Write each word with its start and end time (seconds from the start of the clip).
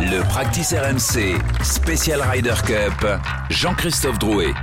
Le 0.00 0.22
Practice 0.28 0.72
RMC 0.72 1.40
Special 1.64 2.22
Ryder 2.22 2.54
Cup, 2.64 3.04
Jean-Christophe 3.50 4.20
Drouet. 4.20 4.54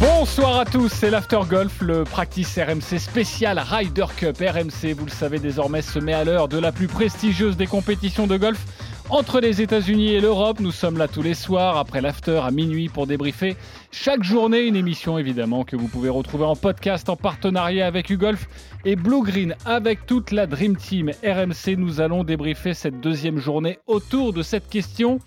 Bonsoir 0.00 0.58
à 0.58 0.64
tous, 0.64 0.88
c'est 0.88 1.08
l'After 1.08 1.38
Golf, 1.48 1.80
le 1.80 2.02
Practice 2.02 2.58
RMC 2.58 2.98
spécial 2.98 3.60
Ryder 3.60 4.06
Cup. 4.16 4.36
RMC, 4.40 4.92
vous 4.92 5.04
le 5.04 5.10
savez 5.10 5.38
désormais, 5.38 5.82
se 5.82 6.00
met 6.00 6.14
à 6.14 6.24
l'heure 6.24 6.48
de 6.48 6.58
la 6.58 6.72
plus 6.72 6.88
prestigieuse 6.88 7.56
des 7.56 7.68
compétitions 7.68 8.26
de 8.26 8.36
golf 8.36 8.58
entre 9.10 9.40
les 9.40 9.62
États-Unis 9.62 10.14
et 10.14 10.20
l'Europe. 10.20 10.60
Nous 10.60 10.72
sommes 10.72 10.98
là 10.98 11.08
tous 11.08 11.22
les 11.22 11.34
soirs 11.34 11.76
après 11.76 12.00
l'After 12.00 12.40
à 12.42 12.50
minuit 12.50 12.88
pour 12.88 13.06
débriefer 13.06 13.56
chaque 13.90 14.22
journée 14.22 14.62
une 14.62 14.76
émission 14.76 15.18
évidemment 15.18 15.64
que 15.64 15.76
vous 15.76 15.88
pouvez 15.88 16.08
retrouver 16.08 16.44
en 16.44 16.56
podcast 16.56 17.08
en 17.08 17.16
partenariat 17.16 17.86
avec 17.86 18.10
UGolf 18.10 18.48
et 18.84 18.96
Blue 18.96 19.22
Green 19.22 19.54
avec 19.64 20.06
toute 20.06 20.32
la 20.32 20.46
Dream 20.46 20.76
Team 20.76 21.10
RMC. 21.24 21.76
Nous 21.76 22.00
allons 22.00 22.24
débriefer 22.24 22.74
cette 22.74 23.00
deuxième 23.00 23.38
journée 23.38 23.78
autour 23.86 24.32
de 24.32 24.42
cette 24.42 24.68
question. 24.68 25.18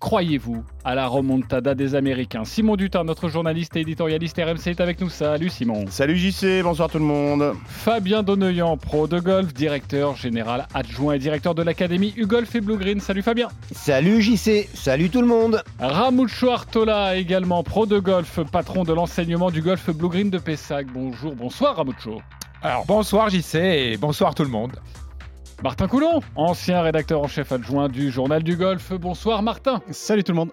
Croyez-vous 0.00 0.64
à 0.84 0.94
la 0.94 1.08
remontada 1.08 1.74
des 1.74 1.96
Américains? 1.96 2.44
Simon 2.44 2.76
Dutin, 2.76 3.02
notre 3.02 3.28
journaliste 3.28 3.74
et 3.76 3.80
éditorialiste 3.80 4.36
RMC, 4.38 4.68
est 4.68 4.80
avec 4.80 5.00
nous. 5.00 5.10
Salut 5.10 5.48
Simon. 5.48 5.86
Salut 5.90 6.16
JC, 6.16 6.62
bonsoir 6.62 6.88
tout 6.88 6.98
le 6.98 7.04
monde. 7.04 7.54
Fabien 7.66 8.22
Donneuillan, 8.22 8.76
pro 8.76 9.08
de 9.08 9.18
golf, 9.18 9.52
directeur 9.52 10.14
général 10.14 10.68
adjoint 10.72 11.14
et 11.14 11.18
directeur 11.18 11.54
de 11.56 11.62
l'académie 11.62 12.14
UGolf 12.16 12.54
et 12.54 12.60
Blue 12.60 12.76
Green. 12.76 13.00
Salut 13.00 13.22
Fabien. 13.22 13.48
Salut 13.72 14.22
JC, 14.22 14.68
salut 14.72 15.10
tout 15.10 15.20
le 15.20 15.26
monde. 15.26 15.64
Ramucho 15.80 16.50
Artola, 16.50 17.16
également 17.16 17.64
pro 17.64 17.84
de 17.86 17.98
golf, 17.98 18.38
patron 18.52 18.84
de 18.84 18.92
l'enseignement 18.92 19.50
du 19.50 19.62
golf 19.62 19.90
Blue 19.90 20.08
Green 20.08 20.30
de 20.30 20.38
Pessac. 20.38 20.86
Bonjour, 20.92 21.34
bonsoir 21.34 21.76
Ramucho. 21.76 22.22
Alors 22.62 22.86
bonsoir 22.86 23.30
JC 23.30 23.56
et 23.56 23.96
bonsoir 23.96 24.34
tout 24.34 24.44
le 24.44 24.50
monde. 24.50 24.72
Martin 25.60 25.88
Coulon, 25.88 26.20
ancien 26.36 26.82
rédacteur 26.82 27.20
en 27.20 27.26
chef 27.26 27.50
adjoint 27.50 27.88
du 27.88 28.12
Journal 28.12 28.44
du 28.44 28.54
Golf. 28.54 28.92
Bonsoir 28.92 29.42
Martin. 29.42 29.82
Salut 29.90 30.22
tout 30.22 30.30
le 30.30 30.36
monde. 30.36 30.50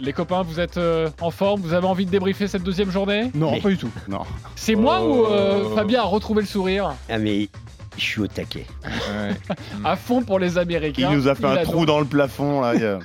Les 0.00 0.14
copains, 0.14 0.40
vous 0.40 0.58
êtes 0.58 0.78
euh, 0.78 1.10
en 1.20 1.30
forme? 1.30 1.60
Vous 1.60 1.74
avez 1.74 1.86
envie 1.86 2.06
de 2.06 2.10
débriefer 2.10 2.48
cette 2.48 2.62
deuxième 2.62 2.90
journée? 2.90 3.30
Non, 3.34 3.60
pas 3.60 3.68
du 3.68 3.76
tout. 3.76 3.90
Non. 4.08 4.22
C'est 4.56 4.74
moi 4.74 5.06
ou 5.06 5.26
euh, 5.26 5.74
Fabien 5.74 6.00
a 6.00 6.04
retrouvé 6.04 6.40
le 6.40 6.46
sourire? 6.46 6.94
Ah 7.10 7.18
mais 7.18 7.50
je 7.96 8.02
suis 8.02 8.20
au 8.20 8.26
taquet. 8.26 8.66
À 9.84 9.96
fond 9.96 10.22
pour 10.22 10.38
les 10.38 10.58
Américains. 10.58 11.08
Il 11.10 11.16
nous 11.16 11.28
a 11.28 11.34
fait 11.34 11.44
un 11.46 11.56
a 11.56 11.62
trou 11.64 11.78
donc- 11.78 11.86
dans 11.86 11.98
le 12.00 12.04
plafond 12.06 12.60
là. 12.60 12.74
il 12.74 12.80
y 12.80 12.84
a- 12.86 12.98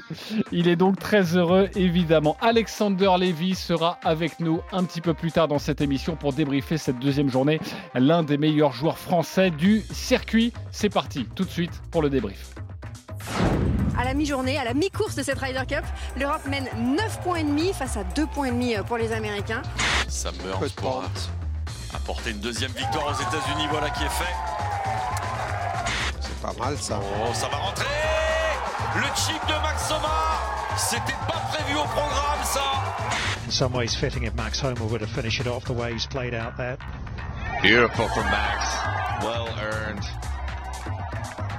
Il 0.51 0.67
est 0.67 0.75
donc 0.75 0.97
très 0.99 1.35
heureux, 1.35 1.69
évidemment. 1.75 2.37
Alexander 2.41 3.09
Levy 3.19 3.55
sera 3.55 3.97
avec 4.03 4.39
nous 4.39 4.61
un 4.71 4.83
petit 4.83 5.01
peu 5.01 5.13
plus 5.13 5.31
tard 5.31 5.47
dans 5.47 5.59
cette 5.59 5.81
émission 5.81 6.15
pour 6.15 6.33
débriefer 6.33 6.77
cette 6.77 6.99
deuxième 6.99 7.29
journée. 7.29 7.59
L'un 7.95 8.23
des 8.23 8.37
meilleurs 8.37 8.71
joueurs 8.73 8.97
français 8.97 9.51
du 9.51 9.83
circuit. 9.91 10.53
C'est 10.71 10.89
parti, 10.89 11.25
tout 11.35 11.43
de 11.45 11.49
suite 11.49 11.81
pour 11.91 12.01
le 12.01 12.09
débrief. 12.09 12.53
À 13.97 14.05
la 14.05 14.13
mi-journée, 14.13 14.57
à 14.57 14.63
la 14.63 14.73
mi-course 14.73 15.15
de 15.15 15.23
cette 15.23 15.39
Ryder 15.39 15.63
Cup, 15.67 15.83
l'Europe 16.17 16.45
mène 16.49 16.65
9 16.95 17.19
points 17.21 17.37
et 17.39 17.43
demi 17.43 17.73
face 17.73 17.97
à 17.97 18.03
2 18.15 18.25
points 18.27 18.47
et 18.47 18.51
demi 18.51 18.73
pour 18.87 18.97
les 18.97 19.11
Américains. 19.11 19.61
Ça 20.07 20.31
meurt 20.45 20.73
pour 20.75 21.03
apporter 21.93 22.31
une 22.31 22.39
deuxième 22.39 22.71
victoire 22.71 23.07
aux 23.07 23.21
États-Unis. 23.21 23.67
Voilà 23.69 23.89
qui 23.89 24.03
est 24.03 24.09
fait. 24.09 24.35
C'est 26.21 26.41
pas 26.41 26.53
mal 26.57 26.77
ça. 26.77 26.99
Oh, 27.21 27.33
ça 27.33 27.47
va 27.47 27.57
rentrer 27.57 27.85
Le 28.95 29.03
chip 29.15 29.41
de 29.47 29.61
Max 29.61 29.87
Soma 29.87 30.39
C'était 30.77 31.17
pas 31.27 31.41
prévu 31.51 31.75
au 31.75 31.83
programme, 31.83 32.43
ça 32.43 32.79
in 33.49 33.51
some 33.51 33.73
ways 33.73 33.95
fitting 33.95 34.25
if 34.25 34.35
Max 34.35 34.59
Homer 34.59 34.85
were 34.85 34.99
to 34.99 35.07
finish 35.07 35.39
it 35.39 35.47
off 35.47 35.65
the 35.65 35.73
way 35.73 35.91
he's 35.91 36.05
played 36.05 36.35
out 36.35 36.55
there. 36.55 36.77
Beautiful 37.63 38.07
from 38.09 38.25
Max. 38.25 39.23
Well 39.25 39.49
earned. 39.59 40.03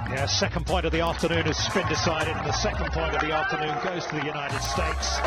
Yeah, 0.09 0.25
second 0.25 0.65
point 0.65 0.85
of 0.85 0.93
the 0.93 1.01
afternoon 1.01 1.43
has 1.43 1.67
been 1.73 1.87
decided, 1.89 2.33
and 2.37 2.45
the 2.45 2.53
second 2.53 2.87
point 2.93 3.13
of 3.13 3.19
the 3.19 3.33
afternoon 3.33 3.75
goes 3.83 4.05
to 4.05 4.15
the 4.15 4.25
United 4.25 4.61
States. 4.61 5.19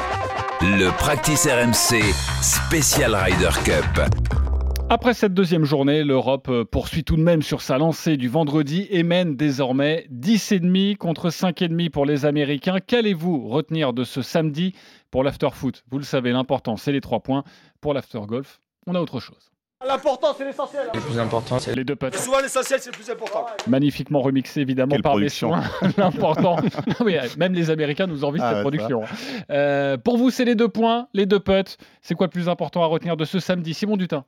Le 0.62 0.91
Practice 0.92 1.44
RMC 1.44 2.14
Special 2.42 3.12
Ryder 3.12 3.50
Cup. 3.50 4.44
Après 4.91 5.15
cette 5.15 5.33
deuxième 5.33 5.65
journée, 5.65 6.05
l'Europe 6.05 6.49
euh, 6.50 6.65
poursuit 6.65 7.05
tout 7.05 7.17
de 7.17 7.22
même 7.22 7.43
sur 7.43 7.62
sa 7.62 7.78
lancée 7.78 8.17
du 8.17 8.28
vendredi 8.28 8.87
et 8.91 9.03
mène 9.03 9.34
désormais 9.34 10.06
10,5 10.12 10.97
contre 10.97 11.31
5,5 11.31 11.91
pour 11.91 12.05
les 12.05 12.27
Américains. 12.27 12.78
Qu'allez-vous 12.87 13.49
retenir 13.49 13.93
de 13.94 14.05
ce 14.05 14.21
samedi 14.23 14.75
pour 15.11 15.25
l'after-foot? 15.25 15.84
Vous 15.91 15.99
le 15.99 16.05
savez, 16.05 16.33
l'important, 16.33 16.77
c'est 16.77 16.93
les 16.93 17.00
trois 17.00 17.21
points. 17.21 17.44
Pour 17.81 17.94
l'after-golf, 17.94 18.61
on 18.87 18.94
a 18.94 19.00
autre 19.00 19.21
chose. 19.21 19.50
L'important, 19.87 20.28
c'est 20.37 20.44
l'essentiel. 20.44 20.87
Le 20.94 21.00
plus 21.00 21.19
important 21.19 21.59
c'est 21.59 21.75
Les 21.75 21.84
deux 21.84 21.97
putts, 21.97 22.15
Souvent, 22.17 22.41
l'essentiel, 22.41 22.81
c'est 22.81 22.91
le 22.91 22.97
plus 22.97 23.11
important. 23.11 23.47
magnifiquement 23.67 24.21
remixés 24.23 24.61
évidemment 24.61 24.93
Quelle 24.93 25.03
par 25.03 25.12
production. 25.12 25.55
Messoin. 25.56 25.91
L'important, 25.99 26.56
oui, 27.00 27.17
même 27.37 27.53
les 27.55 27.71
Américains 27.71 28.06
nous 28.06 28.25
envient 28.25 28.41
Ah 28.43 28.49
cette 28.49 28.56
ouais, 28.56 28.62
production. 28.62 29.03
Euh, 29.50 29.97
pour 29.99 30.17
vous, 30.17 30.31
c'est 30.31 30.44
les 30.44 30.55
deux 30.55 30.69
points, 30.69 31.09
les 31.12 31.27
deux 31.27 31.41
putts. 31.41 31.77
C'est 32.00 32.15
quoi 32.15 32.27
le 32.28 32.31
plus 32.31 32.49
important 32.49 32.83
à 32.83 32.87
retenir 32.87 33.17
de 33.17 33.25
ce 33.25 33.41
samedi? 33.41 33.75
Simon 33.75 33.97
Dutin 33.97 34.25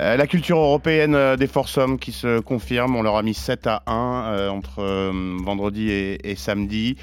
Euh, 0.00 0.16
la 0.16 0.26
culture 0.26 0.58
européenne 0.58 1.14
euh, 1.14 1.36
des 1.36 1.46
foursomes 1.46 1.98
qui 1.98 2.12
se 2.12 2.40
confirme. 2.40 2.94
On 2.96 3.02
leur 3.02 3.16
a 3.16 3.22
mis 3.22 3.34
7 3.34 3.66
à 3.66 3.82
1 3.86 3.92
euh, 3.92 4.48
entre 4.50 4.80
euh, 4.80 5.36
vendredi 5.42 5.90
et, 5.90 6.34
samedi. 6.36 6.96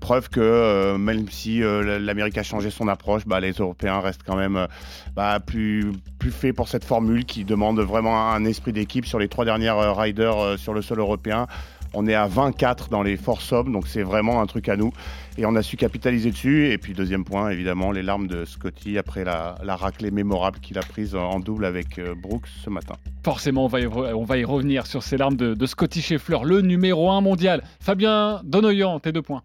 Preuve 0.00 0.28
que 0.28 0.96
même 0.96 1.28
si 1.28 1.58
l'Amérique 1.58 2.38
a 2.38 2.44
changé 2.44 2.70
son 2.70 2.86
approche, 2.86 3.26
bah, 3.26 3.40
les 3.40 3.50
Européens 3.50 3.98
restent 3.98 4.22
quand 4.24 4.36
même 4.36 4.68
bah, 5.16 5.40
plus, 5.44 5.90
plus 6.20 6.30
faits 6.30 6.54
pour 6.54 6.68
cette 6.68 6.84
formule 6.84 7.24
qui 7.24 7.42
demande 7.42 7.80
vraiment 7.80 8.30
un 8.30 8.44
esprit 8.44 8.72
d'équipe 8.72 9.04
sur 9.06 9.18
les 9.18 9.26
trois 9.26 9.44
dernières 9.44 9.96
riders 9.96 10.56
sur 10.56 10.72
le 10.72 10.82
sol 10.82 11.00
européen. 11.00 11.48
On 11.94 12.06
est 12.06 12.14
à 12.14 12.26
24 12.26 12.88
dans 12.88 13.02
les 13.02 13.16
foursomes, 13.18 13.70
donc 13.70 13.86
c'est 13.86 14.02
vraiment 14.02 14.40
un 14.40 14.46
truc 14.46 14.68
à 14.70 14.76
nous. 14.76 14.92
Et 15.36 15.44
on 15.44 15.54
a 15.56 15.62
su 15.62 15.76
capitaliser 15.76 16.30
dessus. 16.30 16.70
Et 16.70 16.78
puis 16.78 16.94
deuxième 16.94 17.24
point, 17.24 17.50
évidemment, 17.50 17.92
les 17.92 18.02
larmes 18.02 18.26
de 18.28 18.44
Scotty 18.46 18.96
après 18.96 19.24
la, 19.24 19.56
la 19.62 19.76
raclée 19.76 20.10
mémorable 20.10 20.58
qu'il 20.60 20.78
a 20.78 20.82
prise 20.82 21.14
en 21.14 21.38
double 21.38 21.66
avec 21.66 21.98
euh, 21.98 22.14
Brooks 22.14 22.46
ce 22.64 22.70
matin. 22.70 22.94
Forcément, 23.24 23.66
on 23.66 23.68
va, 23.68 23.80
y, 23.80 23.84
re- 23.86 24.14
on 24.14 24.24
va 24.24 24.38
y 24.38 24.44
revenir 24.44 24.86
sur 24.86 25.02
ces 25.02 25.18
larmes 25.18 25.36
de, 25.36 25.52
de 25.52 25.66
Scotty 25.66 26.00
Scheffler, 26.00 26.38
le 26.44 26.62
numéro 26.62 27.10
1 27.10 27.20
mondial. 27.20 27.62
Fabien 27.80 28.40
Donoyan, 28.44 28.98
tes 28.98 29.12
deux 29.12 29.22
points. 29.22 29.42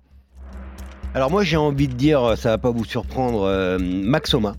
Alors 1.14 1.32
moi 1.32 1.44
j'ai 1.44 1.58
envie 1.58 1.88
de 1.88 1.94
dire, 1.94 2.38
ça 2.38 2.50
va 2.50 2.58
pas 2.58 2.70
vous 2.70 2.86
surprendre, 2.86 3.44
euh, 3.44 3.80
Maxoma, 3.80 4.56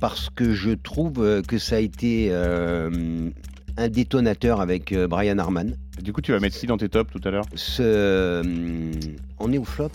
parce 0.00 0.28
que 0.30 0.54
je 0.54 0.70
trouve 0.70 1.14
euh, 1.24 1.42
que 1.42 1.58
ça 1.58 1.76
a 1.76 1.78
été 1.80 2.28
euh, 2.30 3.30
un 3.76 3.88
détonateur 3.88 4.60
avec 4.60 4.92
euh, 4.92 5.08
Brian 5.08 5.38
Harman. 5.38 5.74
Du 6.00 6.12
coup, 6.12 6.20
tu 6.22 6.32
vas 6.32 6.40
mettre 6.40 6.56
qui 6.58 6.66
dans 6.66 6.76
tes 6.78 6.88
tops 6.88 7.10
tout 7.12 7.20
à 7.26 7.30
l'heure 7.30 7.44
Ce, 7.54 7.82
euh, 7.82 8.42
on 9.38 9.52
est 9.52 9.58
au 9.58 9.64
flop 9.64 9.90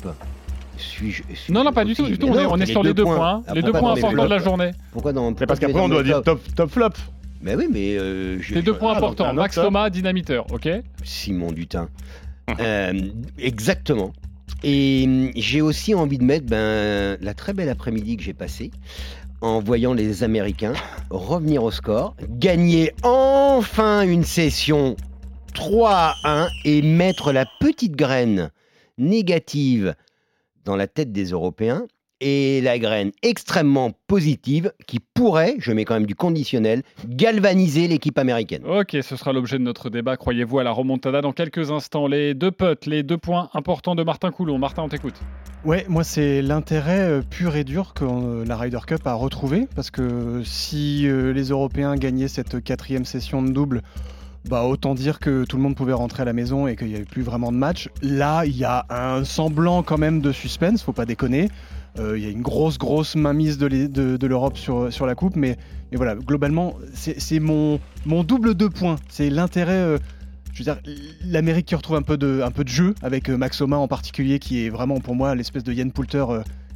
Suis-je- 0.78 1.24
suis-je 1.34 1.52
Non, 1.52 1.64
non, 1.64 1.74
pas 1.74 1.84
du 1.86 1.96
tout. 1.96 2.06
Du 2.06 2.18
tout. 2.20 2.28
On 2.28 2.38
est, 2.38 2.44
non, 2.44 2.50
on 2.52 2.58
est 2.58 2.66
les 2.66 2.72
sur 2.72 2.84
les 2.84 2.94
deux 2.94 3.04
points. 3.04 3.42
Ah, 3.48 3.54
les 3.56 3.64
deux 3.64 3.72
points 3.72 3.94
importants 3.94 4.24
de 4.26 4.30
la 4.30 4.38
journée. 4.38 4.72
Pourquoi 4.92 5.12
dans 5.14 5.32
Mais 5.32 5.46
parce 5.48 5.60
qu'après, 5.60 5.80
on 5.80 5.90
doit 5.90 6.04
dire 6.04 6.22
top, 6.22 6.40
top 6.56 6.70
flop. 6.70 6.90
Mais 7.42 7.56
oui, 7.56 7.68
mais 7.72 7.98
euh, 7.98 8.40
je- 8.42 8.54
Les 8.56 8.62
deux 8.62 8.74
points 8.76 8.94
Ah, 8.94 8.98
importants. 8.98 9.34
Max 9.34 9.56
top. 9.56 9.66
Thomas, 9.66 9.90
dynamiteur. 9.90 10.46
OK 10.52 10.68
Simon 11.04 11.52
Dutin. 11.52 11.90
Euh, 12.62 12.94
exactement. 13.38 14.14
Et 14.64 15.04
hum, 15.06 15.32
j'ai 15.36 15.60
aussi 15.60 15.94
envie 15.94 16.18
de 16.18 16.24
mettre 16.24 16.46
ben, 16.46 17.18
la 17.20 17.34
très 17.34 17.52
belle 17.52 17.68
après-midi 17.68 18.16
que 18.16 18.24
j'ai 18.24 18.32
passée 18.34 18.72
en 19.42 19.60
voyant 19.60 19.94
les 19.94 20.24
Américains 20.24 20.72
revenir 21.10 21.62
au 21.64 21.72
score, 21.72 22.16
gagner 22.30 22.94
enfin 23.04 24.04
une 24.04 24.24
session 24.24 24.96
3 25.58 25.92
à 25.92 26.44
1 26.44 26.50
et 26.66 26.84
mettre 26.84 27.32
la 27.34 27.46
petite 27.60 27.96
graine 27.96 28.52
négative 29.00 29.96
dans 30.66 30.76
la 30.76 30.86
tête 30.86 31.12
des 31.12 31.32
Européens 31.32 31.88
et 32.22 32.62
la 32.62 32.78
graine 32.78 33.12
extrêmement 33.24 33.92
positive 34.06 34.72
qui 34.86 35.00
pourrait, 35.00 35.56
je 35.58 35.72
mets 35.72 35.84
quand 35.84 35.96
même 35.96 36.06
du 36.06 36.14
conditionnel, 36.14 36.84
galvaniser 37.08 37.88
l'équipe 37.88 38.20
américaine. 38.20 38.62
Ok, 38.68 38.98
ce 39.02 39.16
sera 39.16 39.34
l'objet 39.34 39.58
de 39.58 39.64
notre 39.64 39.90
débat. 39.90 40.16
Croyez-vous 40.16 40.60
à 40.60 40.64
la 40.64 40.72
remontada 40.72 41.22
dans 41.22 41.34
quelques 41.34 41.72
instants. 41.72 42.06
Les 42.06 42.36
deux 42.36 42.52
putts, 42.52 42.86
les 42.86 43.02
deux 43.02 43.18
points 43.18 43.50
importants 43.56 43.96
de 43.96 44.04
Martin 44.04 44.30
Coulon. 44.30 44.60
Martin, 44.60 44.84
on 44.84 44.90
t'écoute. 44.90 45.16
Ouais, 45.66 45.88
moi 45.90 46.04
c'est 46.04 46.44
l'intérêt 46.44 47.02
euh, 47.02 47.22
pur 47.28 47.56
et 47.56 47.64
dur 47.64 47.96
que 47.96 48.06
euh, 48.06 48.46
la 48.46 48.58
Ryder 48.58 48.82
Cup 48.86 49.08
a 49.08 49.16
retrouvé 49.16 49.68
parce 49.76 49.90
que 49.90 50.44
si 50.46 51.08
euh, 51.08 51.34
les 51.34 51.50
Européens 51.50 51.96
gagnaient 51.96 52.28
cette 52.28 52.64
quatrième 52.64 53.06
session 53.06 53.42
de 53.42 53.50
double, 53.50 53.82
bah 54.50 54.64
autant 54.64 54.96
dire 54.96 55.20
que 55.20 55.44
tout 55.46 55.58
le 55.58 55.64
monde 55.64 55.76
pouvait 55.76 55.94
rentrer 55.94 56.22
à 56.22 56.26
la 56.26 56.34
maison 56.34 56.68
et 56.68 56.76
qu'il 56.76 56.88
n'y 56.88 56.96
avait 56.96 57.06
plus 57.06 57.22
vraiment 57.22 57.52
de 57.52 57.58
match. 57.58 57.90
Là, 58.02 58.46
il 58.46 58.56
y 58.56 58.64
a 58.64 58.86
un 58.90 59.24
semblant 59.24 59.84
quand 59.84 59.98
même 59.98 60.22
de 60.22 60.32
suspense, 60.32 60.84
faut 60.84 60.94
pas 60.94 61.06
déconner. 61.06 61.50
Euh, 62.00 62.18
Il 62.18 62.24
y 62.24 62.28
a 62.28 62.30
une 62.30 62.42
grosse 62.42 62.78
grosse 62.78 63.16
mainmise 63.16 63.58
de 63.58 63.66
l'E- 63.68 63.88
de, 63.90 64.18
de 64.18 64.28
l'Europe 64.28 64.58
sur, 64.58 65.06
la 65.06 65.16
coupe, 65.16 65.36
mais, 65.36 65.58
voilà, 65.94 66.16
globalement, 66.16 66.76
c'est 66.94 67.40
mon, 67.40 67.80
double 68.06 68.54
deux 68.56 68.70
points. 68.70 68.98
C'est 69.10 69.30
l'intérêt. 69.30 69.74
euh, 69.74 69.98
je 70.54 70.64
veux 70.64 70.64
dire, 70.64 70.82
l'Amérique 71.26 71.68
qui 71.68 71.76
retrouve 71.76 71.98
un 71.98 72.02
peu 72.02 72.18
de, 72.18 72.42
jeu, 72.66 72.96
avec 73.02 73.30
euh, 73.30 73.38
Max 73.38 73.62
Homa 73.62 73.78
en 73.78 73.88
particulier, 73.88 74.40
qui 74.40 74.66
est 74.66 74.70
vraiment 74.70 75.00
pour 75.00 75.16
moi 75.16 75.36
l'espèce 75.36 75.64
de 75.64 75.74
Ian 75.74 75.90
Poulter 75.90 76.26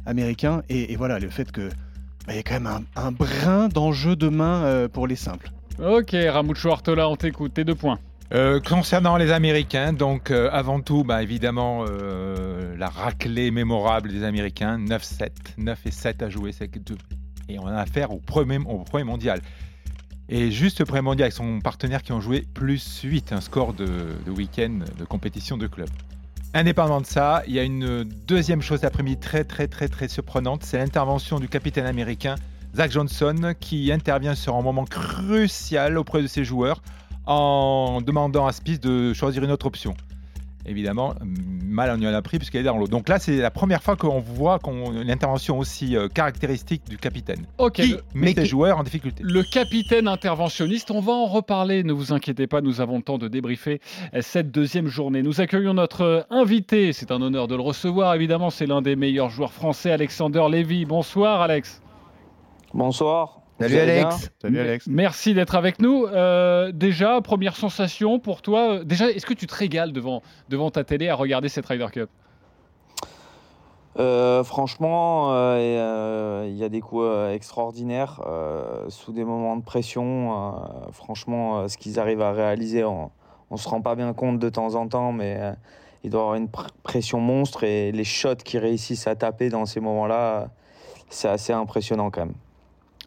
américain. 0.06 0.62
Et, 0.68 0.94
voilà, 0.96 1.18
le 1.18 1.30
fait 1.30 1.50
que 1.50 1.68
bah, 2.26 2.32
il 2.32 2.36
y 2.36 2.38
a 2.38 2.42
quand 2.42 2.54
même 2.54 2.66
un, 2.66 2.82
un 2.96 3.12
brin 3.12 3.68
d'enjeu 3.68 4.14
de 4.16 4.28
main 4.28 4.62
euh, 4.64 4.88
pour 4.88 5.06
les 5.06 5.16
simples. 5.16 5.50
Ok, 5.78 6.14
Ramucho 6.14 6.70
Artola, 6.70 7.08
on 7.08 7.16
t'écoute. 7.16 7.54
Tes 7.54 7.64
deux 7.64 7.74
points. 7.74 7.98
Euh, 8.34 8.60
concernant 8.60 9.18
les 9.18 9.30
Américains, 9.30 9.92
donc 9.92 10.30
euh, 10.30 10.48
avant 10.52 10.80
tout, 10.80 11.04
bah, 11.04 11.22
évidemment, 11.22 11.84
euh, 11.86 12.74
la 12.78 12.88
raclée 12.88 13.50
mémorable 13.50 14.10
des 14.10 14.24
Américains, 14.24 14.78
9-7, 14.78 15.28
9 15.58 15.86
et 15.86 15.90
7 15.90 16.22
à 16.22 16.30
jouer, 16.30 16.52
c'est 16.52 16.70
et 17.48 17.58
on 17.58 17.66
a 17.66 17.76
affaire 17.76 18.10
au 18.10 18.18
premier, 18.18 18.58
au 18.58 18.78
premier 18.78 19.04
mondial. 19.04 19.40
Et 20.30 20.50
juste 20.50 20.78
le 20.80 20.86
premier 20.86 21.02
mondial 21.02 21.26
avec 21.26 21.34
son 21.34 21.60
partenaire 21.60 22.02
qui 22.02 22.12
ont 22.12 22.20
joué 22.20 22.46
plus 22.54 23.00
8, 23.02 23.32
un 23.32 23.42
score 23.42 23.74
de, 23.74 23.86
de 24.24 24.30
week-end 24.30 24.78
de 24.98 25.04
compétition 25.04 25.58
de 25.58 25.66
club. 25.66 25.90
Indépendamment 26.54 27.02
de 27.02 27.06
ça, 27.06 27.42
il 27.46 27.52
y 27.52 27.58
a 27.58 27.64
une 27.64 28.04
deuxième 28.04 28.62
chose 28.62 28.80
d'après-midi 28.80 29.18
très 29.18 29.44
très 29.44 29.68
très 29.68 29.88
très 29.88 30.08
surprenante, 30.08 30.62
c'est 30.64 30.78
l'intervention 30.78 31.38
du 31.38 31.48
capitaine 31.48 31.86
américain 31.86 32.36
Zach 32.74 32.90
Johnson 32.90 33.54
qui 33.60 33.92
intervient 33.92 34.34
sur 34.34 34.54
un 34.56 34.62
moment 34.62 34.84
crucial 34.84 35.98
auprès 35.98 36.22
de 36.22 36.26
ses 36.26 36.44
joueurs 36.44 36.82
en 37.26 38.00
demandant 38.04 38.46
à 38.46 38.52
Spice 38.52 38.80
de 38.80 39.12
choisir 39.12 39.44
une 39.44 39.50
autre 39.50 39.66
option. 39.66 39.94
Évidemment, 40.64 41.14
mal 41.24 41.92
on 41.96 42.00
y 42.00 42.06
en 42.06 42.14
a 42.14 42.22
pris 42.22 42.38
puisqu'elle 42.38 42.60
est 42.60 42.64
dans 42.64 42.76
l'eau. 42.78 42.86
Donc 42.86 43.08
là, 43.08 43.18
c'est 43.18 43.36
la 43.38 43.50
première 43.50 43.82
fois 43.82 43.96
qu'on 43.96 44.20
voit 44.20 44.60
qu'on, 44.60 44.92
une 45.02 45.10
intervention 45.10 45.58
aussi 45.58 45.96
euh, 45.96 46.06
caractéristique 46.08 46.82
du 46.88 46.96
capitaine 46.98 47.44
Ok, 47.58 47.72
qui 47.74 47.88
le, 47.88 48.00
met 48.14 48.32
qui- 48.32 48.46
joueurs 48.46 48.78
en 48.78 48.84
difficulté. 48.84 49.24
le 49.26 49.42
capitaine 49.42 50.06
interventionniste, 50.06 50.92
on 50.92 51.00
va 51.00 51.12
en 51.14 51.26
reparler, 51.26 51.82
ne 51.82 51.92
vous 51.92 52.12
inquiétez 52.12 52.46
pas, 52.46 52.60
nous 52.60 52.80
avons 52.80 52.98
le 52.98 53.02
temps 53.02 53.18
de 53.18 53.26
débriefer 53.26 53.80
cette 54.20 54.52
deuxième 54.52 54.86
journée. 54.86 55.22
Nous 55.22 55.40
accueillons 55.40 55.74
notre 55.74 56.26
invité, 56.30 56.92
c'est 56.92 57.10
un 57.10 57.20
honneur 57.20 57.48
de 57.48 57.56
le 57.56 57.62
recevoir, 57.62 58.14
évidemment, 58.14 58.50
c'est 58.50 58.66
l'un 58.66 58.82
des 58.82 58.94
meilleurs 58.94 59.30
joueurs 59.30 59.52
français, 59.52 59.90
Alexander 59.90 60.44
Lévy. 60.48 60.84
Bonsoir 60.84 61.40
Alex. 61.42 61.81
Bonsoir. 62.74 63.40
Salut 63.60 63.78
Alex. 63.78 64.30
Salut 64.40 64.58
Alex. 64.58 64.86
Merci 64.88 65.34
d'être 65.34 65.54
avec 65.54 65.80
nous. 65.80 66.06
Euh, 66.06 66.72
déjà, 66.72 67.20
première 67.20 67.54
sensation 67.54 68.18
pour 68.18 68.42
toi. 68.42 68.82
Déjà, 68.84 69.08
est-ce 69.10 69.26
que 69.26 69.34
tu 69.34 69.46
te 69.46 69.54
régales 69.54 69.92
devant, 69.92 70.22
devant 70.48 70.70
ta 70.70 70.82
télé 70.82 71.08
à 71.08 71.14
regarder 71.14 71.48
cette 71.48 71.66
Ryder 71.66 71.86
Cup? 71.92 72.10
Euh, 73.98 74.42
franchement, 74.42 75.32
euh, 75.32 75.56
euh, 75.58 76.46
il 76.48 76.56
y 76.56 76.64
a 76.64 76.70
des 76.70 76.80
coups 76.80 77.04
euh, 77.04 77.34
extraordinaires 77.34 78.22
euh, 78.26 78.88
sous 78.88 79.12
des 79.12 79.22
moments 79.22 79.56
de 79.56 79.62
pression. 79.62 80.32
euh, 80.32 80.90
franchement, 80.92 81.58
euh, 81.58 81.68
ce 81.68 81.76
qu'ils 81.76 82.00
arrivent 82.00 82.22
à 82.22 82.32
réaliser, 82.32 82.84
on 82.84 83.10
ne 83.50 83.56
se 83.58 83.68
rend 83.68 83.82
pas 83.82 83.94
bien 83.94 84.12
compte 84.14 84.38
de 84.38 84.48
temps 84.48 84.74
en 84.76 84.88
temps, 84.88 85.12
mais 85.12 85.36
euh, 85.38 85.52
il 86.04 86.10
doit 86.10 86.20
y 86.20 86.22
avoir 86.22 86.36
une 86.36 86.46
pr- 86.46 86.68
pression 86.82 87.20
monstre 87.20 87.64
et 87.64 87.92
les 87.92 88.04
shots 88.04 88.36
qu'ils 88.36 88.60
réussissent 88.60 89.06
à 89.06 89.14
taper 89.14 89.50
dans 89.50 89.66
ces 89.66 89.78
moments-là, 89.80 90.48
c'est 91.10 91.28
assez 91.28 91.52
impressionnant 91.52 92.10
quand 92.10 92.24
même. 92.24 92.34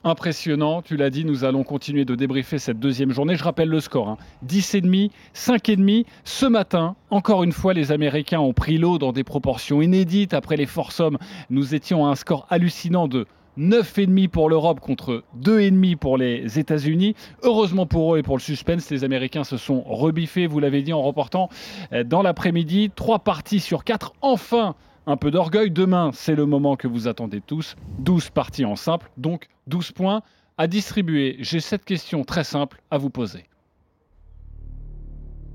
Impressionnant, 0.08 0.84
tu 0.84 0.98
l'as 0.98 1.10
dit, 1.10 1.26
nous 1.26 1.46
allons 1.46 1.64
continuer 1.64 2.06
de 2.06 2.14
débriefer 2.14 2.60
cette 2.60 2.80
deuxième 2.80 3.10
journée. 3.10 3.36
Je 3.36 3.44
rappelle 3.44 3.70
le 3.70 3.80
score, 3.80 4.08
hein. 4.08 4.18
10,5, 4.46 5.10
5,5. 5.34 6.06
Ce 6.24 6.46
matin, 6.46 6.96
encore 7.10 7.44
une 7.44 7.52
fois, 7.52 7.74
les 7.74 7.92
Américains 7.92 8.40
ont 8.40 8.54
pris 8.54 8.78
l'eau 8.78 9.00
dans 9.00 9.12
des 9.12 9.24
proportions 9.24 9.82
inédites. 9.82 10.36
Après 10.36 10.58
les 10.58 10.68
foursomes, 10.68 11.18
nous 11.50 11.74
étions 11.74 12.06
à 12.06 12.10
un 12.10 12.16
score 12.16 12.46
hallucinant 12.52 13.08
de 13.08 13.26
9,5 13.58 14.28
pour 14.28 14.48
l'Europe 14.48 14.80
contre 14.80 15.24
2,5 15.42 15.96
pour 15.96 16.20
les 16.20 16.60
États-Unis. 16.60 17.16
Heureusement 17.42 17.88
pour 17.88 18.14
eux 18.14 18.20
et 18.20 18.22
pour 18.22 18.38
le 18.38 18.44
suspense, 18.44 18.92
les 18.92 19.04
Américains 19.04 19.44
se 19.44 19.58
sont 19.58 19.82
rebiffés, 19.82 20.46
vous 20.46 20.60
l'avez 20.60 20.84
dit 20.84 20.94
en 20.94 21.02
reportant, 21.02 21.50
euh, 21.94 22.04
dans 22.04 22.22
l'après-midi. 22.22 22.92
Trois 22.96 23.18
parties 23.18 23.60
sur 23.60 23.84
quatre. 23.84 24.14
Enfin, 24.22 24.76
un 25.08 25.18
peu 25.18 25.32
d'orgueil. 25.32 25.72
Demain, 25.72 26.12
c'est 26.14 26.36
le 26.36 26.46
moment 26.46 26.76
que 26.76 26.88
vous 26.88 27.08
attendez 27.08 27.42
tous. 27.42 27.76
12 28.00 28.30
parties 28.30 28.66
en 28.66 28.76
simple, 28.76 29.12
donc 29.18 29.48
12 29.68 29.92
points 29.92 30.22
à 30.58 30.68
distribuer. 30.68 31.38
J'ai 31.40 31.60
cette 31.60 31.86
question 31.86 32.24
très 32.24 32.44
simple 32.44 32.82
à 32.92 32.98
vous 32.98 33.10
poser. 33.10 33.46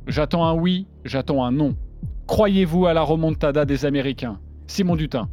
J'attends 0.06 0.44
un 0.46 0.54
oui, 0.54 0.86
j'attends 1.04 1.44
un 1.44 1.52
non. 1.52 1.76
Croyez-vous 2.26 2.86
à 2.86 2.94
la 2.94 3.02
remontada 3.02 3.64
des 3.64 3.84
Américains? 3.84 4.40
Simon 4.66 4.96
Dutin 4.96 5.28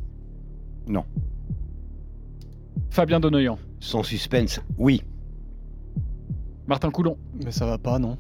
Non. 0.88 1.06
Fabien 2.90 3.20
Donoyan 3.20 3.60
Sans 3.80 4.04
suspense, 4.04 4.62
oui. 4.78 5.04
Martin 6.68 6.90
Coulon 6.92 7.18
Mais 7.44 7.52
ça 7.52 7.66
va 7.66 7.78
pas, 7.78 8.00
non 8.00 8.18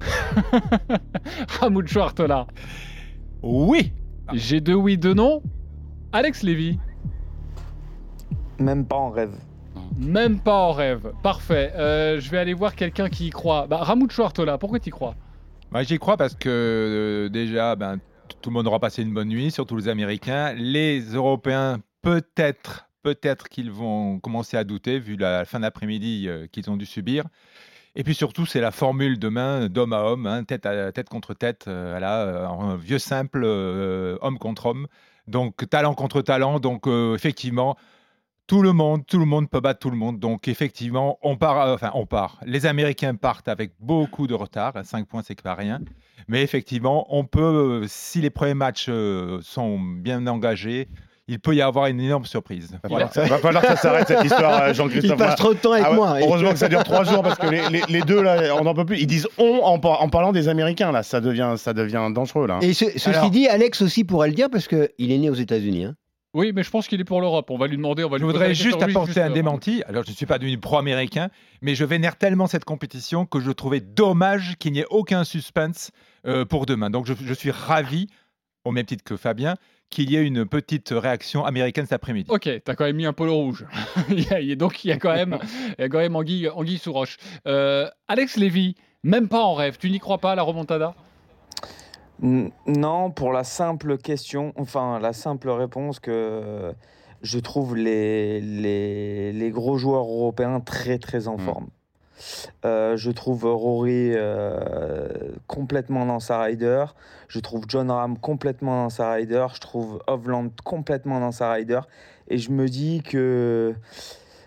Ramoud 1.60 1.86
Chouartola 1.86 2.46
Oui 3.42 3.92
J'ai 4.32 4.60
deux 4.60 4.74
oui, 4.74 4.96
deux 4.96 5.14
non. 5.14 5.42
Alex 6.12 6.42
Lévy 6.42 6.78
Même 8.58 8.86
pas 8.86 8.96
en 8.96 9.10
rêve. 9.10 9.34
Même 9.98 10.40
pas 10.40 10.54
en 10.54 10.72
rêve. 10.72 11.12
Parfait. 11.22 11.72
Euh, 11.74 12.20
je 12.20 12.30
vais 12.30 12.38
aller 12.38 12.54
voir 12.54 12.74
quelqu'un 12.74 13.08
qui 13.08 13.28
y 13.28 13.30
croit. 13.30 13.66
Bah, 13.66 13.78
Ramoud 13.78 14.10
Chouartola, 14.10 14.58
pourquoi 14.58 14.78
tu 14.78 14.88
y 14.88 14.92
crois? 14.92 15.14
Moi, 15.70 15.82
j'y 15.82 15.98
crois 15.98 16.16
parce 16.16 16.34
que 16.34 16.48
euh, 16.48 17.28
déjà, 17.28 17.76
ben, 17.76 17.98
tout 18.40 18.50
le 18.50 18.54
monde 18.54 18.66
aura 18.66 18.80
passé 18.80 19.02
une 19.02 19.14
bonne 19.14 19.28
nuit, 19.28 19.50
surtout 19.50 19.76
les 19.76 19.88
Américains. 19.88 20.52
Les 20.54 21.00
Européens, 21.14 21.78
peut-être, 22.02 22.88
peut-être 23.02 23.48
qu'ils 23.48 23.70
vont 23.70 24.18
commencer 24.18 24.56
à 24.56 24.64
douter 24.64 24.98
vu 24.98 25.16
la 25.16 25.44
fin 25.44 25.60
d'après-midi 25.60 26.26
euh, 26.28 26.46
qu'ils 26.46 26.70
ont 26.70 26.76
dû 26.76 26.86
subir. 26.86 27.24
Et 27.94 28.04
puis 28.04 28.14
surtout, 28.14 28.46
c'est 28.46 28.60
la 28.60 28.70
formule 28.70 29.18
demain, 29.18 29.68
d'homme 29.68 29.92
à 29.92 30.02
homme, 30.04 30.26
hein, 30.26 30.44
tête, 30.44 30.64
à, 30.66 30.92
tête 30.92 31.08
contre 31.08 31.34
tête, 31.34 31.66
euh, 31.68 31.90
voilà, 31.90 32.22
euh, 32.22 32.48
un 32.48 32.76
vieux 32.76 32.98
simple, 32.98 33.42
euh, 33.44 34.16
homme 34.22 34.38
contre 34.38 34.66
homme. 34.66 34.86
Donc 35.28 35.68
talent 35.68 35.94
contre 35.94 36.22
talent. 36.22 36.58
Donc 36.58 36.86
euh, 36.86 37.14
effectivement, 37.14 37.76
tout 38.46 38.62
le 38.62 38.72
monde, 38.72 39.06
tout 39.06 39.18
le 39.18 39.24
monde 39.24 39.48
peut 39.48 39.60
battre 39.60 39.80
tout 39.80 39.90
le 39.90 39.96
monde. 39.96 40.18
Donc 40.18 40.48
effectivement, 40.48 41.18
on 41.22 41.36
part, 41.36 41.60
euh, 41.60 41.74
enfin 41.74 41.90
on 41.94 42.06
part. 42.06 42.38
Les 42.44 42.66
Américains 42.66 43.14
partent 43.14 43.48
avec 43.48 43.72
beaucoup 43.80 44.26
de 44.26 44.34
retard. 44.34 44.74
5 44.84 45.06
points, 45.08 45.22
c'est 45.24 45.40
pas 45.40 45.54
rien. 45.54 45.80
Mais 46.28 46.42
effectivement, 46.42 47.06
on 47.08 47.24
peut, 47.24 47.82
euh, 47.82 47.86
si 47.88 48.20
les 48.20 48.30
premiers 48.30 48.54
matchs 48.54 48.86
euh, 48.88 49.40
sont 49.42 49.78
bien 49.78 50.26
engagés, 50.26 50.88
il 51.32 51.40
peut 51.40 51.54
y 51.54 51.60
avoir 51.62 51.86
une 51.86 52.00
énorme 52.00 52.24
surprise. 52.26 52.78
Voilà. 52.88 53.08
falloir, 53.08 53.30
va 53.30 53.38
falloir 53.38 53.62
que 53.62 53.68
ça 53.68 53.76
s'arrête 53.76 54.06
cette 54.08 54.24
histoire, 54.24 54.62
euh, 54.62 54.68
Il 54.68 54.74
Jean-Christophe. 54.74 55.18
passe 55.18 55.36
trop 55.36 55.52
de 55.54 55.58
temps 55.58 55.72
avec 55.72 55.84
Ah 55.86 55.90
ouais, 55.90 55.96
moi. 55.96 56.16
Heureusement 56.20 56.52
que 56.52 56.58
ça 56.58 56.68
dure 56.68 56.84
trois 56.84 57.04
jours 57.04 57.22
parce 57.22 57.38
que 57.38 57.46
les, 57.48 57.68
les- 57.70 57.82
les 57.88 58.00
deux 58.02 58.22
là, 58.22 58.54
on 58.60 58.64
n'en 58.64 58.74
peut 58.74 58.84
plus. 58.84 58.98
Ils 59.00 59.06
disent 59.06 59.28
on 59.38 59.60
en, 59.62 59.78
par- 59.78 60.02
en 60.02 60.08
parlant 60.08 60.32
des 60.32 60.48
Américains 60.48 60.92
là, 60.92 61.02
ça 61.02 61.20
devient, 61.20 61.54
ça 61.56 61.72
devient 61.72 62.08
dangereux 62.14 62.46
là. 62.46 62.58
Et 62.62 62.72
ce- 62.74 62.84
ceci 62.92 63.08
Alors- 63.10 63.30
dit, 63.30 63.48
Alex 63.48 63.82
aussi 63.82 64.04
pourrait 64.04 64.28
le 64.28 64.34
dire 64.34 64.48
parce 64.50 64.68
qu'il 64.68 64.88
est 64.98 65.18
né 65.18 65.30
aux 65.30 65.34
États-Unis. 65.34 65.84
hein. 65.84 65.94
Oui, 66.34 66.52
mais 66.54 66.62
je 66.62 66.70
pense 66.70 66.88
qu'il 66.88 66.98
est 66.98 67.04
pour 67.04 67.20
l'Europe. 67.20 67.50
On 67.50 67.58
va 67.58 67.66
lui 67.66 67.76
demander. 67.76 68.04
On 68.04 68.08
va 68.08 68.16
Je 68.16 68.22
lui 68.22 68.26
voudrais 68.32 68.54
juste 68.54 68.80
apporter 68.82 69.20
un 69.20 69.30
euh, 69.30 69.34
démenti. 69.34 69.82
Alors, 69.86 70.02
je 70.02 70.10
ne 70.12 70.14
suis 70.16 70.24
pas 70.24 70.38
devenu 70.38 70.56
pro-américain, 70.56 71.28
mais 71.60 71.74
je 71.74 71.84
vénère 71.84 72.16
tellement 72.16 72.46
cette 72.46 72.64
compétition 72.64 73.26
que 73.26 73.38
je 73.38 73.50
trouvais 73.50 73.80
dommage 73.80 74.54
qu'il 74.58 74.72
n'y 74.72 74.78
ait 74.78 74.86
aucun 74.88 75.24
suspense 75.24 75.90
euh, 76.26 76.46
pour 76.46 76.64
demain. 76.64 76.88
Donc, 76.88 77.04
je, 77.04 77.12
je 77.22 77.34
suis 77.34 77.50
ravi, 77.50 78.06
au 78.64 78.70
même 78.72 78.86
titre 78.86 79.04
que 79.04 79.18
Fabien, 79.18 79.56
qu'il 79.92 80.10
y 80.10 80.16
ait 80.16 80.24
une 80.26 80.44
petite 80.46 80.88
réaction 80.90 81.44
américaine 81.44 81.84
cet 81.84 81.92
après-midi. 81.92 82.28
Ok, 82.30 82.48
t'as 82.64 82.74
quand 82.74 82.84
même 82.84 82.96
mis 82.96 83.06
un 83.06 83.12
polo 83.12 83.34
rouge. 83.36 83.66
Donc 84.56 84.84
il 84.84 84.88
y 84.88 84.92
a 84.92 84.96
quand 84.96 85.12
même, 85.14 85.38
il 85.78 85.82
y 85.82 85.84
a 85.84 85.88
quand 85.88 85.98
même 85.98 86.16
Anguille, 86.16 86.48
Anguille 86.48 86.78
sous 86.78 86.92
roche. 86.92 87.18
Euh, 87.46 87.88
Alex 88.08 88.36
Lévy, 88.36 88.74
même 89.04 89.28
pas 89.28 89.42
en 89.42 89.54
rêve. 89.54 89.76
Tu 89.78 89.90
n'y 89.90 90.00
crois 90.00 90.18
pas 90.18 90.32
à 90.32 90.34
la 90.34 90.42
remontada? 90.42 90.94
Non, 92.20 93.10
pour 93.10 93.32
la 93.32 93.42
simple 93.44 93.98
question, 93.98 94.52
enfin 94.56 95.00
la 95.00 95.12
simple 95.12 95.50
réponse 95.50 95.98
que 95.98 96.72
je 97.22 97.38
trouve 97.38 97.76
les, 97.76 98.40
les, 98.40 99.32
les 99.32 99.50
gros 99.50 99.76
joueurs 99.76 100.04
européens 100.04 100.60
très 100.60 100.98
très 100.98 101.26
en 101.28 101.36
Mm. 101.36 101.40
forme. 101.40 101.68
Euh, 102.64 102.96
je 102.96 103.10
trouve 103.10 103.44
Rory 103.44 104.12
euh, 104.14 105.08
complètement 105.46 106.06
dans 106.06 106.20
sa 106.20 106.40
rider. 106.42 106.84
Je 107.28 107.40
trouve 107.40 107.64
John 107.68 107.90
Ram 107.90 108.18
complètement 108.18 108.84
dans 108.84 108.90
sa 108.90 109.12
rider. 109.12 109.46
Je 109.54 109.60
trouve 109.60 110.02
Hovland 110.06 110.50
complètement 110.64 111.20
dans 111.20 111.32
sa 111.32 111.52
rider. 111.52 111.80
Et 112.28 112.38
je 112.38 112.50
me 112.50 112.68
dis 112.68 113.02
que 113.02 113.74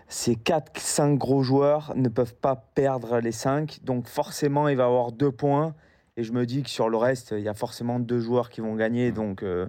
ces 0.08 0.34
4-5 0.34 1.16
gros 1.16 1.42
joueurs 1.42 1.92
ne 1.96 2.08
peuvent 2.08 2.34
pas 2.34 2.56
perdre 2.74 3.18
les 3.18 3.32
5. 3.32 3.80
Donc 3.82 4.08
forcément, 4.08 4.68
il 4.68 4.76
va 4.76 4.84
y 4.84 4.86
avoir 4.86 5.12
deux 5.12 5.32
points. 5.32 5.74
Et 6.16 6.22
je 6.22 6.32
me 6.32 6.46
dis 6.46 6.62
que 6.62 6.70
sur 6.70 6.88
le 6.88 6.96
reste, 6.96 7.34
il 7.36 7.42
y 7.42 7.48
a 7.48 7.54
forcément 7.54 7.98
deux 7.98 8.20
joueurs 8.20 8.48
qui 8.48 8.60
vont 8.60 8.74
gagner. 8.74 9.12
Donc 9.12 9.42
euh, 9.42 9.66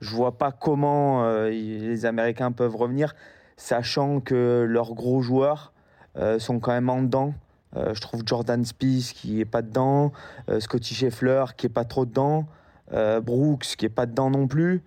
je 0.00 0.14
vois 0.14 0.36
pas 0.36 0.52
comment 0.52 1.24
euh, 1.24 1.48
les 1.48 2.04
Américains 2.06 2.52
peuvent 2.52 2.76
revenir, 2.76 3.14
sachant 3.56 4.20
que 4.20 4.66
leurs 4.68 4.94
gros 4.94 5.22
joueurs 5.22 5.72
sont 6.38 6.58
quand 6.60 6.72
même 6.72 6.90
en 6.90 7.02
dedans. 7.02 7.34
Euh, 7.76 7.94
je 7.94 8.00
trouve 8.00 8.22
Jordan 8.24 8.64
Spieth 8.64 9.12
qui 9.14 9.40
est 9.40 9.44
pas 9.44 9.62
dedans, 9.62 10.12
euh, 10.48 10.60
Scotty 10.60 10.94
Scheffler 10.94 11.44
qui 11.56 11.66
est 11.66 11.70
pas 11.70 11.84
trop 11.84 12.06
dedans, 12.06 12.46
euh, 12.92 13.20
Brooks 13.20 13.74
qui 13.76 13.84
est 13.84 13.90
pas 13.90 14.06
dedans 14.06 14.30
non 14.30 14.46
plus. 14.46 14.82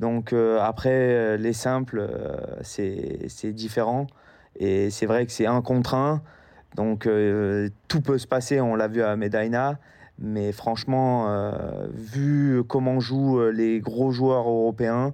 Donc 0.00 0.32
euh, 0.32 0.60
après, 0.60 0.90
euh, 0.90 1.36
les 1.38 1.54
simples, 1.54 1.98
euh, 1.98 2.36
c'est 2.62 3.52
différent. 3.52 4.06
Et 4.58 4.90
c'est 4.90 5.06
vrai 5.06 5.26
que 5.26 5.32
c'est 5.32 5.46
un 5.46 5.62
contre 5.62 5.94
un. 5.94 6.22
Donc 6.74 7.06
euh, 7.06 7.70
tout 7.88 8.02
peut 8.02 8.18
se 8.18 8.26
passer, 8.26 8.60
on 8.60 8.74
l'a 8.74 8.88
vu 8.88 9.02
à 9.02 9.16
Medina. 9.16 9.78
Mais 10.18 10.52
franchement, 10.52 11.26
euh, 11.28 11.86
vu 11.92 12.62
comment 12.66 13.00
jouent 13.00 13.38
euh, 13.38 13.50
les 13.50 13.80
gros 13.80 14.10
joueurs 14.12 14.48
européens, 14.48 15.12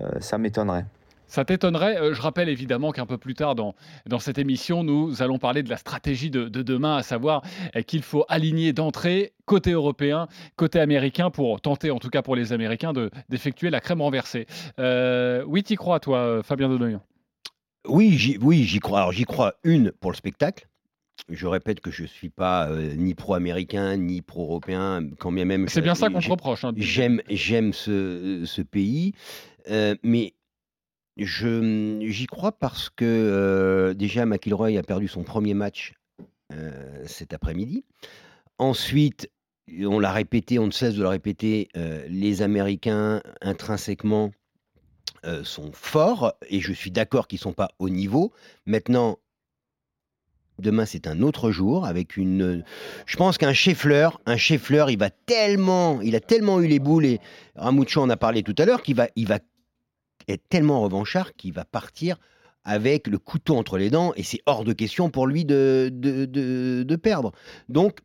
euh, 0.00 0.10
ça 0.20 0.38
m'étonnerait. 0.38 0.86
Ça 1.34 1.44
t'étonnerait 1.44 1.96
euh, 2.00 2.14
Je 2.14 2.22
rappelle 2.22 2.48
évidemment 2.48 2.92
qu'un 2.92 3.06
peu 3.06 3.18
plus 3.18 3.34
tard 3.34 3.56
dans, 3.56 3.74
dans 4.06 4.20
cette 4.20 4.38
émission, 4.38 4.84
nous 4.84 5.20
allons 5.20 5.38
parler 5.38 5.64
de 5.64 5.68
la 5.68 5.76
stratégie 5.76 6.30
de, 6.30 6.48
de 6.48 6.62
demain, 6.62 6.96
à 6.98 7.02
savoir 7.02 7.42
euh, 7.74 7.82
qu'il 7.82 8.02
faut 8.02 8.24
aligner 8.28 8.72
d'entrée 8.72 9.32
côté 9.44 9.72
européen, 9.72 10.28
côté 10.54 10.78
américain, 10.78 11.30
pour 11.30 11.60
tenter, 11.60 11.90
en 11.90 11.98
tout 11.98 12.08
cas 12.08 12.22
pour 12.22 12.36
les 12.36 12.52
Américains, 12.52 12.92
de- 12.92 13.10
d'effectuer 13.30 13.70
la 13.70 13.80
crème 13.80 14.00
renversée. 14.00 14.46
Euh, 14.78 15.42
oui, 15.48 15.64
t'y 15.64 15.74
crois, 15.74 15.98
toi, 15.98 16.18
euh, 16.18 16.42
Fabien 16.44 16.68
Donoyan 16.68 17.00
Oui, 17.88 18.12
j'y 18.16 18.38
oui, 18.38 18.62
j'y 18.62 18.78
crois. 18.78 19.00
Alors, 19.00 19.12
j'y 19.12 19.24
crois, 19.24 19.54
une, 19.64 19.90
pour 19.90 20.12
le 20.12 20.16
spectacle. 20.16 20.68
Je 21.28 21.48
répète 21.48 21.80
que 21.80 21.90
je 21.90 22.02
ne 22.02 22.06
suis 22.06 22.30
pas 22.30 22.68
euh, 22.68 22.94
ni 22.94 23.14
pro-américain, 23.14 23.96
ni 23.96 24.22
pro-européen, 24.22 25.00
quand 25.18 25.32
bien 25.32 25.46
même... 25.46 25.66
C'est 25.66 25.80
bien 25.82 25.96
ça 25.96 26.10
qu'on 26.10 26.20
te 26.20 26.30
reproche. 26.30 26.64
hein, 26.64 26.72
J'aime, 26.76 27.20
j'aime 27.28 27.72
ce, 27.72 28.42
ce 28.44 28.62
pays, 28.62 29.14
euh, 29.68 29.96
mais 30.04 30.34
je, 31.16 32.00
j'y 32.06 32.26
crois 32.26 32.52
parce 32.52 32.90
que 32.90 33.94
déjà 33.96 34.26
McIlroy 34.26 34.78
a 34.78 34.82
perdu 34.82 35.08
son 35.08 35.22
premier 35.22 35.54
match 35.54 35.94
cet 37.06 37.32
après-midi. 37.32 37.84
Ensuite, 38.58 39.30
on 39.80 39.98
l'a 39.98 40.12
répété, 40.12 40.58
on 40.58 40.66
ne 40.66 40.72
cesse 40.72 40.94
de 40.94 41.02
le 41.02 41.08
répéter, 41.08 41.68
les 42.08 42.42
Américains 42.42 43.22
intrinsèquement 43.40 44.30
sont 45.42 45.72
forts 45.72 46.34
et 46.48 46.60
je 46.60 46.72
suis 46.72 46.90
d'accord 46.90 47.28
qu'ils 47.28 47.38
ne 47.38 47.44
sont 47.44 47.52
pas 47.52 47.70
au 47.78 47.88
niveau. 47.88 48.32
Maintenant, 48.66 49.18
demain 50.58 50.84
c'est 50.84 51.06
un 51.06 51.22
autre 51.22 51.50
jour 51.50 51.86
avec 51.86 52.16
une. 52.16 52.62
Je 53.06 53.16
pense 53.16 53.38
qu'un 53.38 53.52
Scheffler, 53.52 54.08
un 54.26 54.36
Scheffler, 54.36 54.84
il 54.90 54.98
va 54.98 55.10
tellement, 55.10 56.00
il 56.02 56.14
a 56.14 56.20
tellement 56.20 56.60
eu 56.60 56.66
les 56.66 56.78
boules 56.78 57.06
et 57.06 57.20
Ramucho 57.56 58.02
en 58.02 58.10
a 58.10 58.16
parlé 58.16 58.42
tout 58.42 58.54
à 58.58 58.66
l'heure 58.66 58.82
qu'il 58.82 58.96
va, 58.96 59.08
il 59.16 59.26
va 59.26 59.38
être 60.28 60.48
tellement 60.48 60.80
revanchard 60.80 61.34
qu'il 61.34 61.52
va 61.52 61.64
partir 61.64 62.16
avec 62.64 63.06
le 63.08 63.18
couteau 63.18 63.56
entre 63.56 63.76
les 63.76 63.90
dents 63.90 64.12
et 64.16 64.22
c'est 64.22 64.40
hors 64.46 64.64
de 64.64 64.72
question 64.72 65.10
pour 65.10 65.26
lui 65.26 65.44
de, 65.44 65.90
de, 65.92 66.24
de- 66.24 66.96
perdre. 66.96 67.32
Donc, 67.68 68.00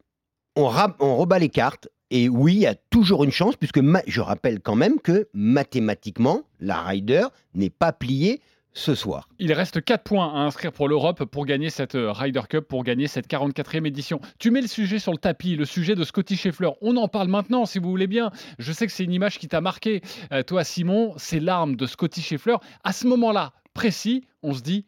on, 0.55 0.67
ra- 0.67 0.97
on 0.99 1.15
rebat 1.15 1.39
les 1.39 1.49
cartes. 1.49 1.87
Et 2.11 2.27
oui, 2.27 2.55
il 2.55 2.61
y 2.61 2.65
a 2.65 2.75
toujours 2.75 3.23
une 3.23 3.31
chance, 3.31 3.55
puisque 3.55 3.79
je 4.07 4.19
rappelle 4.21 4.61
quand 4.61 4.75
même 4.75 4.99
que 4.99 5.29
mathématiquement, 5.33 6.41
la 6.59 6.81
Ryder 6.81 7.27
n'est 7.53 7.69
pas 7.69 7.93
pliée 7.93 8.41
ce 8.73 8.95
soir. 8.95 9.27
Il 9.39 9.51
reste 9.53 9.83
4 9.83 10.03
points 10.03 10.33
à 10.33 10.39
inscrire 10.39 10.71
pour 10.71 10.87
l'Europe 10.87 11.25
pour 11.25 11.45
gagner 11.45 11.69
cette 11.69 11.95
euh, 11.95 12.11
Ryder 12.11 12.41
Cup, 12.47 12.67
pour 12.67 12.83
gagner 12.83 13.07
cette 13.07 13.27
44e 13.27 13.85
édition. 13.85 14.21
Tu 14.37 14.51
mets 14.51 14.61
le 14.61 14.67
sujet 14.67 14.99
sur 14.99 15.11
le 15.11 15.17
tapis, 15.17 15.55
le 15.55 15.65
sujet 15.65 15.95
de 15.95 16.03
Scotty 16.03 16.37
Scheffler. 16.37 16.69
On 16.81 16.95
en 16.97 17.07
parle 17.07 17.27
maintenant, 17.27 17.65
si 17.65 17.79
vous 17.79 17.89
voulez 17.89 18.07
bien. 18.07 18.31
Je 18.59 18.71
sais 18.71 18.85
que 18.85 18.93
c'est 18.93 19.03
une 19.03 19.13
image 19.13 19.39
qui 19.39 19.47
t'a 19.47 19.61
marqué. 19.61 20.01
Euh, 20.31 20.43
toi, 20.43 20.63
Simon, 20.63 21.13
c'est 21.17 21.39
l'arme 21.39 21.75
de 21.75 21.85
Scotty 21.85 22.21
Scheffler. 22.21 22.55
À 22.83 22.93
ce 22.93 23.07
moment-là, 23.07 23.53
précis, 23.73 24.25
on 24.43 24.53
se 24.53 24.61
dit, 24.61 24.85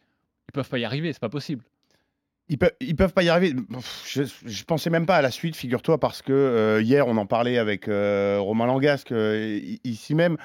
ils 0.50 0.54
peuvent 0.54 0.70
pas 0.70 0.80
y 0.80 0.86
arriver, 0.86 1.12
c'est 1.14 1.20
pas 1.20 1.30
possible. 1.30 1.64
Ils 2.50 2.58
peuvent, 2.58 2.74
ils 2.82 2.96
peuvent 2.96 3.14
pas 3.14 3.24
y 3.24 3.30
arriver. 3.30 3.56
Je, 4.06 4.24
je 4.46 4.64
pensais 4.66 4.90
même 4.90 5.06
pas 5.06 5.16
à 5.16 5.22
la 5.22 5.32
suite, 5.32 5.56
figure-toi, 5.56 6.00
parce 6.00 6.22
que 6.22 6.34
euh, 6.34 6.82
hier, 6.82 7.08
on 7.08 7.16
en 7.16 7.26
parlait 7.26 7.58
avec 7.58 7.88
euh, 7.88 8.40
Romain 8.40 8.66
Langasque, 8.66 9.14
euh, 9.14 9.60
ici 9.86 10.16
même. 10.16 10.38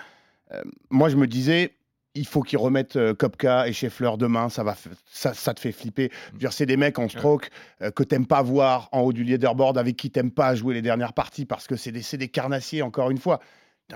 Euh, 0.52 0.62
moi, 0.90 1.08
je 1.08 1.16
me 1.16 1.26
disais, 1.26 1.74
il 2.16 2.26
faut 2.26 2.42
qu'ils 2.42 2.58
remettent 2.58 2.96
euh, 2.96 3.14
Kopka 3.14 3.68
et 3.68 3.73
Scheffler 3.73 4.11
demain, 4.18 4.49
ça, 4.49 4.64
va, 4.64 4.75
ça, 5.11 5.35
ça 5.35 5.54
te 5.54 5.61
fait 5.61 5.73
flipper. 5.73 6.11
C'est 6.50 6.66
des 6.66 6.76
mecs 6.76 6.99
en 6.99 7.08
stroke 7.08 7.50
euh, 7.82 7.90
que 7.90 8.02
t'aimes 8.02 8.26
pas 8.26 8.42
voir 8.42 8.88
en 8.92 9.00
haut 9.00 9.12
du 9.12 9.25
leaderboard, 9.25 9.78
avec 9.78 9.96
qui 9.96 10.11
t'aimes 10.11 10.30
pas 10.30 10.54
jouer 10.54 10.75
les 10.75 10.82
dernières 10.82 11.12
parties, 11.12 11.44
parce 11.44 11.66
que 11.66 11.76
c'est 11.76 11.92
des, 11.92 12.02
c'est 12.02 12.16
des 12.16 12.28
carnassiers, 12.28 12.82
encore 12.82 13.11
une 13.11 13.18
fois. 13.18 13.40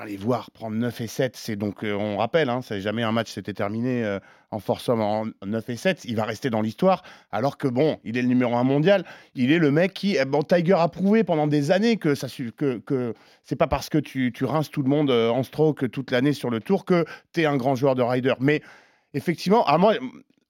Les 0.06 0.16
voir 0.16 0.52
prendre 0.52 0.76
9 0.76 1.00
et 1.00 1.06
7, 1.08 1.36
c'est 1.36 1.56
donc, 1.56 1.82
euh, 1.82 1.94
on 1.94 2.16
rappelle, 2.18 2.48
hein, 2.48 2.60
jamais 2.78 3.02
un 3.02 3.10
match 3.10 3.32
s'était 3.32 3.54
terminé 3.54 4.04
euh, 4.04 4.20
en 4.52 4.60
force 4.60 4.88
homme 4.88 5.00
en 5.00 5.24
9 5.44 5.68
et 5.68 5.76
7, 5.76 6.04
il 6.04 6.14
va 6.14 6.24
rester 6.24 6.48
dans 6.48 6.60
l'histoire, 6.60 7.02
alors 7.32 7.58
que 7.58 7.66
bon, 7.66 7.98
il 8.04 8.16
est 8.16 8.22
le 8.22 8.28
numéro 8.28 8.54
1 8.54 8.62
mondial, 8.62 9.04
il 9.34 9.50
est 9.50 9.58
le 9.58 9.72
mec 9.72 9.92
qui, 9.92 10.16
eh, 10.16 10.24
bon, 10.24 10.44
Tiger 10.44 10.74
a 10.78 10.86
prouvé 10.86 11.24
pendant 11.24 11.48
des 11.48 11.72
années 11.72 11.96
que 11.96 12.14
ça 12.14 12.28
que, 12.56 12.78
que 12.78 13.14
c'est 13.42 13.56
pas 13.56 13.66
parce 13.66 13.88
que 13.88 13.98
tu, 13.98 14.30
tu 14.32 14.44
rinces 14.44 14.70
tout 14.70 14.82
le 14.84 14.88
monde 14.88 15.10
euh, 15.10 15.28
en 15.28 15.42
stroke 15.42 15.90
toute 15.90 16.12
l'année 16.12 16.34
sur 16.34 16.50
le 16.50 16.60
tour 16.60 16.84
que 16.84 17.04
tu 17.32 17.40
es 17.40 17.46
un 17.46 17.56
grand 17.56 17.74
joueur 17.74 17.96
de 17.96 18.02
rider. 18.02 18.34
Mais 18.38 18.62
effectivement, 19.12 19.66
à 19.66 19.76
moi, 19.76 19.94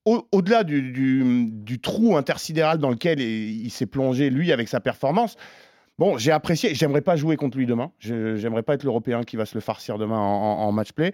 au- 0.04 0.28
au-delà 0.32 0.64
du, 0.64 0.92
du- 0.92 1.46
du 1.50 1.80
trou 1.80 2.14
intersidéral 2.18 2.76
dans 2.76 2.90
lequel 2.90 3.20
il, 3.20 3.64
il 3.64 3.70
s'est 3.70 3.86
plongé, 3.86 4.28
lui, 4.28 4.52
avec 4.52 4.68
sa 4.68 4.80
performance, 4.80 5.36
bon, 6.00 6.18
j'ai 6.18 6.32
apprécié. 6.32 6.74
J'aimerais 6.74 7.02
pas 7.02 7.14
jouer 7.16 7.36
contre 7.36 7.56
lui 7.58 7.66
demain. 7.66 7.92
J'aimerais 8.00 8.62
pas 8.64 8.74
être 8.74 8.82
l'Européen 8.84 9.22
qui 9.22 9.36
va 9.36 9.44
se 9.46 9.54
le 9.54 9.60
farcir 9.60 9.98
demain 9.98 10.18
en, 10.18 10.72
match 10.72 10.92
play. 10.92 11.12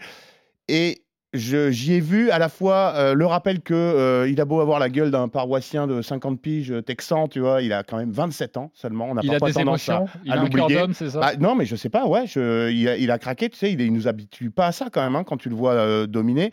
Et 0.68 1.02
j'y 1.34 1.92
ai 1.92 2.00
vu 2.00 2.30
à 2.30 2.38
la 2.38 2.48
fois 2.48 2.94
euh, 2.96 3.12
le 3.14 3.26
rappel 3.26 3.60
que 3.60 3.74
euh, 3.74 4.28
il 4.30 4.40
a 4.40 4.44
beau 4.46 4.60
avoir 4.60 4.78
la 4.78 4.88
gueule 4.88 5.10
d'un 5.10 5.28
paroissien 5.28 5.86
de 5.86 6.00
50 6.00 6.40
piges 6.40 6.70
euh, 6.72 6.80
texan, 6.82 7.28
tu 7.28 7.40
vois, 7.40 7.60
il 7.62 7.72
a 7.74 7.82
quand 7.82 7.98
même 7.98 8.10
27 8.12 8.56
ans 8.56 8.70
seulement. 8.74 9.08
On 9.10 9.16
a 9.18 9.20
Il 9.22 9.28
a 9.30 9.32
parfois 9.38 9.48
des 9.48 9.54
tendance 9.54 9.88
à- 9.90 9.96
émotions, 9.96 10.18
il 10.24 10.32
à 10.32 10.34
cœur 10.36 10.44
l'oublier. 10.44 10.80
d'homme, 10.80 10.94
c'est 10.94 11.10
ça? 11.10 11.20
Bah, 11.20 11.32
non, 11.38 11.54
mais 11.54 11.66
je 11.66 11.76
sais 11.76 11.90
pas, 11.90 12.06
ouais, 12.06 12.26
je- 12.26 12.70
il, 12.70 12.88
a, 12.88 12.96
il 12.96 13.10
a 13.10 13.18
craqué, 13.18 13.50
tu 13.50 13.58
sais, 13.58 13.70
il, 13.72 13.80
il 13.82 13.92
nous 13.92 14.08
habitue 14.08 14.50
pas 14.50 14.68
à 14.68 14.72
ça 14.72 14.86
quand 14.90 15.02
même, 15.02 15.14
hein, 15.16 15.24
quand 15.24 15.36
tu 15.36 15.50
le 15.50 15.56
vois 15.56 15.72
euh, 15.72 16.06
dominer. 16.06 16.52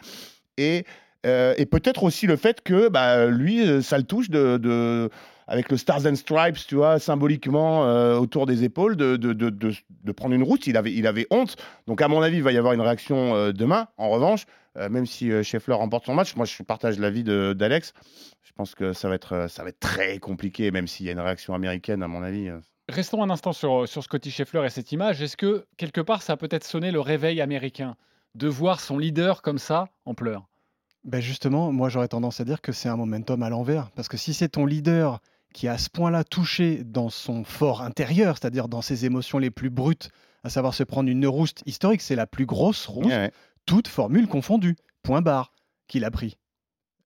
Et, 0.57 0.83
et 1.25 1.65
peut-être 1.65 2.03
aussi 2.03 2.27
le 2.27 2.35
fait 2.35 2.59
que 2.61 2.89
bah, 2.89 3.27
lui, 3.27 3.81
ça 3.81 3.97
le 3.97 4.03
touche 4.03 4.29
de, 4.29 4.57
de- 4.57 5.09
avec 5.47 5.69
le 5.71 5.77
Stars 5.77 6.05
and 6.05 6.15
Stripes, 6.15 6.57
tu 6.67 6.75
vois, 6.75 6.99
symboliquement 6.99 7.85
euh, 7.85 8.17
autour 8.17 8.45
des 8.45 8.63
épaules, 8.63 8.95
de, 8.95 9.17
de, 9.17 9.33
de- 9.33 9.49
de- 9.49 9.73
de 10.03 10.11
prendre 10.11 10.33
une 10.35 10.43
route. 10.43 10.67
Il 10.67 10.77
avait, 10.77 10.93
il 10.93 11.07
avait 11.07 11.27
honte. 11.31 11.55
Donc, 11.87 12.01
à 12.01 12.07
mon 12.07 12.21
avis, 12.21 12.37
il 12.37 12.43
va 12.43 12.51
y 12.51 12.57
avoir 12.57 12.73
une 12.73 12.81
réaction 12.81 13.35
euh, 13.35 13.51
demain. 13.51 13.87
En 13.97 14.09
revanche, 14.09 14.45
euh, 14.77 14.89
même 14.89 15.05
si 15.05 15.31
euh, 15.31 15.43
Scheffler 15.43 15.75
remporte 15.75 16.05
son 16.05 16.13
match, 16.13 16.35
moi, 16.35 16.45
je 16.45 16.63
partage 16.63 16.99
l'avis 16.99 17.23
de- 17.23 17.53
d'Alex. 17.53 17.93
Je 18.41 18.51
pense 18.53 18.75
que 18.75 18.93
ça 18.93 19.09
va, 19.09 19.15
être, 19.15 19.47
ça 19.49 19.63
va 19.63 19.69
être 19.69 19.79
très 19.79 20.19
compliqué, 20.19 20.69
même 20.71 20.87
s'il 20.87 21.05
y 21.05 21.09
a 21.09 21.11
une 21.11 21.19
réaction 21.19 21.53
américaine, 21.55 22.03
à 22.03 22.07
mon 22.07 22.21
avis. 22.21 22.49
Restons 22.89 23.23
un 23.23 23.29
instant 23.29 23.53
sur, 23.53 23.87
sur 23.87 24.03
Scotty 24.03 24.29
Scheffler 24.29 24.65
et 24.65 24.69
cette 24.69 24.91
image. 24.91 25.21
Est-ce 25.21 25.37
que, 25.37 25.65
quelque 25.77 26.01
part, 26.01 26.21
ça 26.21 26.33
a 26.33 26.37
peut-être 26.37 26.63
sonné 26.65 26.91
le 26.91 26.99
réveil 26.99 27.41
américain 27.41 27.95
de 28.35 28.47
voir 28.47 28.79
son 28.79 28.97
leader 28.97 29.41
comme 29.41 29.57
ça 29.57 29.87
en 30.05 30.13
pleurs? 30.13 30.43
Ben 31.03 31.19
justement, 31.21 31.71
moi 31.71 31.89
j'aurais 31.89 32.07
tendance 32.07 32.39
à 32.39 32.45
dire 32.45 32.61
que 32.61 32.71
c'est 32.71 32.87
un 32.89 32.95
momentum 32.95 33.43
à 33.43 33.49
l'envers. 33.49 33.89
Parce 33.91 34.07
que 34.07 34.15
si 34.17 34.33
c'est 34.33 34.49
ton 34.49 34.65
leader 34.65 35.19
qui 35.53 35.67
est 35.67 35.69
à 35.69 35.77
ce 35.77 35.89
point-là 35.89 36.23
touché 36.23 36.83
dans 36.83 37.09
son 37.09 37.43
fort 37.43 37.81
intérieur, 37.81 38.37
c'est-à-dire 38.39 38.67
dans 38.67 38.81
ses 38.81 39.05
émotions 39.05 39.37
les 39.37 39.51
plus 39.51 39.69
brutes, 39.69 40.09
à 40.43 40.49
savoir 40.49 40.73
se 40.73 40.83
prendre 40.83 41.09
une 41.09 41.25
rouste 41.27 41.61
historique, 41.65 42.01
c'est 42.01 42.15
la 42.15 42.27
plus 42.27 42.45
grosse 42.45 42.85
rouste, 42.87 43.07
Ouais, 43.07 43.15
ouais. 43.15 43.31
toute 43.65 43.87
formule 43.87 44.27
confondue, 44.27 44.75
point 45.03 45.21
barre, 45.21 45.51
qu'il 45.87 46.03
a 46.05 46.11
pris. 46.11 46.37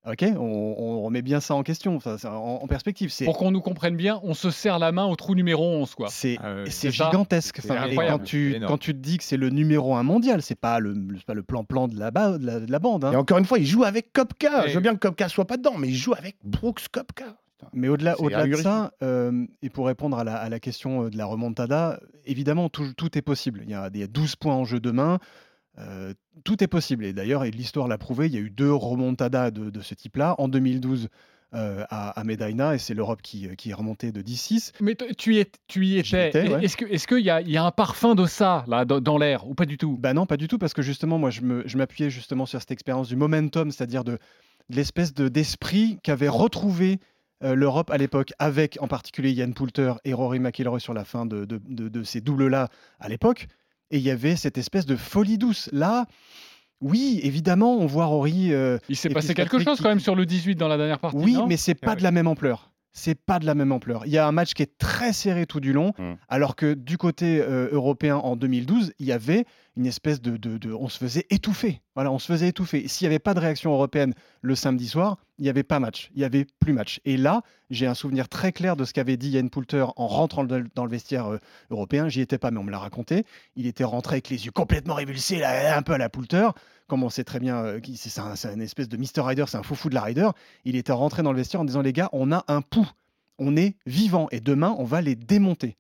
Ok, 0.10 0.24
on, 0.24 0.76
on 0.78 1.02
remet 1.02 1.22
bien 1.22 1.42
ça 1.42 1.54
en 1.54 1.64
question, 1.64 2.00
ça, 2.00 2.18
ça, 2.18 2.32
en, 2.32 2.62
en 2.64 2.68
perspective. 2.68 3.10
C'est 3.12 3.26
Pour 3.26 3.38
qu'on 3.38 3.52
nous 3.52 3.60
comprenne 3.60 3.98
bien, 3.98 4.22
on 4.24 4.34
se 4.34 4.50
serre 4.52 4.80
la 4.80 4.94
main 4.94 5.04
au 5.06 5.18
trou 5.18 5.36
numéro 5.36 5.66
11, 5.66 5.96
quoi. 5.96 6.08
c'est 6.10 6.38
Ah 6.42 6.64
gigantesque. 6.66 7.60
Enfin, 7.62 7.88
et 7.88 7.96
quand 7.96 8.20
tu, 8.24 8.52
C'est 8.52 8.58
énorme. 8.58 8.72
quand 8.72 8.78
tu 8.78 8.94
te 8.94 9.00
dis 9.00 9.18
que 9.18 9.26
c'est 9.26 9.36
le 9.36 9.50
numéro 9.50 9.96
un 9.96 10.04
mondial, 10.04 10.42
c'est 10.42 10.56
pas 10.56 10.80
le, 10.80 10.96
pas 11.26 11.34
le 11.34 11.44
plan-plan 11.44 11.90
de 11.90 12.00
la, 12.00 12.12
ba- 12.12 12.38
de 12.38 12.46
la, 12.46 12.60
de 12.62 12.72
la 12.72 12.80
bande. 12.80 13.04
hein. 13.04 13.12
Et 13.12 13.16
encore 13.18 13.38
une 13.38 13.44
fois, 13.46 13.60
il 13.60 13.66
joue 13.66 13.84
avec 13.84 14.14
Kopka. 14.14 14.68
Je 14.70 14.76
veux 14.76 14.80
bien 14.80 14.94
que 14.94 15.00
Kopka 15.00 15.28
soit 15.28 15.46
pas 15.46 15.58
dedans, 15.58 15.74
mais 15.78 15.90
il 15.90 15.96
joue 15.96 16.14
avec 16.14 16.38
Brooks 16.46 16.88
Kopka. 16.90 17.36
Mais 17.74 17.88
au-delà 17.90 18.14
de 18.14 18.18
ça, 18.64 18.92
euh, 19.04 19.46
et 19.62 19.70
pour 19.70 19.88
répondre 19.88 20.18
à 20.18 20.24
la, 20.24 20.36
à 20.36 20.50
la 20.50 20.60
question 20.60 21.06
euh, 21.06 21.10
de 21.10 21.18
la 21.18 21.26
remontada, 21.26 22.00
évidemment, 22.26 22.70
tout, 22.70 22.94
tout 22.96 23.18
est 23.18 23.22
possible. 23.24 23.62
Il 23.64 23.70
y, 23.72 23.74
a, 23.74 23.90
il 23.94 24.00
y 24.00 24.04
a 24.04 24.08
12 24.08 24.36
points 24.36 24.56
en 24.56 24.64
jeu 24.66 24.80
demain. 24.80 25.20
euh, 25.80 26.14
tout 26.44 26.64
est 26.64 26.68
possible. 26.68 27.06
Et 27.06 27.14
d'ailleurs, 27.14 27.44
et 27.46 27.52
l'histoire 27.52 27.88
l'a 27.88 27.98
prouvé, 27.98 28.28
il 28.28 28.34
y 28.34 28.38
a 28.38 28.42
eu 28.42 28.50
deux 28.50 28.72
remontadas 28.74 29.52
de, 29.52 29.70
de 29.70 29.82
ce 29.82 29.94
type-là. 29.96 30.36
En 30.40 30.48
2012, 30.48 31.10
euh, 31.54 31.84
à, 31.90 32.10
à 32.20 32.24
Medina, 32.24 32.76
et 32.76 32.78
c'est 32.78 32.94
l'Europe 32.94 33.22
qui, 33.22 33.48
qui 33.56 33.70
est 33.70 33.74
remontée 33.74 34.12
de 34.12 34.22
10-6. 34.22 34.74
Mais 34.82 34.96
t- 34.96 35.16
tu 35.16 35.36
y, 35.36 35.40
es- 35.40 35.52
tu 35.68 35.86
y 35.86 35.98
étais. 35.98 36.30
étais, 36.30 36.50
ouais. 36.50 36.64
Est-ce 36.66 36.78
qu'il 37.08 37.18
est 37.18 37.22
y, 37.22 37.30
a- 37.30 37.42
il 37.42 37.50
y 37.50 37.58
a 37.58 37.64
un 37.64 37.72
parfum 37.72 38.16
de 38.16 38.26
ça 38.26 38.66
là, 38.68 38.86
dans, 38.86 39.00
dans 39.02 39.18
l'air 39.18 39.48
ou 39.48 39.56
pas 39.56 39.66
du 39.66 39.78
tout? 39.78 39.98
Bah 39.98 40.14
non, 40.14 40.26
pas 40.26 40.38
du 40.38 40.48
tout, 40.48 40.58
parce 40.58 40.74
que 40.74 40.82
justement, 40.82 41.18
moi, 41.18 41.30
je 41.30 41.42
me- 41.42 41.64
je 41.68 41.78
m'appuyais 41.78 42.10
justement 42.10 42.46
sur 42.46 42.60
cette 42.60 42.72
expérience 42.72 43.08
du 43.08 43.16
momentum, 43.16 43.72
c'est-à-dire 43.72 44.04
de, 44.04 44.14
de 44.70 44.76
l'espèce 44.76 45.14
de, 45.14 45.28
d'esprit 45.30 46.00
qu'avait 46.04 46.28
retrouvé 46.28 47.00
euh, 47.44 47.54
l'Europe 47.56 47.92
à 47.92 47.98
l'époque, 47.98 48.34
avec 48.40 48.78
en 48.82 48.88
particulier 48.88 49.32
Yann 49.32 49.54
Poulter 49.54 49.94
et 50.06 50.14
Rory 50.14 50.40
McIlroy 50.40 50.80
sur 50.80 50.94
la 50.94 51.06
fin 51.06 51.26
de, 51.26 51.46
de- 51.46 51.62
de- 51.68 51.90
de 51.90 52.04
ces 52.04 52.22
doubles-là 52.22 52.70
à 53.00 53.10
l'époque. 53.10 53.48
Et 53.92 53.98
il 53.98 54.04
y 54.04 54.10
avait 54.10 54.36
cette 54.36 54.58
espèce 54.58 54.86
de 54.86 54.96
folie 54.96 55.38
douce. 55.38 55.70
Là, 55.72 56.06
oui, 56.82 57.20
évidemment, 57.24 57.78
on 57.78 57.86
voit 57.86 58.06
Rory. 58.06 58.54
euh, 58.54 58.78
Il 58.90 58.96
s'est 58.96 59.10
passé 59.10 59.34
quelque 59.34 59.60
chose 59.60 59.78
qui- 59.78 59.84
quand 59.84 59.90
même 59.90 60.00
sur 60.00 60.16
le 60.16 60.26
18 60.26 60.56
dans 60.56 60.68
la 60.68 60.78
dernière 60.78 61.00
partie. 61.00 61.18
oui, 61.18 61.34
non? 61.34 61.48
mais 61.48 61.58
c'est 61.58 61.74
pas 61.76 61.92
Ah 61.92 61.96
de 61.96 62.00
oui. 62.00 62.04
la 62.04 62.12
même 62.12 62.28
ampleur. 62.28 62.72
C'est 63.00 63.14
pas 63.14 63.38
de 63.38 63.46
la 63.46 63.54
même 63.54 63.72
ampleur. 63.72 64.08
Il 64.08 64.12
y 64.12 64.18
a 64.18 64.26
un 64.28 64.32
match 64.32 64.54
qui 64.56 64.64
est 64.64 64.78
très 64.80 65.14
serré 65.14 65.46
tout 65.46 65.60
du 65.60 65.72
long, 65.72 65.94
Mm. 66.00 66.14
alors 66.30 66.56
que 66.56 66.74
du 66.74 66.98
côté 66.98 67.40
euh, 67.40 67.70
européen 67.72 68.16
en 68.16 68.36
2012, 68.36 68.94
il 68.98 69.06
y 69.06 69.12
avait 69.12 69.46
une 69.76 69.86
espèce 69.86 70.20
de, 70.20 70.36
de- 70.38 70.58
de- 70.58 70.74
On 70.74 70.90
se 70.90 70.98
faisait 70.98 71.28
étouffer. 71.30 71.82
Voilà, 71.94 72.12
on 72.12 72.18
se 72.18 72.26
faisait 72.26 72.48
étouffer. 72.48 72.88
S'il 72.88 73.06
n'y 73.06 73.14
avait 73.14 73.20
pas 73.20 73.36
de 73.36 73.40
réaction 73.40 73.72
européenne 73.72 74.16
le 74.42 74.56
samedi 74.56 74.88
soir, 74.88 75.18
il 75.38 75.44
n'y 75.44 75.50
avait 75.50 75.62
pas 75.62 75.80
match. 75.80 76.10
Il 76.16 76.20
n'y 76.20 76.24
avait 76.26 76.48
plus 76.60 76.74
match. 76.74 77.00
Et 77.06 77.18
là, 77.18 77.44
j'ai 77.70 77.86
un 77.86 77.94
souvenir 77.94 78.28
très 78.30 78.52
clair 78.52 78.76
de 78.76 78.84
ce 78.84 78.94
qu'avait 78.94 79.18
dit 79.18 79.30
Yann 79.30 79.52
Poulter 79.52 79.86
en 79.96 80.08
rentrant 80.08 80.44
dans 80.46 80.58
le- 80.58 80.68
dans 80.74 80.84
le 80.86 80.90
vestiaire 80.90 81.28
euh, 81.32 81.38
européen. 81.70 82.10
J'y 82.10 82.22
étais 82.22 82.40
pas, 82.40 82.50
mais 82.50 82.58
on 82.60 82.64
me 82.64 82.72
l'a 82.72 82.80
raconté. 82.80 83.24
Il 83.56 83.68
était 83.68 83.84
rentré 83.84 84.16
avec 84.16 84.30
les 84.30 84.46
yeux 84.48 84.52
complètement 84.52 84.96
révulsés, 84.96 85.38
là, 85.38 85.78
un 85.78 85.84
peu 85.84 85.94
à 85.94 86.00
la 86.00 86.10
Poulter. 86.10 86.50
Comme 86.88 87.04
on 87.04 87.10
sait 87.10 87.24
très 87.26 87.40
bien, 87.40 87.58
euh, 87.58 87.80
c'est 87.96 88.20
un, 88.20 88.60
espèce 88.62 88.88
de 88.88 88.96
Mr. 88.98 89.22
Rider, 89.22 89.46
c'est 89.48 89.58
un 89.58 89.64
foufou 89.64 89.90
de 89.90 89.96
la 89.96 90.02
Rider. 90.02 90.30
Il 90.64 90.76
était 90.76 90.94
rentré 90.94 91.22
dans 91.22 91.32
le 91.32 91.38
vestiaire 91.38 91.60
en 91.62 91.66
disant 91.66 91.82
les 91.82 91.94
gars, 91.94 92.10
on 92.14 92.32
a 92.32 92.46
un 92.48 92.62
pouls. 92.62 92.90
On 93.40 93.56
est 93.58 93.76
vivant 93.86 94.28
et 94.32 94.40
demain, 94.40 94.76
on 94.80 94.84
va 94.86 95.02
les 95.02 95.16
démonter. 95.16 95.76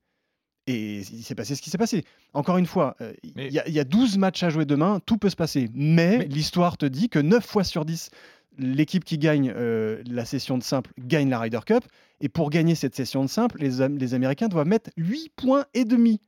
Et 0.67 0.97
il 0.99 1.23
s'est 1.23 1.33
passé 1.33 1.55
ce 1.55 1.61
qui 1.61 1.69
s'est 1.69 1.77
passé. 1.77 2.03
Encore 2.33 2.57
une 2.57 2.65
fois, 2.65 2.97
euh, 2.99 3.13
il 3.23 3.31
Mais- 3.37 3.49
y, 3.49 3.57
a- 3.59 3.67
il 3.69 3.73
y 3.73 3.79
a 3.79 3.85
12 3.85 4.17
matchs 4.17 4.43
à 4.43 4.49
jouer 4.49 4.65
demain, 4.65 4.99
tout 5.05 5.17
peut 5.17 5.29
se 5.29 5.35
passer. 5.37 5.69
Mais, 5.73 6.17
Mais- 6.19 6.25
l'histoire 6.25 6.77
te 6.77 6.85
dit 6.85 7.07
que 7.07 7.19
9 7.19 7.45
fois 7.45 7.63
sur 7.63 7.85
10, 7.85 8.09
l'équipe 8.57 9.05
qui 9.05 9.17
gagne 9.17 9.53
euh, 9.55 10.03
la 10.07 10.25
session 10.25 10.57
de 10.57 10.63
simple 10.63 10.91
gagne 10.99 11.29
la 11.29 11.39
Ryder 11.39 11.61
Cup. 11.65 11.85
Et 12.19 12.27
pour 12.27 12.49
gagner 12.49 12.75
cette 12.75 12.95
session 12.95 13.23
de 13.23 13.29
simple, 13.29 13.59
les, 13.61 13.87
les 13.87 14.13
Américains 14.13 14.49
doivent 14.49 14.67
mettre 14.67 14.89
8 14.97 15.29
points 15.37 15.65
et 15.73 15.85
demi. 15.85 16.19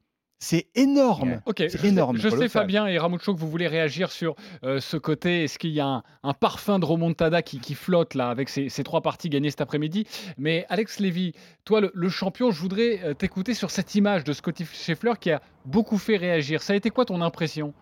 C'est 0.42 0.68
énorme. 0.74 1.32
Ouais. 1.32 1.40
Ok, 1.48 1.56
C'est 1.58 1.70
je 1.74 1.78
sais- 1.80 1.88
énorme, 1.90 2.16
Je 2.16 2.30
sais. 2.30 2.48
Fabien 2.48 2.88
et 2.88 2.98
Ramucho, 2.98 3.36
que 3.36 3.40
vous 3.40 3.50
voulez 3.50 3.68
réagir 3.68 4.10
sur 4.10 4.36
euh, 4.64 4.80
ce 4.80 4.96
côté. 4.96 5.44
Est-ce 5.44 5.60
qu'il 5.60 5.72
y 5.72 5.82
a 5.82 5.86
un, 5.88 6.04
un 6.24 6.34
parfum 6.34 6.80
de 6.80 6.86
remontada 6.86 7.42
qui, 7.42 7.60
qui 7.60 7.76
flotte 7.76 8.14
là 8.14 8.30
avec 8.30 8.48
ces, 8.48 8.70
ces 8.70 8.86
trois 8.86 9.02
parties 9.02 9.28
gagnées 9.28 9.50
cet 9.50 9.60
après-midi? 9.60 10.08
Mais 10.38 10.66
Alex 10.70 11.00
Lévy, 11.02 11.34
toi, 11.66 11.82
le, 11.82 11.92
le 11.94 12.08
champion, 12.08 12.52
je 12.52 12.62
voudrais 12.62 13.02
euh, 13.04 13.14
t'écouter 13.14 13.54
sur 13.54 13.70
cette 13.70 13.96
image 13.96 14.24
de 14.24 14.32
Scotty 14.32 14.64
Scheffler 14.64 15.12
qui 15.20 15.30
a 15.32 15.42
beaucoup 15.66 15.98
fait 15.98 16.16
réagir. 16.16 16.62
Ça 16.62 16.72
a 16.72 16.78
été 16.78 16.90
quoi 16.90 17.04
ton 17.04 17.20
impression? 17.22 17.74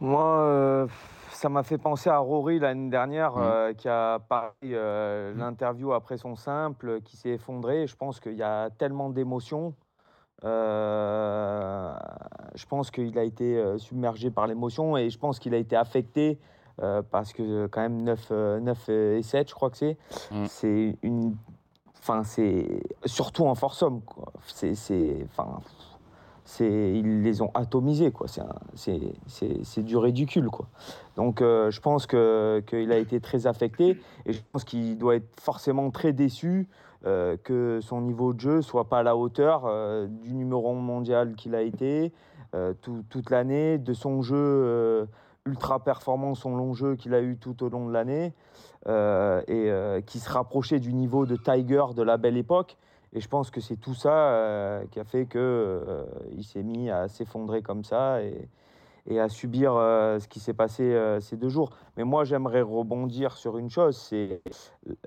Moi, 0.00 0.24
euh, 0.40 0.86
ça 1.32 1.50
m'a 1.50 1.62
fait 1.62 1.76
penser 1.78 2.08
à 2.08 2.16
Rory 2.16 2.58
l'année 2.58 2.88
dernière 2.88 3.34
euh, 3.36 3.74
qui 3.74 3.88
a 3.88 4.18
parlé 4.18 4.52
euh, 4.72 5.34
l'interview 5.36 5.92
après 5.92 6.16
son 6.16 6.34
simple, 6.34 7.00
qui 7.02 7.18
s'est 7.18 7.30
effondré. 7.30 7.86
Je 7.86 7.94
pense 7.96 8.20
qu'il 8.20 8.36
y 8.36 8.42
a 8.42 8.70
tellement 8.70 9.10
d'émotions. 9.10 9.74
Euh, 10.44 11.92
je 12.54 12.66
pense 12.66 12.90
qu'il 12.90 13.18
a 13.18 13.24
été 13.24 13.56
euh, 13.56 13.78
submergé 13.78 14.30
par 14.30 14.46
l'émotion 14.46 14.96
et 14.96 15.10
je 15.10 15.18
pense 15.18 15.38
qu'il 15.38 15.54
a 15.54 15.58
été 15.58 15.76
affecté 15.76 16.38
euh, 16.82 17.02
parce 17.10 17.32
que 17.32 17.66
quand 17.66 17.82
même 17.82 18.02
9, 18.02 18.28
euh, 18.30 18.60
9 18.60 18.88
et 18.88 19.22
7, 19.22 19.48
je 19.48 19.54
crois 19.54 19.70
que 19.70 19.76
c'est. 19.76 19.96
Mhm. 20.30 20.46
C'est 20.46 20.96
une. 21.02 21.36
Enfin, 21.98 22.24
c'est. 22.24 22.82
Surtout 23.04 23.46
en 23.46 23.54
foursome, 23.54 24.00
quoi. 24.02 24.32
C'est. 24.46 25.26
Enfin. 25.26 25.60
Ils 26.58 27.22
les 27.22 27.42
ont 27.42 27.52
atomisés, 27.54 28.10
quoi. 28.10 28.26
C'est, 28.74 29.84
du 29.84 29.96
ridicule, 29.96 30.48
quoi. 30.48 30.66
Donc, 31.14 31.42
euh, 31.42 31.70
je 31.70 31.80
pense 31.80 32.06
que, 32.06 32.60
qu'il 32.66 32.90
a 32.90 32.98
été 32.98 33.20
très 33.20 33.46
affecté 33.46 34.00
et 34.26 34.32
je 34.32 34.40
pense 34.50 34.64
qu'il 34.64 34.98
doit 34.98 35.14
être 35.14 35.40
forcément 35.40 35.90
très 35.92 36.12
déçu 36.12 36.66
euh, 37.06 37.36
que 37.42 37.80
son 37.82 38.00
niveau 38.02 38.32
de 38.34 38.40
jeu 38.40 38.62
soit 38.62 38.88
pas 38.88 38.98
à 38.98 39.02
la 39.02 39.16
hauteur 39.16 39.62
euh, 39.66 40.06
du 40.06 40.34
numéro 40.34 40.70
1 40.70 40.74
mondial 40.74 41.34
qu'il 41.34 41.54
a 41.54 41.62
été 41.62 42.12
euh, 42.54 42.74
tout- 42.82 43.04
toute 43.08 43.30
l'année, 43.30 43.78
de 43.78 43.92
son 43.92 44.22
jeu 44.22 45.06
ultra 45.46 45.82
performant, 45.82 46.34
son 46.34 46.56
long 46.56 46.74
jeu 46.74 46.96
qu'il 46.96 47.14
a 47.14 47.20
eu 47.22 47.36
tout 47.36 47.62
au 47.64 47.68
long 47.68 47.86
de 47.86 47.92
l'année 47.92 48.32
et 48.86 50.02
qui 50.06 50.18
se 50.18 50.30
rapprochait 50.30 50.80
du 50.80 50.92
niveau 50.92 51.26
de 51.26 51.36
Tiger 51.36 51.84
de 51.96 52.02
la 52.02 52.16
belle 52.16 52.36
époque. 52.36 52.76
Et 53.12 53.20
je 53.20 53.28
pense 53.28 53.50
que 53.50 53.60
c'est 53.60 53.76
tout 53.76 53.94
ça 53.94 54.80
qui 54.90 55.00
a 55.00 55.04
fait 55.04 55.26
euh, 55.34 56.04
il 56.36 56.44
s'est 56.44 56.62
mis 56.62 56.90
à 56.90 57.08
s'effondrer 57.08 57.62
comme 57.62 57.82
ça 57.84 58.18
et 59.10 59.18
à 59.18 59.28
subir 59.28 59.74
euh, 59.74 60.20
ce 60.20 60.28
qui 60.28 60.38
s'est 60.38 60.54
passé 60.54 60.84
euh, 60.84 61.20
ces 61.20 61.36
deux 61.36 61.48
jours. 61.48 61.70
Mais 61.96 62.04
moi, 62.04 62.24
j'aimerais 62.24 62.62
rebondir 62.62 63.36
sur 63.36 63.58
une 63.58 63.68
chose, 63.68 63.96
c'est 63.96 64.40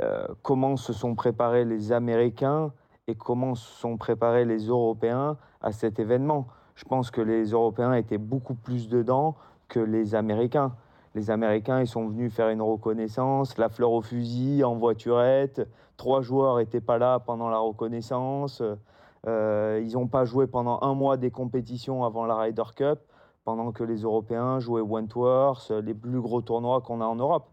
euh, 0.02 0.28
comment 0.42 0.76
se 0.76 0.92
sont 0.92 1.16
préparés 1.16 1.64
les 1.64 1.94
Américains 1.94 2.74
et 3.08 3.16
comment 3.16 3.56
se 3.56 3.72
sont 3.80 3.98
préparés 3.98 4.46
les 4.46 4.68
Européens 4.68 5.38
à 5.62 5.72
cet 5.72 6.00
événement. 6.00 6.48
Je 6.76 6.84
pense 6.84 7.12
que 7.12 7.22
les 7.22 7.52
Européens 7.52 7.94
étaient 7.94 8.18
beaucoup 8.18 8.56
plus 8.56 8.90
dedans 8.90 9.36
que 9.70 9.80
les 9.80 10.16
Américains. 10.16 10.76
Les 11.16 11.32
Américains, 11.32 11.80
ils 11.80 11.88
sont 11.88 12.08
venus 12.08 12.34
faire 12.34 12.50
une 12.50 12.62
reconnaissance, 12.62 13.58
la 13.58 13.70
fleur 13.70 13.92
au 13.92 14.02
fusil, 14.02 14.64
en 14.64 14.76
voiturette. 14.76 15.62
Trois 15.96 16.22
joueurs 16.22 16.58
n'étaient 16.58 16.82
pas 16.82 16.98
là 16.98 17.20
pendant 17.20 17.50
la 17.50 17.60
reconnaissance. 17.60 18.64
Ils 19.28 19.92
n'ont 19.94 20.08
pas 20.08 20.26
joué 20.26 20.48
pendant 20.48 20.80
un 20.82 20.96
mois 20.96 21.18
des 21.18 21.30
compétitions 21.30 22.04
avant 22.04 22.26
la 22.26 22.36
Ryder 22.36 22.64
Cup, 22.76 23.00
pendant 23.44 23.72
que 23.72 23.84
les 23.84 24.02
Européens 24.02 24.60
jouaient 24.60 24.82
Wentworth, 24.82 25.72
les 25.84 25.94
plus 25.94 26.22
gros 26.22 26.42
tournois 26.42 26.82
qu'on 26.82 27.02
a 27.02 27.06
en 27.06 27.16
Europe. 27.16 27.50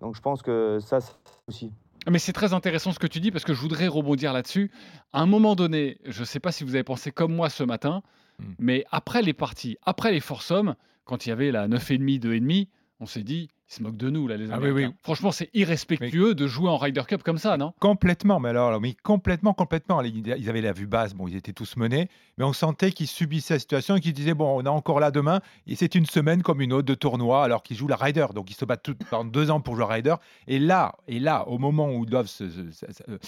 Donc 0.00 0.16
je 0.16 0.20
pense 0.20 0.42
que 0.42 0.78
ça, 0.80 1.00
c'est 1.00 1.14
aussi. 1.48 1.72
Mais 2.10 2.18
c'est 2.18 2.32
très 2.32 2.52
intéressant 2.52 2.92
ce 2.92 2.98
que 2.98 3.06
tu 3.06 3.20
dis 3.20 3.30
parce 3.30 3.44
que 3.44 3.54
je 3.54 3.60
voudrais 3.60 3.88
rebondir 3.88 4.32
là-dessus. 4.32 4.70
À 5.12 5.20
un 5.22 5.26
moment 5.26 5.54
donné, 5.54 5.98
je 6.04 6.20
ne 6.20 6.24
sais 6.26 6.40
pas 6.40 6.52
si 6.52 6.64
vous 6.64 6.74
avez 6.74 6.84
pensé 6.84 7.12
comme 7.12 7.34
moi 7.34 7.48
ce 7.48 7.64
matin, 7.64 8.02
Hmm. 8.38 8.54
mais 8.58 8.84
après 8.90 9.22
les 9.22 9.32
parties, 9.32 9.76
après 9.82 10.12
les 10.12 10.20
foursomes, 10.20 10.74
quand 11.04 11.26
il 11.26 11.28
y 11.28 11.32
avait 11.32 11.52
la 11.52 11.68
9,5, 11.68 12.18
2,5, 12.18 12.68
on 13.00 13.06
s'est 13.06 13.22
dit, 13.22 13.48
ils 13.70 13.74
se 13.74 13.82
moquent 13.82 13.96
de 13.96 14.10
nous, 14.10 14.28
là, 14.28 14.36
les 14.36 14.50
Ah 14.52 14.58
oui, 14.60 14.68
Américains. 14.68 14.88
oui. 14.90 14.94
Franchement, 15.02 15.32
c'est 15.32 15.48
irrespectueux 15.54 16.34
de 16.34 16.46
jouer 16.46 16.68
en 16.68 16.76
Ryder 16.76 17.02
Cup 17.08 17.22
comme 17.22 17.38
ça, 17.38 17.56
non? 17.56 17.72
Complètement, 17.80 18.38
mais 18.38 18.50
alors, 18.50 18.68
alors, 18.68 18.80
mais 18.80 18.94
complètement, 19.02 19.54
complètement. 19.54 20.02
Ils 20.02 20.48
avaient 20.50 20.60
la 20.60 20.72
vue 20.72 20.86
basse, 20.86 21.14
bon, 21.14 21.26
ils 21.28 21.36
étaient 21.36 21.52
tous 21.54 21.76
menés, 21.76 22.08
mais 22.36 22.44
on 22.44 22.52
sentait 22.52 22.92
qu'ils 22.92 23.06
subissaient 23.06 23.54
la 23.54 23.60
situation 23.60 23.96
et 23.96 24.00
qu'ils 24.00 24.12
disaient 24.12 24.34
bon, 24.34 24.60
on 24.60 24.66
a 24.66 24.70
encore 24.70 25.00
là 25.00 25.10
demain, 25.10 25.40
et 25.66 25.76
c'est 25.76 25.94
une 25.94 26.06
semaine 26.06 26.42
comme 26.42 26.60
une 26.60 26.72
autre 26.72 26.86
de 26.86 26.94
tournoi, 26.94 27.42
alors 27.42 27.62
qu'ils 27.62 27.76
jouent 27.76 27.88
la 27.88 27.96
Ryder, 27.96 28.26
donc 28.34 28.50
ils 28.50 28.54
se 28.54 28.64
battent 28.64 28.82
tout, 28.82 28.94
pendant 29.10 29.24
deux 29.24 29.50
ans 29.50 29.60
pour 29.60 29.76
jouer 29.76 29.86
la 29.88 29.94
Ryder, 29.94 30.14
et 30.46 30.58
là, 30.58 30.94
et 31.08 31.18
là, 31.18 31.48
au 31.48 31.58
moment 31.58 31.90
où 31.90 32.04
ils 32.04 32.10
doivent 32.10 32.30
euh, 32.42 33.18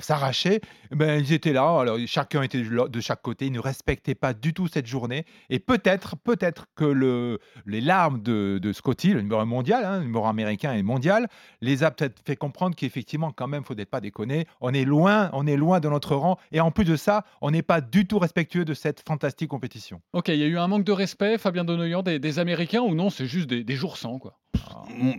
s'arracher, 0.00 0.60
ben 0.90 1.18
ils 1.20 1.32
étaient 1.32 1.52
là, 1.52 1.80
alors 1.80 1.98
chacun 2.06 2.42
était 2.42 2.62
de 2.62 3.00
chaque 3.00 3.22
côté, 3.22 3.46
ils 3.46 3.52
ne 3.52 3.60
respectaient 3.60 4.14
pas 4.14 4.34
du 4.34 4.52
tout 4.54 4.68
cette 4.68 4.86
journée, 4.86 5.24
et 5.50 5.58
peut-être, 5.58 6.16
peut-être 6.16 6.66
que 6.74 6.84
le, 6.84 7.38
les 7.66 7.80
larmes 7.80 8.22
de, 8.22 8.58
de 8.60 8.72
Scotty, 8.72 9.12
le 9.14 9.22
numéro 9.22 9.40
un 9.40 9.46
mondial, 9.82 10.02
hein, 10.14 10.20
un 10.24 10.28
américain 10.28 10.72
et 10.74 10.82
mondial, 10.82 11.28
les 11.60 11.82
a 11.82 11.90
peut-être 11.90 12.20
fait 12.24 12.36
comprendre 12.36 12.76
qu'effectivement, 12.76 13.32
quand 13.32 13.46
même, 13.48 13.64
faut 13.64 13.74
peut-être 13.74 13.90
pas 13.90 14.00
déconner. 14.00 14.46
On 14.60 14.72
est 14.74 14.84
loin, 14.84 15.30
on 15.32 15.46
est 15.46 15.56
loin 15.56 15.80
de 15.80 15.88
notre 15.88 16.14
rang, 16.16 16.38
et 16.52 16.60
en 16.60 16.70
plus 16.70 16.84
de 16.84 16.96
ça, 16.96 17.24
on 17.40 17.50
n'est 17.50 17.62
pas 17.62 17.80
du 17.80 18.06
tout 18.06 18.18
respectueux 18.18 18.64
de 18.64 18.74
cette 18.74 19.02
fantastique 19.06 19.48
compétition. 19.48 20.00
Ok, 20.12 20.28
il 20.28 20.36
y 20.36 20.42
a 20.42 20.46
eu 20.46 20.58
un 20.58 20.68
manque 20.68 20.84
de 20.84 20.92
respect, 20.92 21.38
Fabien 21.38 21.64
Donoyan, 21.64 22.02
des, 22.02 22.18
des 22.18 22.38
Américains 22.38 22.80
ou 22.82 22.94
non 22.94 23.10
C'est 23.10 23.26
juste 23.26 23.48
des, 23.48 23.64
des 23.64 23.74
jours 23.74 23.96
sans, 23.96 24.18
quoi? 24.18 24.38
Ah, 24.70 24.84
Mm. 24.90 25.12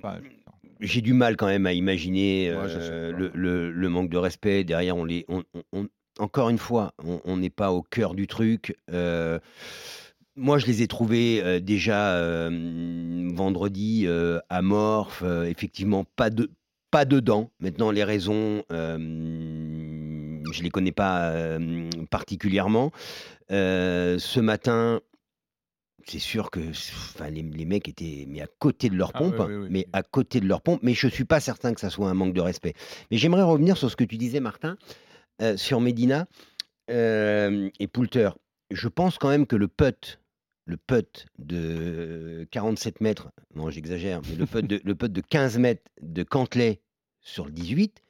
J'ai 0.81 1.01
du 1.01 1.11
mal 1.13 1.35
quand 1.35 1.47
même 1.47 1.65
à 1.65 1.73
imaginer 1.73 2.51
Ouais, 2.53 2.57
euh, 2.69 3.11
le, 3.11 3.31
le- 3.33 3.69
le 3.71 3.89
manque 3.89 4.09
de 4.09 4.17
respect. 4.17 4.63
Derrière, 4.63 4.95
on 4.95 5.03
les, 5.03 5.25
on- 5.27 5.43
on- 5.53 5.63
on- 5.73 5.87
encore 6.19 6.49
une 6.49 6.57
fois, 6.57 6.93
on 7.03 7.19
on 7.25 7.35
n'est 7.37 7.49
pas 7.49 7.71
au 7.73 7.81
cœur 7.81 8.13
du 8.15 8.27
truc. 8.27 8.77
Euh, 8.91 9.39
moi, 10.35 10.57
je 10.57 10.65
les 10.67 10.81
ai 10.81 10.87
trouvés 10.87 11.41
euh, 11.43 11.59
déjà 11.59 12.15
euh, 12.15 13.29
vendredi 13.33 14.03
euh, 14.05 14.39
amorphes, 14.49 15.23
euh, 15.23 15.43
effectivement 15.45 16.05
pas 16.15 16.29
de 16.29 16.49
pas 16.91 17.05
dedans. 17.05 17.51
Maintenant, 17.59 17.91
les 17.91 18.03
raisons, 18.03 18.63
je 18.69 20.63
les 20.63 20.69
connais 20.71 20.91
pas 20.91 21.59
particulièrement. 22.09 22.91
Ce 23.49 24.39
matin, 24.39 24.99
c'est 26.07 26.17
sûr 26.17 26.49
que 26.49 26.59
enfin, 26.71 27.29
les, 27.29 27.43
les 27.43 27.65
mecs 27.65 27.87
étaient 27.87 28.25
mais 28.27 28.41
à 28.41 28.47
côté 28.57 28.89
de 28.89 28.95
leur 28.95 29.11
Ah, 29.13 29.19
pompe, 29.19 29.35
oui, 29.37 29.45
oui, 29.45 29.55
oui. 29.55 29.67
mais 29.69 29.87
à 29.93 30.01
côté 30.01 30.39
de 30.39 30.47
leur 30.47 30.61
pompe. 30.63 30.79
Mais 30.81 30.95
je 30.95 31.07
suis 31.07 31.25
pas 31.25 31.39
certain 31.39 31.75
que 31.75 31.79
ça 31.79 31.91
soit 31.91 32.09
un 32.09 32.15
manque 32.15 32.33
de 32.33 32.41
respect. 32.41 32.73
Mais 33.11 33.17
j'aimerais 33.17 33.43
revenir 33.43 33.77
sur 33.77 33.91
ce 33.91 33.95
que 33.95 34.03
tu 34.03 34.17
disais, 34.17 34.39
Martin, 34.39 34.75
euh, 35.43 35.57
sur 35.57 35.79
Medina 35.81 36.25
euh, 36.89 37.69
et 37.79 37.85
Poulter. 37.87 38.31
Je 38.71 38.87
pense 38.87 39.17
quand 39.17 39.29
même 39.29 39.47
que 39.47 39.55
le 39.55 39.67
putt, 39.67 40.19
le 40.65 40.77
putt 40.77 41.25
de 41.37 42.47
47 42.51 43.01
mètres, 43.01 43.29
non 43.55 43.69
j'exagère, 43.69 44.21
mais 44.29 44.35
le 44.35 44.45
putt 44.45 44.65
de, 44.65 44.81
le 44.83 44.95
putt 44.95 45.11
de 45.11 45.21
15 45.21 45.57
mètres 45.57 45.89
de 46.01 46.23
Cantley 46.23 46.81
sur 47.21 47.45
le 47.45 47.51
18, 47.51 48.01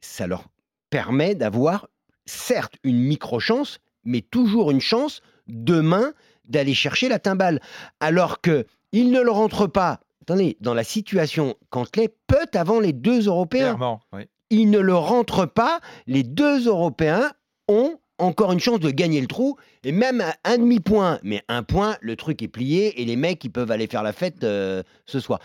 ça 0.00 0.26
leur 0.26 0.48
permet 0.90 1.34
d'avoir 1.34 1.88
certes 2.26 2.76
une 2.82 2.98
micro-chance, 2.98 3.80
mais 4.04 4.20
toujours 4.20 4.70
une 4.70 4.80
chance 4.80 5.22
demain 5.46 6.12
d'aller 6.44 6.74
chercher 6.74 7.08
la 7.08 7.18
timbale. 7.18 7.60
Alors 8.00 8.40
que 8.40 8.66
il 8.92 9.10
ne 9.10 9.20
le 9.20 9.30
rentre 9.30 9.66
pas. 9.66 10.00
Attendez, 10.22 10.56
dans 10.60 10.74
la 10.74 10.84
situation, 10.84 11.56
Cantley 11.70 12.14
peut 12.26 12.46
avant 12.54 12.80
les 12.80 12.92
deux 12.92 13.26
Européens. 13.26 13.74
clairement, 13.74 14.00
oui. 14.12 14.22
Il 14.50 14.70
ne 14.70 14.78
le 14.78 14.94
rentre 14.94 15.46
pas. 15.46 15.80
Les 16.06 16.22
deux 16.22 16.66
Européens 16.66 17.32
ont 17.66 17.98
encore 18.18 18.52
une 18.52 18.60
chance 18.60 18.80
de 18.80 18.90
gagner 18.90 19.20
le 19.20 19.26
trou. 19.26 19.56
Et 19.82 19.92
même 19.92 20.20
à 20.20 20.34
un 20.44 20.58
demi-point, 20.58 21.18
mais 21.22 21.42
un 21.48 21.62
point, 21.62 21.96
le 22.00 22.16
truc 22.16 22.42
est 22.42 22.48
plié 22.48 23.00
et 23.00 23.04
les 23.04 23.16
mecs, 23.16 23.44
ils 23.44 23.50
peuvent 23.50 23.70
aller 23.70 23.86
faire 23.86 24.02
la 24.02 24.12
fête 24.12 24.44
euh, 24.44 24.82
ce 25.06 25.20
soir. 25.20 25.40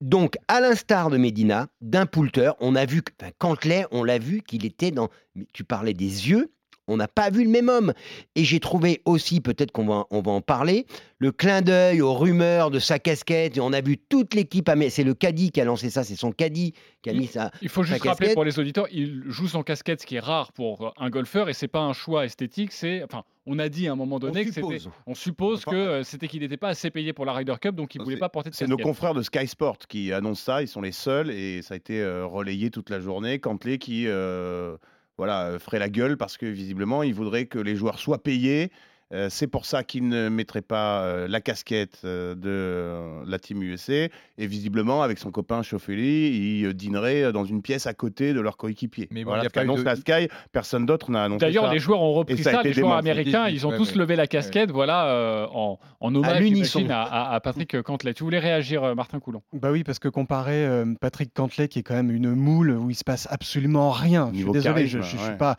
Donc, 0.00 0.36
à 0.48 0.60
l'instar 0.60 1.08
de 1.10 1.16
Medina, 1.16 1.68
d'un 1.80 2.04
Poulter, 2.04 2.52
on 2.60 2.76
a 2.76 2.84
vu 2.84 3.02
que 3.02 3.12
enfin, 3.20 3.32
Cantley, 3.38 3.86
on 3.90 4.04
l'a 4.04 4.18
vu 4.18 4.42
qu'il 4.42 4.66
était 4.66 4.90
dans. 4.90 5.08
Tu 5.54 5.64
parlais 5.64 5.94
des 5.94 6.28
yeux. 6.28 6.52
On 6.88 6.96
n'a 6.96 7.08
pas 7.08 7.30
vu 7.30 7.42
le 7.44 7.50
même 7.50 7.68
homme. 7.68 7.92
Et 8.34 8.44
j'ai 8.44 8.60
trouvé 8.60 9.02
aussi, 9.04 9.40
peut-être 9.40 9.72
qu'on 9.72 9.86
va, 9.86 10.06
on 10.10 10.20
va 10.22 10.30
en 10.32 10.40
parler, 10.40 10.86
le 11.18 11.32
clin 11.32 11.62
d'œil 11.62 12.00
aux 12.00 12.14
rumeurs 12.14 12.70
de 12.70 12.78
sa 12.78 12.98
casquette. 12.98 13.56
Et 13.56 13.60
on 13.60 13.72
a 13.72 13.80
vu 13.80 13.98
toute 13.98 14.34
l'équipe. 14.34 14.68
amé- 14.68 14.90
C'est 14.90 15.04
le 15.04 15.14
caddie 15.14 15.50
qui 15.50 15.60
a 15.60 15.64
lancé 15.64 15.90
ça. 15.90 16.04
C'est 16.04 16.16
son 16.16 16.30
caddie 16.32 16.74
qui 17.02 17.10
a 17.10 17.12
mis 17.12 17.26
ça. 17.26 17.50
Il 17.62 17.68
faut 17.68 17.82
juste 17.82 18.02
rappeler 18.04 18.34
pour 18.34 18.44
les 18.44 18.58
auditeurs, 18.58 18.86
il 18.92 19.22
joue 19.26 19.48
sans 19.48 19.62
casquette, 19.62 20.00
ce 20.02 20.06
qui 20.06 20.16
est 20.16 20.20
rare 20.20 20.52
pour 20.52 20.92
un 20.96 21.10
golfeur, 21.10 21.48
et 21.48 21.52
c'est 21.54 21.68
pas 21.68 21.80
un 21.80 21.92
choix 21.92 22.24
esthétique. 22.24 22.72
C'est, 22.72 23.02
enfin, 23.04 23.22
on 23.46 23.58
a 23.58 23.68
dit 23.68 23.86
à 23.88 23.92
un 23.92 23.96
moment 23.96 24.18
donné 24.18 24.44
que 24.44 24.52
c'était, 24.52 24.78
suppose. 24.78 24.90
on 25.06 25.14
suppose 25.14 25.58
Enfin, 25.66 25.70
que 25.70 25.76
euh, 25.76 26.02
c'était 26.02 26.26
qu'il 26.28 26.40
n'était 26.40 26.56
pas 26.56 26.68
assez 26.68 26.90
payé 26.90 27.12
pour 27.12 27.24
la 27.24 27.32
Ryder 27.32 27.54
Cup, 27.60 27.74
donc 27.76 27.94
il 27.94 27.98
Non, 27.98 28.04
voulait 28.04 28.16
pas 28.16 28.28
porter 28.28 28.50
de 28.50 28.54
C'est 28.56 28.64
casquette. 28.66 28.78
nos 28.78 28.84
confrères 28.84 29.14
de 29.14 29.22
Sky 29.22 29.46
Sport 29.46 29.78
qui 29.88 30.12
annoncent 30.12 30.42
ça. 30.44 30.62
Ils 30.62 30.68
sont 30.68 30.80
les 30.82 30.92
seuls 30.92 31.30
et 31.30 31.62
ça 31.62 31.74
a 31.74 31.76
été 31.76 32.00
euh, 32.00 32.26
relayé 32.26 32.70
toute 32.70 32.90
la 32.90 32.98
journée. 33.00 33.38
Cantley 33.38 33.78
qui 33.78 34.04
euh, 34.08 34.76
voilà, 35.18 35.46
euh, 35.46 35.58
ferait 35.58 35.78
la 35.78 35.88
gueule 35.88 36.16
parce 36.16 36.36
que 36.36 36.46
visiblement, 36.46 37.02
il 37.02 37.14
voudrait 37.14 37.46
que 37.46 37.58
les 37.58 37.76
joueurs 37.76 37.98
soient 37.98 38.22
payés. 38.22 38.70
Euh, 39.12 39.28
c'est 39.30 39.46
pour 39.46 39.66
ça 39.66 39.84
qu'il 39.84 40.08
ne 40.08 40.28
mettrait 40.28 40.62
pas 40.62 41.02
euh, 41.02 41.28
la 41.28 41.40
casquette 41.40 42.00
euh, 42.04 42.34
de 42.34 42.48
euh, 42.48 43.22
la 43.24 43.38
Team 43.38 43.62
USA. 43.62 43.92
Et 44.38 44.46
visiblement, 44.48 45.02
avec 45.02 45.18
son 45.18 45.30
copain 45.30 45.62
Schauffele, 45.62 46.00
il 46.00 46.74
dînerait 46.74 47.32
dans 47.32 47.44
une 47.44 47.62
pièce 47.62 47.86
à 47.86 47.94
côté 47.94 48.32
de 48.32 48.40
leur 48.40 48.56
coéquipier. 48.56 49.06
Mais 49.12 49.22
bon, 49.22 49.30
voilà 49.30 49.42
il 49.42 49.44
y 49.44 49.46
a 49.46 49.50
pas 49.50 49.64
eu 49.64 49.68
de- 49.76 49.82
la 49.82 49.94
Sky. 49.94 50.28
Personne 50.50 50.86
d'autre 50.86 51.12
n'a 51.12 51.22
annoncé 51.22 51.38
D'ailleurs, 51.46 51.66
ça. 51.66 51.72
les 51.72 51.78
joueurs 51.78 52.02
ont 52.02 52.14
repris 52.14 52.36
ça 52.42 52.62
les 52.64 52.72
joueurs 52.72 53.00
démenti. 53.00 53.08
américains, 53.10 53.48
ils 53.48 53.64
ont 53.64 53.70
Ouais, 53.70 53.76
tous 53.76 53.92
ouais. 53.92 53.98
levé 53.98 54.16
la 54.16 54.26
casquette, 54.26 54.72
voilà, 54.72 55.06
euh, 55.06 55.46
en, 55.52 55.78
en 56.00 56.14
hommage, 56.14 56.42
à, 56.90 57.02
à- 57.02 57.34
à 57.34 57.40
Patrick 57.40 57.80
Cantley. 57.82 58.12
Tu 58.12 58.24
voulais 58.24 58.40
réagir, 58.40 58.82
euh, 58.82 58.94
Martin 58.96 59.20
Coulon? 59.20 59.40
Bah 59.52 59.70
oui, 59.70 59.84
parce 59.84 60.00
que 60.00 60.08
comparer 60.08 60.66
euh, 60.66 60.84
Patrick 61.00 61.32
Cantley, 61.32 61.68
qui 61.68 61.78
est 61.78 61.82
quand 61.84 61.94
même 61.94 62.10
une 62.10 62.34
moule 62.34 62.72
où 62.72 62.90
il 62.90 62.96
se 62.96 63.04
passe 63.04 63.28
absolument 63.30 63.90
rien. 63.90 64.30
Je 64.34 64.40
suis 64.42 64.50
désolé, 64.50 64.86
je, 64.88 64.98
charisme, 64.98 65.16
je- 65.16 65.22
je 65.22 65.28
suis 65.28 65.36
pas. 65.38 65.56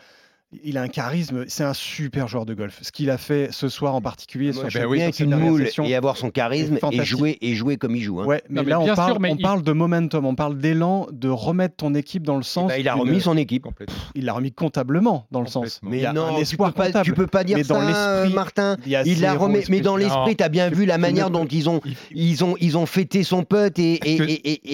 Il 0.63 0.77
a 0.77 0.81
un 0.81 0.87
charisme, 0.87 1.43
c'est 1.49 1.65
un 1.65 1.73
super 1.73 2.29
joueur 2.29 2.45
de 2.45 2.53
golf. 2.53 2.79
Ce 2.81 2.93
qu'il 2.93 3.09
a 3.09 3.17
fait 3.17 3.49
ce 3.51 3.67
soir 3.67 3.93
en 3.95 4.01
particulier 4.01 4.53
Moi, 4.53 4.61
sur, 4.61 4.69
je 4.69 4.79
sur 4.79 4.95
être 4.95 5.13
cette 5.15 5.25
une 5.25 5.35
moule 5.35 5.65
session. 5.65 5.83
et 5.83 5.93
avoir 5.93 6.15
son 6.15 6.29
charisme 6.31 6.79
et 6.89 7.03
jouer, 7.03 7.37
et 7.41 7.53
jouer 7.53 7.75
comme 7.75 7.97
il 7.97 8.01
joue. 8.01 8.21
hein. 8.21 8.25
Ouais, 8.25 8.41
mais, 8.49 8.63
mais 8.63 8.69
là 8.69 8.79
on 8.79 8.85
parle, 8.95 9.11
sûr, 9.11 9.19
mais 9.19 9.31
on 9.33 9.35
il- 9.35 9.41
parle 9.41 9.61
de 9.61 9.73
momentum, 9.73 10.25
on 10.25 10.35
parle 10.35 10.57
d'élan, 10.57 11.05
de 11.11 11.27
remettre 11.27 11.75
ton 11.75 11.93
équipe 11.95 12.23
dans 12.23 12.35
le 12.37 12.43
Eh 12.43 12.45
sens. 12.45 12.69
ben, 12.69 12.77
il 12.79 12.87
a 12.87 12.95
remis 12.95 13.19
son 13.19 13.35
équipe. 13.35 13.67
Il 14.15 14.23
l'a 14.23 14.31
remis 14.31 14.53
comptablement 14.53 15.27
dans 15.31 15.41
le 15.41 15.47
sens. 15.47 15.81
Complètement. 15.81 15.89
Il 15.91 15.97
y 15.97 16.01
Mais 16.03 16.05
a 16.07 16.13
non, 16.13 16.27
un 16.27 16.35
tu 16.35 16.41
espoir 16.43 16.73
peux, 16.73 16.91
pas, 16.91 17.03
tu 17.03 17.11
peux 17.13 17.27
pas 17.27 17.43
dire 17.43 17.57
Mais 17.57 17.63
dans 17.65 17.81
ça, 17.81 18.25
Martin. 18.33 18.77
il 18.85 18.91
y 18.93 18.95
a 18.95 19.03
Il 19.03 19.19
l'a 19.19 19.31
zéro 19.33 19.43
remis, 19.47 19.63
mais 19.67 19.81
dans 19.81 19.97
l'esprit, 19.97 20.37
tu 20.37 20.43
as 20.45 20.49
bien 20.49 20.69
vu 20.69 20.85
la 20.85 20.95
tu 20.95 21.01
manière 21.01 21.29
dont 21.29 21.45
ils 21.45 21.67
ont, 21.67 21.81
Il- 21.83 21.95
ils 22.29 22.43
ont, 22.45 22.55
ils 22.61 22.77
ont 22.77 22.85
fêté 22.85 23.23
son 23.23 23.43
pote 23.43 23.77
et, 23.79 23.99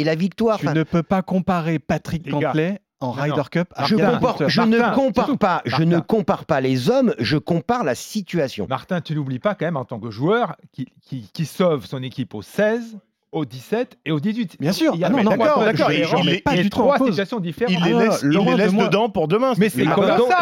la 0.03 0.13
victoire. 0.15 0.59
Tu 0.59 0.67
ne 0.67 0.83
peux 0.83 1.01
pas 1.03 1.23
comparer 1.23 1.79
Patrick. 1.79 2.29
Cantley 2.29 2.77
en 3.03 3.11
Ryder. 3.11 3.41
Cup 3.51 3.73
à 3.75 3.85
je, 3.85 3.95
compare, 3.95 4.49
je 4.49 4.61
ne 4.61 4.77
Martin, 4.77 4.95
compare 4.95 5.37
pas, 5.37 5.61
je 5.65 5.83
ne 5.83 5.99
compare 5.99 6.45
pas 6.45 6.61
les 6.61 6.89
hommes, 6.89 7.13
je 7.19 7.37
compare 7.37 7.83
la 7.83 7.95
situation. 7.95 8.65
Martin, 8.69 9.01
tu 9.01 9.15
n'oublies 9.15 9.39
pas 9.39 9.55
quand 9.55 9.65
même 9.65 9.77
en 9.77 9.85
tant 9.85 9.99
que 9.99 10.09
joueur 10.09 10.55
qui, 10.71 10.87
qui, 11.01 11.29
qui 11.33 11.45
sauve 11.45 11.85
son 11.85 12.01
équipe 12.01 12.33
au 12.33 12.41
16, 12.41 12.97
au 13.33 13.45
17 13.45 13.97
et 14.05 14.11
au 14.11 14.19
18. 14.19 14.57
Bien 14.59 14.71
sûr. 14.71 14.91
Il 14.95 15.01
y 15.01 15.03
a 15.03 15.07
Ah 15.07 15.09
non, 15.09 15.17
mais 15.17 15.23
non, 15.23 15.31
d'accord, 15.31 15.63
il 15.91 16.41
pas 16.41 16.55
du 16.55 16.69
trois 16.69 16.97
situations 16.97 17.39
différentes. 17.39 17.73
Il 17.73 17.83
les 17.83 17.93
Ah, 17.93 17.99
laisse, 18.05 18.21
il 18.23 18.29
les 18.29 18.55
laisse 18.55 18.73
dedans 18.73 19.09
pour 19.09 19.27
demain. 19.27 19.53
Mais 19.57 19.69
c'est 19.69 19.83
donc- 19.83 19.95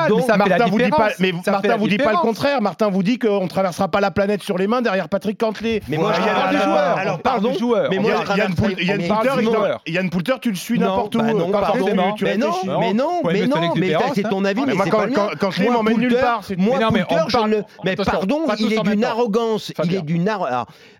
donc 0.09 0.21
ça 0.21 0.37
la 0.37 0.45
Martin 0.45 0.65
vous 0.67 0.77
dit 0.79 0.89
pas, 0.89 1.09
mais 1.19 1.31
Ça 1.43 1.51
Martin 1.51 1.77
vous 1.77 1.87
dit 1.87 1.97
pas 1.97 2.11
le 2.11 2.17
contraire. 2.17 2.61
Martin 2.61 2.89
vous 2.89 3.03
dit 3.03 3.17
qu'on 3.19 3.47
traversera 3.47 3.87
pas 3.87 4.01
la 4.01 4.11
planète 4.11 4.43
sur 4.43 4.57
les 4.57 4.67
mains 4.67 4.81
derrière 4.81 5.09
Patrick 5.09 5.37
Cantley. 5.39 5.81
Mais 5.87 5.97
moi, 5.97 6.13
je 6.13 6.21
parle 6.21 6.49
des 6.51 6.57
Alors, 6.57 6.67
joueurs. 6.67 6.97
Alors, 6.97 7.19
pardon, 7.21 7.49
mais 7.51 7.55
Il 7.55 7.59
y 7.59 7.59
moi, 7.59 7.71
a- 7.71 7.85
je 7.85 7.97
il 7.97 7.99
y 7.99 8.11
a 8.11 8.23
traverse 8.23 8.49
une 8.49 8.55
poule- 8.55 8.75
pas- 8.75 8.81
il 8.81 8.87
y 8.87 8.91
a 8.91 8.95
une 8.95 9.01
mais- 9.01 9.07
poulter, 9.07 9.27
parle 9.27 9.39
du 9.39 9.45
il- 9.45 9.51
joueur. 9.51 9.81
il 9.87 9.93
y 9.93 9.97
a 9.97 10.01
une 10.01 10.09
poulter, 10.09 10.33
tu 10.41 10.49
le 10.49 10.55
suis 10.55 10.79
Non, 10.79 10.87
n'importe 10.87 11.15
où. 11.15 11.19
bah 11.19 11.33
non, 11.33 11.49
pardon. 11.51 11.77
forcément, 11.79 12.13
tu 12.13 12.23
mais 12.25 12.37
non, 12.37 12.47
mais 12.65 12.93
non, 12.93 13.21
mais 13.23 13.47
non, 13.47 13.73
mais 13.75 13.95
c'est 14.15 14.23
ton 14.23 14.43
avis, 14.45 14.61
Mais 14.65 14.73
c'est 14.83 14.89
quand- 14.89 14.97
pas 14.97 15.05
le 15.05 15.11
mien. 15.11 15.29
quand 15.39 15.51
je 15.51 15.59
l'ai, 15.59 15.65
Moi, 15.65 15.75
m'emmène 15.75 15.97
nulle 15.97 16.15
part. 16.15 16.41
Moi, 16.57 16.79
non, 16.79 16.87
Poulter, 16.89 17.15
je 17.29 17.37
ne- 17.47 17.61
Mais 17.83 17.95
pardon, 17.95 18.41
il 18.59 18.73
est 18.73 18.83
d'une 18.83 19.03
arrogance. 19.03 19.73
Il 19.83 19.95
est 19.95 20.01
d'une 20.01 20.29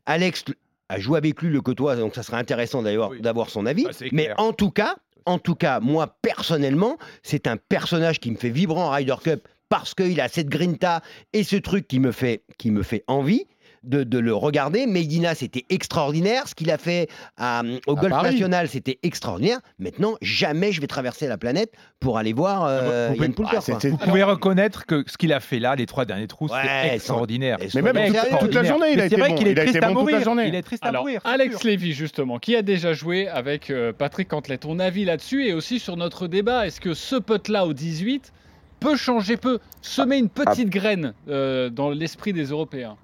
Alex 0.06 0.46
a 0.92 1.00
joué 1.00 1.18
avec 1.18 1.42
lui 1.42 1.50
le 1.50 1.62
côtoie, 1.62 1.96
donc 1.96 2.16
ça 2.16 2.24
serait 2.24 2.38
intéressant 2.38 2.82
d'avoir 2.82 3.12
Oui. 3.12 3.22
son 3.48 3.66
avis. 3.66 3.84
Bah, 3.86 3.92
mais 4.12 4.30
en 4.38 4.54
tout 4.54 4.72
cas, 4.72 4.96
en 5.26 5.40
tout 5.40 5.56
cas, 5.56 5.80
moi 5.80 6.16
personnellement, 6.22 6.98
c'est 7.24 7.48
un 7.48 7.58
personnage 7.58 8.20
qui 8.20 8.32
me 8.32 8.36
fait 8.36 8.50
vibrer 8.50 8.80
en 8.80 8.90
Ryder 8.90 9.16
Cup 9.24 9.48
parce 9.70 9.94
qu'il 9.94 10.20
a 10.20 10.28
cette 10.28 10.50
grinta 10.50 11.02
et 11.34 11.44
ce 11.44 11.56
truc 11.56 11.88
qui 11.88 12.00
me 12.00 12.12
fait, 12.12 12.44
qui 12.58 12.72
me 12.72 12.84
fait 12.84 13.04
envie. 13.08 13.46
De, 13.84 14.04
de 14.04 14.20
le 14.20 14.32
regarder. 14.36 14.86
Medina, 14.86 15.34
c'était 15.34 15.66
extraordinaire. 15.72 16.48
Ce 16.48 16.54
qu'il 16.54 16.70
a 16.70 16.78
fait 16.78 17.10
à- 17.38 17.64
au 17.88 17.96
Golf 17.96 18.12
Paris. 18.12 18.34
National, 18.34 18.68
c'était 18.68 19.00
extraordinaire. 19.02 19.58
Maintenant, 19.80 20.18
jamais 20.22 20.72
je 20.72 20.80
vais 20.82 20.86
traverser 20.86 21.28
la 21.28 21.40
planète 21.40 21.72
pour 22.00 22.20
aller 22.20 22.32
voir 22.32 22.66
euh, 22.68 23.08
Vous 23.10 23.16
pouvez- 23.16 23.26
Ian 23.28 23.32
Poulter. 23.34 23.58
Ah, 23.58 23.62
quoi. 23.66 23.90
Vous 23.90 23.98
pouvez 23.98 24.22
reconnaître 24.22 24.86
que 24.86 25.04
ce 25.08 25.18
qu'il 25.18 25.34
a 25.34 25.40
fait 25.40 25.58
là, 25.58 25.76
les 25.76 25.88
trois 25.88 26.06
derniers 26.06 26.28
trous, 26.28 26.46
Ouais, 26.48 26.60
c'est 26.64 26.96
extraordinaire. 26.96 27.58
Mais 27.74 27.82
même 27.82 28.14
toute- 28.40 28.54
la 28.54 28.64
journée, 28.64 28.94
il 28.94 29.00
a 29.02 29.06
été 29.08 29.16
vrai 29.16 29.30
bon. 29.30 29.36
qu'il 29.36 29.48
est 29.48 29.52
Il 29.54 29.60
a 29.60 29.64
été 29.64 29.72
triste 29.72 29.84
à 29.84 29.88
bon 29.88 29.94
toute 30.02 30.12
la 30.12 30.12
mourir. 30.12 30.24
journée. 30.26 30.48
Il 30.48 30.54
est 30.56 30.62
triste 30.62 30.86
à 30.86 30.90
Alors, 30.90 31.02
mourir. 31.02 31.22
c'est 31.26 31.32
Alex. 31.32 31.64
Lévy, 31.64 31.94
justement, 31.94 32.38
qui 32.38 32.56
a 32.56 32.62
déjà 32.62 32.94
joué 32.94 33.28
avec 33.30 33.72
euh, 33.72 33.94
Patrick 33.94 34.28
Cantley. 34.28 34.60
Ton 34.60 34.78
avis 34.78 35.06
là-dessus 35.06 35.48
et 35.48 35.54
aussi 35.54 35.80
sur 35.80 35.98
notre 35.98 36.28
débat. 36.28 36.68
Est-ce 36.68 36.80
que 36.82 36.94
ce 36.94 37.16
pote-là 37.16 37.66
au 37.66 37.74
18 37.74 38.32
peut 38.80 38.96
changer, 38.96 39.38
peut 39.38 39.58
semer 39.82 40.18
une 40.18 40.30
petite 40.30 40.70
graine 40.70 41.14
euh, 41.30 41.72
dans 41.72 41.90
l'esprit 41.90 42.32
des 42.32 42.46
Européens? 42.46 42.96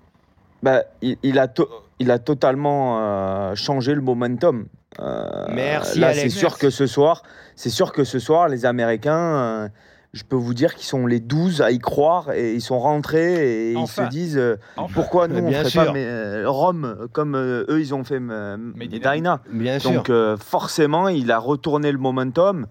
Bah, 0.63 0.83
il, 1.01 1.17
il 1.23 1.39
a 1.39 1.47
to- 1.47 1.69
il 1.99 2.11
a 2.11 2.19
totalement 2.19 2.99
euh, 2.99 3.55
changé 3.55 3.93
le 3.95 4.01
momentum. 4.01 4.65
Euh, 4.99 5.45
Merci, 5.53 5.99
Là, 5.99 6.13
c'est 6.13 6.29
sûr 6.29 6.57
que 6.57 6.69
ce 6.69 6.87
soir, 6.87 7.23
c'est 7.55 7.69
sûr 7.69 7.91
que 7.91 8.03
ce 8.03 8.19
soir, 8.19 8.47
les 8.49 8.65
Américains, 8.65 9.13
euh, 9.37 9.67
je 10.13 10.23
peux 10.23 10.35
vous 10.35 10.53
dire 10.55 10.73
qu'ils 10.73 10.85
sont 10.87 11.05
les 11.05 11.19
12 11.19 11.61
à 11.61 11.69
y 11.71 11.77
croire 11.79 12.31
et 12.31 12.53
ils 12.53 12.61
sont 12.61 12.79
rentrés 12.79 13.71
et 13.71 13.75
Enfin. 13.75 14.03
ils 14.03 14.05
se 14.05 14.09
disent 14.09 14.37
euh, 14.37 14.55
Enfin. 14.77 14.91
pourquoi 14.95 15.27
nous 15.27 15.43
on 15.45 15.51
ferait 15.51 15.69
sûr. 15.69 15.85
pas 15.85 15.91
mais, 15.91 16.05
euh, 16.05 16.43
Rome 16.49 17.07
comme 17.11 17.35
euh, 17.35 17.65
eux 17.69 17.79
ils 17.79 17.93
ont 17.93 18.03
fait 18.03 18.19
Medina. 18.19 19.41
Bien 19.51 19.77
sûr. 19.79 19.91
Donc 19.91 20.09
euh, 20.09 20.37
forcément, 20.37 21.07
il 21.09 21.31
a 21.31 21.37
retourné 21.39 21.91
le 21.91 21.97
momentum. 21.99 22.65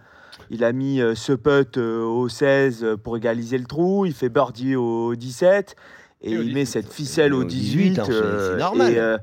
Il 0.50 0.64
a 0.64 0.72
mis 0.72 1.00
euh, 1.00 1.14
ce 1.14 1.32
putt 1.32 1.76
euh, 1.78 2.02
au 2.02 2.28
16 2.28 2.86
pour 3.02 3.16
égaliser 3.16 3.58
le 3.58 3.66
trou. 3.66 4.06
Il 4.06 4.14
fait 4.14 4.28
birdie 4.28 4.74
au 4.76 5.14
17. 5.14 5.76
Et, 6.22 6.30
Et 6.32 6.34
il 6.34 6.54
met 6.54 6.64
18. 6.64 6.66
cette 6.66 6.92
ficelle 6.92 7.34
au 7.34 7.40
au 7.42 7.44
18. 7.44 7.90
18, 7.90 7.98
hein, 7.98 8.04
c'est- 8.06 8.12
euh, 8.14 8.56
normal. 8.58 8.92
Et, 8.92 8.98
euh, 8.98 9.18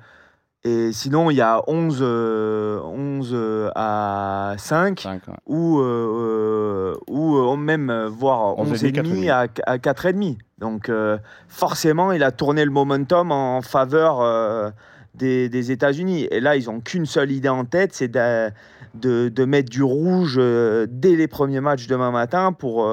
et 0.65 0.91
sinon, 0.93 1.29
il 1.29 1.35
y 1.35 1.41
a 1.41 1.61
11, 1.67 1.99
euh, 2.01 2.79
11 2.83 3.31
euh, 3.33 3.69
à 3.75 4.55
5. 4.57 5.01
Cinq, 5.01 5.27
ouais. 5.27 5.33
Ou, 5.47 5.79
euh, 5.81 6.95
ou 7.09 7.55
même 7.57 8.05
voire 8.05 8.57
11 8.57 8.71
11 8.71 8.83
et 8.85 8.91
demi, 8.91 9.29
à, 9.29 9.47
à 9.65 9.77
4 9.79 10.05
et 10.05 10.13
demi. 10.13 10.37
Donc 10.59 10.87
euh, 10.87 11.17
forcément, 11.49 12.11
il 12.13 12.23
a 12.23 12.31
tourné 12.31 12.63
le 12.63 12.71
momentum 12.71 13.31
en 13.31 13.61
faveur 13.61 14.71
des, 15.15 15.49
des 15.49 15.71
États-Unis. 15.71 16.27
Et 16.31 16.39
là, 16.39 16.55
ils 16.55 16.69
ont 16.69 16.79
qu'une 16.79 17.05
seule 17.05 17.31
idée 17.31 17.49
en 17.49 17.65
tête, 17.65 17.93
c'est 17.93 18.07
de, 18.07 18.49
de, 18.95 19.27
de 19.27 19.45
mettre 19.45 19.69
du 19.69 19.83
rouge 19.83 20.37
dès 20.37 21.15
les 21.17 21.27
premiers 21.27 21.59
matchs 21.59 21.87
demain 21.87 22.11
matin 22.11 22.53
pour, 22.53 22.87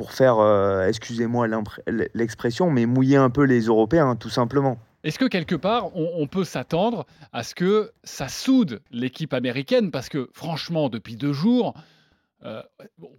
pour 0.00 0.12
faire, 0.14 0.38
euh, 0.38 0.88
excusez-moi 0.88 1.46
l'expression, 2.14 2.70
mais 2.70 2.86
mouiller 2.86 3.18
un 3.18 3.28
peu 3.28 3.42
les 3.42 3.66
Européens, 3.66 4.16
tout 4.16 4.30
simplement. 4.30 4.78
Est-ce 5.04 5.18
que 5.18 5.26
quelque 5.26 5.54
part, 5.54 5.94
on, 5.94 6.10
on 6.14 6.26
peut 6.26 6.44
s'attendre 6.44 7.04
à 7.34 7.42
ce 7.42 7.54
que 7.54 7.92
ça 8.02 8.28
soude 8.28 8.80
l'équipe 8.90 9.34
américaine? 9.34 9.90
Parce 9.90 10.08
que 10.08 10.30
franchement, 10.32 10.88
depuis 10.88 11.16
deux 11.16 11.34
jours, 11.34 11.74
euh, 12.46 12.62
bon, 12.96 13.10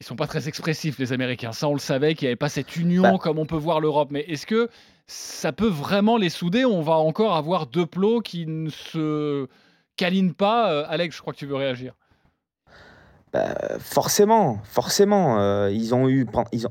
ils 0.00 0.06
sont 0.06 0.14
pas 0.14 0.28
très 0.28 0.46
expressifs, 0.46 1.00
les 1.00 1.12
Américains. 1.12 1.50
Ça, 1.50 1.66
on 1.66 1.72
le 1.72 1.80
savait 1.80 2.14
qu'il 2.14 2.26
n'y 2.26 2.28
avait 2.30 2.36
pas 2.36 2.48
cette 2.48 2.76
union 2.76 3.02
Bah. 3.02 3.18
comme 3.20 3.40
on 3.40 3.46
peut 3.46 3.56
voir 3.56 3.80
l'Europe. 3.80 4.10
Mais 4.12 4.20
est-ce 4.28 4.46
que 4.46 4.68
ça 5.08 5.50
peut 5.50 5.66
vraiment 5.66 6.18
les 6.18 6.28
souder? 6.30 6.64
On 6.64 6.82
va 6.82 6.98
encore 6.98 7.34
avoir 7.34 7.66
deux 7.66 7.86
plots 7.86 8.20
qui 8.20 8.46
ne 8.46 8.70
se 8.70 9.48
câlinent 9.96 10.34
pas. 10.34 10.70
Euh, 10.70 10.84
Alex, 10.86 11.16
je 11.16 11.20
crois 11.20 11.32
que 11.32 11.38
tu 11.40 11.46
veux 11.46 11.56
réagir. 11.56 11.94
Bah, 13.32 13.54
forcément, 13.78 14.58
forcément, 14.64 15.38
euh, 15.38 15.70
ils 15.70 15.94
ont 15.94 16.08
eu, 16.08 16.26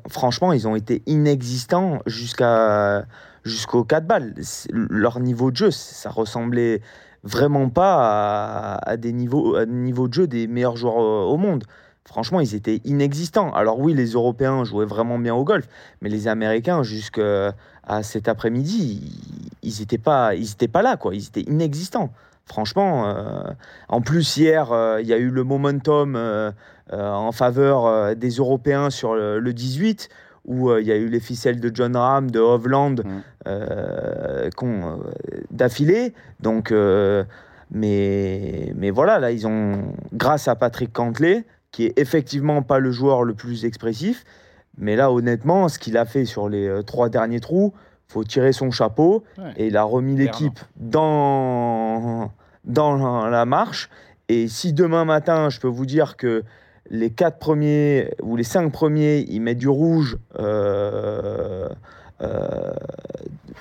franchement, 0.09 0.53
ils 0.53 0.67
ont 0.67 0.75
été 0.75 1.03
inexistants 1.05 1.99
jusqu'à 2.07 3.05
jusqu'au 3.43 3.83
4 3.83 4.07
balles. 4.07 4.33
Leur 4.71 5.19
niveau 5.19 5.51
de 5.51 5.55
jeu, 5.55 5.71
ça 5.71 6.09
ressemblait 6.09 6.81
vraiment 7.23 7.69
pas 7.69 8.75
à, 8.75 8.97
des 8.97 9.13
niveaux, 9.13 9.55
à 9.55 9.65
de 9.65 10.13
jeu 10.13 10.27
des 10.27 10.47
meilleurs 10.47 10.77
joueurs 10.77 10.99
euh, 10.99 11.31
au 11.31 11.37
monde. 11.37 11.63
Franchement, 12.05 12.39
ils 12.39 12.55
étaient 12.55 12.81
inexistants. 12.85 13.51
Alors 13.51 13.79
oui, 13.79 13.93
les 13.93 14.11
Européens 14.11 14.63
jouaient 14.63 14.85
vraiment 14.85 15.19
bien 15.19 15.35
au 15.35 15.43
golf, 15.43 15.67
mais 16.01 16.09
les 16.09 16.27
Américains, 16.27 16.81
jusqu'à 16.81 17.53
cet 18.01 18.27
après-midi, 18.27 19.11
ils 19.61 19.79
n'étaient 19.79 19.97
pas, 19.97 20.33
ils 20.33 20.51
étaient 20.51 20.69
pas 20.69 20.81
là, 20.81 20.95
quoi. 20.97 21.13
Ils 21.13 21.27
étaient 21.27 21.41
inexistants. 21.41 22.11
Franchement, 22.47 23.09
euh, 23.09 23.43
en 23.89 23.99
plus 24.01 24.37
hier, 24.37 24.71
euh, 24.71 25.01
il 25.01 25.07
y 25.07 25.13
a 25.13 25.17
eu 25.17 25.29
le 25.29 25.43
momentum 25.43 26.15
euh, 26.15 26.51
en 26.89 27.33
faveur 27.33 28.15
des 28.15 28.29
Européens 28.29 28.89
sur 28.89 29.15
le, 29.15 29.39
le 29.39 29.53
18, 29.53 30.07
où 30.45 30.73
il 30.77 30.87
y 30.87 30.93
a 30.93 30.95
eu 30.95 31.09
les 31.09 31.19
ficelles 31.19 31.59
de 31.59 31.69
John 31.73 31.95
Ram, 31.97 32.31
de 32.31 32.39
Hovland, 32.39 33.03
Mm. 33.45 34.97
d'affilée. 35.51 36.13
Donc, 36.41 36.73
mais, 37.71 38.73
mais 38.75 38.89
voilà, 38.91 39.19
là, 39.19 39.31
ils 39.31 39.47
ont, 39.47 39.93
grâce 40.13 40.47
à 40.47 40.55
Patrick 40.55 40.91
Cantley, 40.91 41.45
qui 41.71 41.85
est 41.85 41.97
effectivement 41.97 42.61
pas 42.61 42.79
le 42.79 42.91
joueur 42.91 43.23
le 43.23 43.33
plus 43.33 43.65
expressif, 43.65 44.23
Mais 44.77 44.95
là, 44.95 45.11
honnêtement, 45.11 45.69
ce 45.69 45.79
qu'il 45.79 45.97
a 45.97 46.05
fait 46.05 46.25
sur 46.25 46.49
les 46.49 46.81
trois 46.85 47.09
derniers 47.09 47.39
trous, 47.39 47.73
faut 48.07 48.23
tirer 48.23 48.53
son 48.53 48.71
chapeau. 48.71 49.23
Ouais. 49.37 49.53
Et 49.57 49.67
il 49.67 49.77
a 49.77 49.83
remis 49.83 50.15
l'équipe 50.15 50.59
dans, 50.77 52.31
dans 52.63 53.27
la- 53.27 53.45
marche. 53.45 53.89
Et 54.29 54.47
si 54.47 54.73
demain 54.73 55.05
matin, 55.05 55.49
je 55.49 55.59
peux 55.59 55.67
vous 55.67 55.85
dire 55.85 56.17
que 56.17 56.43
les 56.89 57.09
quatre 57.09 57.39
premiers 57.39 58.13
ou 58.21 58.35
les 58.35 58.43
cinq 58.43 58.71
premiers, 58.71 59.25
ils 59.29 59.41
mettent 59.41 59.57
du 59.57 59.69
rouge 59.69 60.17
euh, 60.39 61.67
euh, 62.21 62.71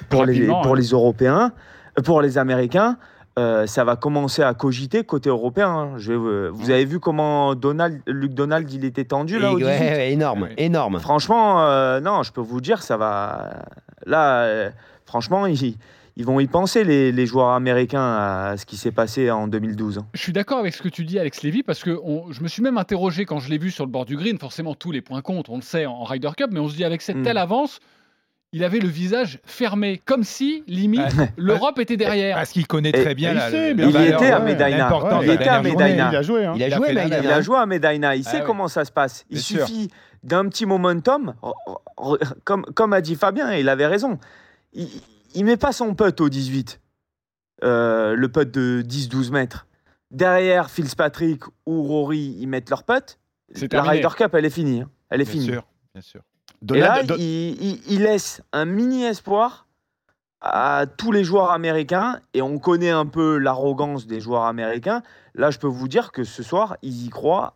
pour, 0.09 0.25
les, 0.25 0.47
pour 0.47 0.71
ouais. 0.73 0.79
les 0.79 0.87
Européens, 0.89 1.53
euh, 1.99 2.03
pour 2.03 2.23
les 2.23 2.39
Américains, 2.39 2.99
euh, 3.39 3.67
ça 3.67 3.85
va 3.85 3.97
commencer 3.97 4.43
à 4.43 4.55
cogiter 4.55 5.05
côté 5.05 5.29
européen. 5.29 5.69
hein. 5.69 5.91
Je 5.99 6.13
euh, 6.13 6.51
vous 6.53 6.71
avez 6.71 6.85
vu 6.87 7.01
comment 7.01 7.55
Donald, 7.55 8.01
Luc 8.07 8.33
Donald 8.33 8.71
il 8.73 8.85
était 8.85 9.05
tendu 9.05 9.39
là 9.39 9.51
Et- 9.51 9.55
au 9.55 9.59
18 9.59 9.67
ouais, 9.67 9.79
ouais, 9.81 10.13
énorme, 10.13 10.43
Ouais. 10.45 10.55
énorme. 10.57 10.99
Franchement, 11.01 11.63
euh, 11.63 12.01
non, 12.01 12.23
je 12.23 12.33
peux 12.33 12.41
vous 12.41 12.61
dire, 12.61 12.83
ça 12.83 12.97
va. 12.97 13.65
Là, 14.07 14.43
euh, 14.45 14.71
franchement, 15.05 15.45
ils, 15.47 15.77
ils 16.17 16.25
vont 16.25 16.41
y 16.41 16.47
penser, 16.47 16.83
les, 16.83 17.13
les 17.13 17.27
joueurs 17.27 17.51
américains, 17.51 18.01
à 18.01 18.55
ce 18.57 18.65
qui 18.65 18.79
s'est 18.79 18.91
passé 18.93 19.31
en 19.31 19.49
2012. 19.49 19.99
hein. 19.99 20.07
Je 20.15 20.23
suis 20.23 20.33
d'accord 20.33 20.59
avec 20.59 20.75
ce 20.75 20.81
que 20.83 20.89
tu 20.89 21.05
dis, 21.05 21.19
Alex 21.19 21.43
Lévy, 21.43 21.63
parce 21.63 21.83
que 21.83 21.99
on- 22.03 22.33
je 22.33 22.43
me 22.43 22.49
suis 22.49 22.63
même 22.63 22.79
interrogé 22.79 23.27
quand 23.27 23.39
je 23.39 23.51
l'ai 23.51 23.59
vu 23.59 23.71
sur 23.71 23.85
le 23.85 23.91
bord 23.91 24.07
du 24.07 24.17
green. 24.17 24.39
Forcément, 24.39 24.75
tous 24.75 24.93
les 24.93 25.03
points 25.03 25.21
comptent, 25.21 25.51
on 25.51 25.57
le 25.57 25.63
sait 25.63 25.85
en 25.85 26.05
Ryder 26.05 26.31
Cup, 26.39 26.49
mais 26.53 26.61
on 26.61 26.69
se 26.69 26.75
dit 26.77 26.85
avec 26.85 27.03
cette 27.03 27.17
Mm. 27.19 27.23
telle 27.23 27.39
avance, 27.39 27.81
il 28.57 28.65
avait 28.65 28.79
le 28.79 28.89
visage 28.89 29.39
fermé, 29.45 30.01
comme 30.05 30.25
si, 30.25 30.65
limite, 30.67 31.01
Ouais. 31.19 31.33
l'Europe 31.37 31.79
était 31.79 31.97
derrière. 31.97 32.37
Parce 32.37 32.51
qu'il 32.51 32.67
connaît 32.67 32.93
très 32.93 33.15
bien 33.15 33.33
il 33.33 33.37
la, 33.37 33.51
sait, 33.51 33.69
la 33.69 33.75
bien 33.75 33.85
Il 33.87 33.91
y 33.91 33.93
valeur, 33.93 34.09
était 34.23 34.33
à 34.33 34.39
il 34.45 34.51
était 35.31 35.49
à 35.49 36.09
a 36.09 36.23
joué. 36.23 36.45
Hein. 36.47 36.55
Il 36.57 36.63
a 36.63 36.69
Il 36.69 36.73
a 36.73 36.77
joué. 36.77 36.87
Il 36.91 37.29
a 37.29 37.41
joué 37.43 37.57
à 37.59 37.67
Medina, 37.67 38.17
il 38.17 38.25
sait 38.25 38.31
Ah 38.33 38.39
ouais. 38.41 38.45
comment 38.47 38.69
ça 38.69 38.85
se 38.85 38.93
passe. 38.93 39.25
Il 39.31 39.35
Bien 39.35 39.43
sûr. 39.43 39.67
suffit 39.67 39.91
d'un 40.23 40.49
petit 40.49 40.65
momentum, 40.67 41.35
r- 41.43 41.53
r- 41.99 42.33
comme, 42.45 42.65
comme 42.75 42.93
a 42.93 43.01
dit 43.01 43.15
Fabien, 43.15 43.53
et 43.53 43.61
il 43.61 43.69
avait 43.69 43.87
raison. 43.87 44.19
Il, 44.73 44.89
il 45.35 45.45
met 45.45 45.57
pas 45.59 45.73
son 45.73 45.95
putt 45.95 46.19
au 46.21 46.29
18, 46.29 46.81
euh, 47.65 48.15
le 48.15 48.29
putt 48.29 48.51
de 48.51 48.83
10-12 48.83 49.31
mètres. 49.33 49.67
Derrière, 50.11 50.71
Fitzpatrick 50.71 51.43
ou 51.67 51.83
Rory, 51.83 52.37
ils 52.39 52.47
mettent 52.47 52.71
leur 52.71 52.85
putt. 52.85 53.19
C'est 53.53 53.63
La 53.65 53.69
terminé. 53.69 53.95
Ryder 53.97 54.09
Cup, 54.17 54.35
elle 54.35 54.45
est 54.45 54.51
finie. 54.51 54.81
hein. 54.81 54.91
Elle 55.11 55.21
est 55.21 55.25
Bien 55.25 55.33
finie. 55.33 55.47
sûr, 55.47 55.67
bien 55.95 56.03
sûr. 56.03 56.21
Et 56.75 56.81
là, 56.81 57.03
il, 57.19 57.63
il- 57.63 57.81
il 57.89 58.03
laisse 58.03 58.43
un 58.53 58.65
mini 58.65 59.05
espoir 59.05 59.67
à 60.41 60.85
tous 60.97 61.13
les 61.13 61.25
joueurs 61.25 61.51
américains 61.51 62.21
et 62.35 62.43
on 62.43 62.59
connaît 62.59 62.91
un 62.91 63.07
peu 63.07 63.39
l'arrogance 63.39 64.07
des 64.07 64.21
joueurs 64.21 64.45
américains. 64.45 65.03
Là, 65.35 65.51
je 65.51 65.59
peux 65.59 65.67
vous 65.67 65.89
dire 65.89 66.13
que 66.13 66.25
ce 66.25 66.43
soir, 66.43 66.77
ils 66.83 67.07
y 67.07 67.09
croient 67.09 67.55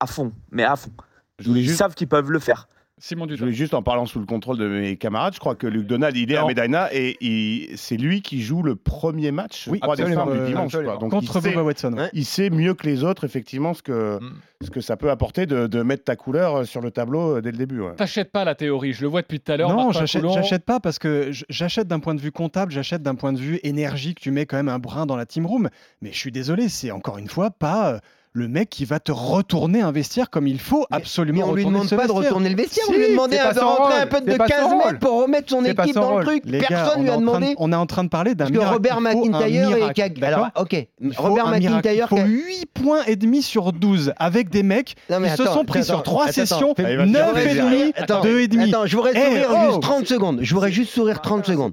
à 0.00 0.06
fond, 0.06 0.32
mais 0.50 0.64
à 0.64 0.76
fond. 0.76 0.90
Je 1.38 1.50
Ils 1.50 1.62
juste- 1.64 1.78
savent 1.78 1.94
qu'ils 1.94 2.08
peuvent 2.08 2.30
le 2.30 2.38
faire. 2.38 2.68
Simon 3.00 3.26
Je 3.28 3.34
Dutin. 3.34 3.50
juste 3.50 3.74
en 3.74 3.82
parlant 3.82 4.06
sous 4.06 4.18
le 4.18 4.26
contrôle 4.26 4.58
de 4.58 4.66
mes 4.68 4.96
camarades, 4.96 5.34
je 5.34 5.40
crois 5.40 5.54
que 5.54 5.66
Luc 5.66 5.86
Donald, 5.86 6.16
il 6.16 6.32
est 6.32 6.36
à. 6.36 6.44
Medina 6.44 6.88
et 6.92 7.70
c'est 7.76 7.96
lui 7.96 8.22
qui 8.22 8.40
joue 8.42 8.62
le 8.62 8.74
premier 8.76 9.30
match 9.30 9.68
Oui, 9.70 9.80
crois, 9.80 9.96
des 9.96 10.02
absolument, 10.02 10.26
femmes 10.26 10.34
du 10.34 10.40
euh, 10.40 10.46
dimanche. 10.46 10.72
quoi. 10.72 10.96
Donc 10.96 11.10
Contre 11.10 11.36
il, 11.36 11.42
sait, 11.42 11.48
Bubba 11.50 11.62
Watson. 11.62 11.92
Ouais. 11.94 12.10
il 12.12 12.24
sait 12.24 12.50
mieux 12.50 12.74
que 12.74 12.86
les 12.86 13.04
autres 13.04 13.24
effectivement 13.24 13.74
ce 13.74 13.82
que, 13.82 14.18
Mm. 14.20 14.32
ce 14.64 14.70
que 14.70 14.80
ça 14.80 14.96
peut 14.96 15.10
apporter 15.10 15.46
de, 15.46 15.66
de 15.66 15.82
mettre 15.82 16.04
ta 16.04 16.16
couleur 16.16 16.56
euh, 16.56 16.64
sur 16.64 16.80
le 16.80 16.90
tableau 16.90 17.36
euh, 17.36 17.40
dès 17.40 17.52
le 17.52 17.58
début. 17.58 17.80
ouais. 17.80 17.94
T'achètes 17.96 18.32
pas 18.32 18.44
la 18.44 18.54
théorie, 18.54 18.92
je 18.92 19.02
le 19.02 19.08
vois 19.08 19.22
depuis 19.22 19.38
tout 19.40 19.52
à 19.52 19.56
l'heure. 19.56 19.70
Non, 19.74 19.92
j'achète 19.92 20.24
j'achète 20.32 20.64
pas 20.64 20.80
parce 20.80 20.98
que 20.98 21.30
j'achète 21.48 21.86
d'un 21.88 22.00
point 22.00 22.14
de 22.14 22.20
vue 22.20 22.32
comptable, 22.32 22.72
j'achète 22.72 23.02
d'un 23.02 23.14
point 23.14 23.32
de 23.32 23.38
vue 23.38 23.60
énergie 23.62 24.14
que 24.14 24.20
tu 24.20 24.30
mets 24.30 24.46
quand 24.46 24.56
même 24.56 24.68
un 24.68 24.78
brin 24.78 25.06
dans 25.06 25.16
la 25.16 25.26
team 25.26 25.46
room. 25.46 25.68
Mais 26.02 26.10
je 26.12 26.18
suis 26.18 26.32
désolé, 26.32 26.68
c'est 26.68 26.90
encore 26.90 27.18
une 27.18 27.28
fois 27.28 27.50
pas 27.50 27.92
euh, 27.94 27.98
le 28.38 28.48
mec 28.48 28.70
qui 28.70 28.84
va 28.84 29.00
te 29.00 29.12
retourner 29.12 29.80
un 29.82 29.92
vestiaire 29.92 30.30
comme 30.30 30.46
il 30.46 30.58
faut 30.58 30.86
Mais- 30.90 30.96
absolument 30.96 31.38
Mais 31.38 31.42
on 31.44 31.54
lui 31.54 31.64
retourner 31.64 31.86
demande 31.86 32.00
pas 32.00 32.06
de 32.06 32.12
retourner 32.12 32.48
le 32.48 32.56
vestiaire, 32.56 32.84
on 32.88 32.92
Si, 32.92 32.98
lui 32.98 33.08
demandé 33.10 33.36
c'est 33.36 33.42
un- 33.42 33.48
pas 33.48 33.54
de 33.54 33.60
rentrer 33.60 33.98
un 34.00 34.06
peu 34.06 34.20
de 34.20 34.36
pas 34.36 34.46
15 34.46 34.70
son 34.70 34.78
mètres 34.78 34.98
pour 35.00 35.22
remettre 35.22 35.50
son 35.50 35.64
équipe 35.64 35.80
son 35.94 36.00
dans 36.00 36.08
le 36.08 36.14
rôle. 36.14 36.24
truc. 36.24 36.42
Les 36.46 36.58
gars, 36.60 36.66
Personne 36.68 36.92
on 36.98 37.02
lui 37.02 37.08
a 37.08 37.12
train 37.12 37.20
de- 37.20 37.26
demandé. 37.26 37.54
on 37.58 37.72
est 37.72 37.76
en 37.76 37.86
train 37.86 38.04
de 38.04 38.08
parler 38.08 38.34
d'un 38.34 38.46
que 38.46 38.52
miracle. 38.52 38.72
Robert 38.72 39.00
McIntyre 39.00 39.76
et 39.76 40.24
Alors, 40.24 40.48
ok. 40.56 40.86
Robert. 41.16 41.46
McIntyre. 41.48 41.92
Il 41.94 42.08
faut 42.08 42.14
qui 42.16 42.20
a- 42.22 42.26
8 42.26 42.66
points 42.72 43.04
et 43.04 43.16
demi 43.16 43.42
sur 43.42 43.72
12 43.72 44.12
avec 44.18 44.48
des 44.50 44.62
mecs 44.62 44.94
qui 45.08 45.30
se 45.36 45.44
sont 45.44 45.64
pris 45.64 45.84
sur 45.84 46.02
3 46.02 46.24
attends, 46.24 46.32
sessions, 46.32 46.74
Allez, 46.78 46.96
vas-y, 46.96 47.10
9 47.10 47.34
vas-y, 47.34 47.48
et 47.48 47.54
demi, 47.60 47.92
Attends, 47.96 48.20
2 48.22 48.40
et 48.40 48.48
demi. 48.48 48.68
Attends, 48.72 48.86
je 48.86 48.96
voudrais 48.96 49.12
Eh, 49.14 49.20
sourire 49.24 49.48
oh 49.50 49.70
juste 49.70 49.82
30 49.82 50.06
secondes. 50.06 50.38
Je 50.42 50.54
voudrais 50.54 50.70
juste 50.72 50.92
sourire 50.92 51.20
30 51.20 51.44
secondes. 51.44 51.72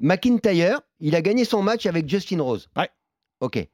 McIntyre, 0.00 0.80
il 1.00 1.14
a 1.14 1.22
gagné 1.22 1.44
son 1.44 1.62
match 1.62 1.86
avec 1.86 2.08
Justin 2.08 2.42
Rose. 2.42 2.68
Ouais. 2.76 2.88
Ok. 3.40 3.66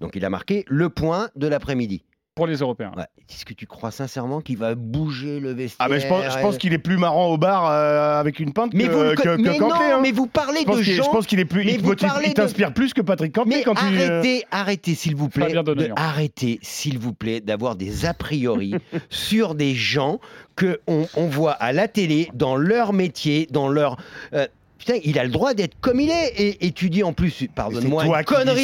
Donc 0.00 0.12
il 0.14 0.24
a 0.24 0.30
marqué 0.30 0.64
le 0.68 0.88
point 0.88 1.28
de 1.36 1.46
l'après-midi. 1.48 2.04
Pour 2.34 2.46
les 2.46 2.58
Européens. 2.58 2.92
Ouais. 2.96 3.02
Est-ce 3.28 3.44
que 3.44 3.52
tu 3.52 3.66
crois 3.66 3.90
sincèrement 3.90 4.40
qu'il 4.40 4.58
va 4.58 4.76
bouger 4.76 5.40
le 5.40 5.50
vestiaire 5.52 5.84
Ah 5.84 5.88
mais 5.92 5.98
je 5.98 6.06
pense, 6.06 6.22
je 6.24 6.38
pense 6.40 6.54
et- 6.54 6.58
qu'il 6.58 6.72
est 6.72 6.78
plus 6.78 6.96
marrant 6.96 7.26
au 7.32 7.36
bar 7.36 7.68
euh, 7.68 8.20
avec 8.20 8.38
une 8.38 8.52
pinte 8.52 8.74
Mais 8.74 8.84
que, 8.84 8.90
vous 8.92 9.14
que, 9.16 9.22
que 9.36 9.42
mais 9.42 9.58
non, 9.58 9.72
hein. 9.74 9.98
mais 10.00 10.12
vous 10.12 10.28
parlez 10.28 10.64
de 10.64 10.72
gens. 10.82 11.02
je 11.02 11.10
pense 11.10 11.26
qu'il 11.26 11.40
est 11.40 11.44
plus, 11.44 11.64
mais 11.64 11.72
il 11.74 11.82
de- 11.82 12.32
t'inspire 12.32 12.72
plus 12.72 12.94
que 12.94 13.00
Patrick 13.00 13.36
Mais 13.44 13.64
quand 13.64 13.74
tu. 13.74 13.84
euh, 13.84 13.88
arrêtez, 14.20 14.44
arrêtez 14.52 14.94
s'il 14.94 15.16
vous 15.16 15.28
plaît, 15.28 15.52
de- 15.52 15.90
arrêtez 15.96 16.60
s'il 16.62 17.00
vous 17.00 17.12
plaît 17.12 17.40
d'avoir 17.40 17.74
des 17.74 18.06
a 18.06 18.14
priori 18.14 18.72
sur 19.10 19.56
des 19.56 19.74
gens 19.74 20.20
que 20.54 20.80
on, 20.86 21.08
on 21.16 21.26
voit 21.26 21.52
à 21.54 21.72
la 21.72 21.88
télé 21.88 22.30
dans 22.34 22.54
leur 22.54 22.92
métier, 22.92 23.48
dans 23.50 23.68
leur 23.68 23.96
euh, 24.32 24.46
putain, 24.78 24.94
il 25.04 25.18
a 25.18 25.24
le 25.24 25.30
droit 25.30 25.54
d'être 25.54 25.74
comme 25.80 26.00
il 26.00 26.10
est 26.10 26.28
et, 26.36 26.66
et 26.66 26.72
tu 26.72 26.90
dis 26.90 27.02
en 27.02 27.12
plus, 27.12 27.30
C'est 27.30 27.50
pardonne-moi, 27.50 28.04
toi 28.04 28.18
une 28.18 28.24
qui 28.24 28.32
dis 28.34 28.38
connerie. 28.38 28.56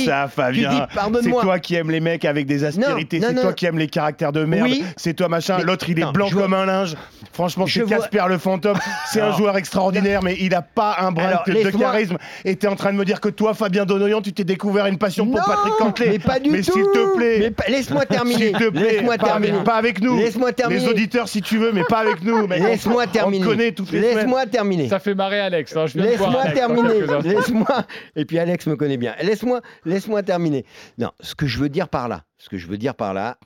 tu 0.53 0.61
dis. 0.61 1.22
C'est 1.22 1.31
toi 1.31 1.59
qui 1.59 1.74
aimes 1.74 1.90
les 1.90 2.00
mecs 2.00 2.24
avec 2.24 2.46
des 2.46 2.64
aspérités. 2.64 3.20
C'est 3.20 3.35
toi 3.35 3.44
non. 3.44 3.53
qui 3.53 3.66
aimes 3.66 3.79
les 3.79 3.88
caractères 3.88 4.33
de 4.33 4.44
merde. 4.44 4.68
Oui. 4.68 4.85
C'est 4.96 5.14
toi 5.14 5.29
machin. 5.29 5.57
Mais- 5.59 5.64
L'autre 5.64 5.88
il 5.88 5.98
est 5.98 6.03
non, 6.03 6.12
blanc 6.12 6.29
vois- 6.29 6.42
comme 6.42 6.55
un 6.55 6.66
linge. 6.66 6.94
Franchement, 7.33 7.66
Je 7.66 7.81
c'est 7.81 7.81
vois- 7.87 7.96
Casper 7.98 8.24
le 8.29 8.38
fantôme. 8.38 8.79
C'est 9.11 9.20
un 9.20 9.33
joueur 9.33 9.57
extraordinaire, 9.57 10.22
mais 10.22 10.37
il 10.40 10.55
a 10.55 10.62
pas 10.62 10.96
un 11.00 11.11
brin 11.12 11.27
Alors, 11.29 11.42
de, 11.46 11.70
charisme. 11.79 12.16
Et 12.44 12.57
t'es 12.57 12.66
en 12.68 12.77
train 12.77 12.92
de 12.92 12.98
me 12.98 13.05
dire 13.05 13.20
que 13.20 13.29
toi, 13.29 13.55
Fabien 13.55 13.85
Donoyan, 13.85 14.20
tu 14.22 14.33
t'es 14.33 14.44
découvert 14.44 14.87
une 14.87 14.98
passion 14.98 15.27
pour 15.27 15.37
Non, 15.37 15.42
Patrick 15.46 15.74
Cantlay. 15.79 16.09
mais 16.11 16.18
pas 16.18 16.38
du 16.38 16.50
Mais 16.50 16.62
tout. 16.62 16.72
s'il 16.72 16.83
te 16.85 17.16
plaît. 17.16 17.53
Mais 17.59 17.72
laisse-moi 17.72 18.07
terminer. 18.07 18.35
S'il 18.48 18.53
te 18.53 18.68
plaît, 18.70 18.92
Laisse-moi 18.92 19.16
pas, 19.18 19.27
terminer. 19.27 19.53
avec, 19.53 19.64
pas 19.64 19.74
avec 19.74 20.00
nous. 20.00 20.16
Laisse-moi 20.18 20.53
terminer. 20.53 20.81
Les 20.81 20.88
auditeurs, 20.88 21.29
si 21.29 21.42
tu 21.42 21.59
veux, 21.59 21.72
mais 21.72 21.83
pas 21.85 21.98
avec 22.00 22.22
nous. 22.22 22.46
Laisse-moi 22.46 23.03
On 23.05 23.07
te 23.07 23.12
terminer. 23.12 23.44
connaît 23.44 23.72
toutes 23.72 23.90
les. 23.92 24.00
Laisse-moi 24.00 24.46
terminer. 24.46 24.88
Ça 24.88 24.98
fait 24.98 25.14
marrer 25.14 25.40
Alex. 25.40 25.77
hein, 25.77 25.87
je 25.87 25.98
Laisse-moi 26.04 26.44
terminer. 26.52 27.00
Laisse-moi. 27.22 27.84
Et 28.16 28.24
puis 28.24 28.38
Alex 28.38 28.66
me 28.66 28.76
connaît 28.76 28.96
bien. 28.96 29.14
Laisse-moi, 29.22 29.60
laisse-moi 29.84 30.22
terminer. 30.22 30.64
Non, 30.98 31.10
ce 31.20 31.34
que 31.34 31.46
je 31.46 31.58
veux 31.58 31.68
dire 31.68 31.88
par 31.88 32.08
là, 32.08 32.24
ce 32.38 32.48
que 32.48 32.58
je 32.58 32.66
veux 32.66 32.78
dire 32.78 32.94
par 32.94 33.14
là, 33.14 33.38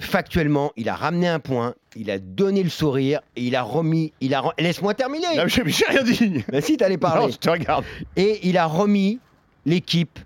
factuellement, 0.00 0.72
il 0.76 0.88
a 0.88 0.94
ramené 0.94 1.28
un 1.28 1.38
point, 1.38 1.74
il 1.96 2.10
a 2.10 2.18
donné 2.18 2.62
le 2.62 2.70
sourire 2.70 3.20
et 3.36 3.42
il 3.42 3.56
a 3.56 3.62
remis, 3.62 4.12
il 4.20 4.34
a. 4.34 4.42
Laisse-moi 4.58 4.94
terminer. 4.94 5.36
Non, 5.36 5.44
mais 5.44 5.70
J'ai 5.70 5.84
rien 5.86 6.02
dit. 6.02 6.44
Ben 6.48 6.60
si, 6.60 6.76
t'allais 6.76 6.94
Non, 6.94 7.00
parler. 7.00 7.32
je 7.32 7.38
te 7.38 7.50
regarde. 7.50 7.84
Et 8.16 8.40
il 8.48 8.56
a 8.58 8.66
remis 8.66 9.20
l'équipe 9.64 10.18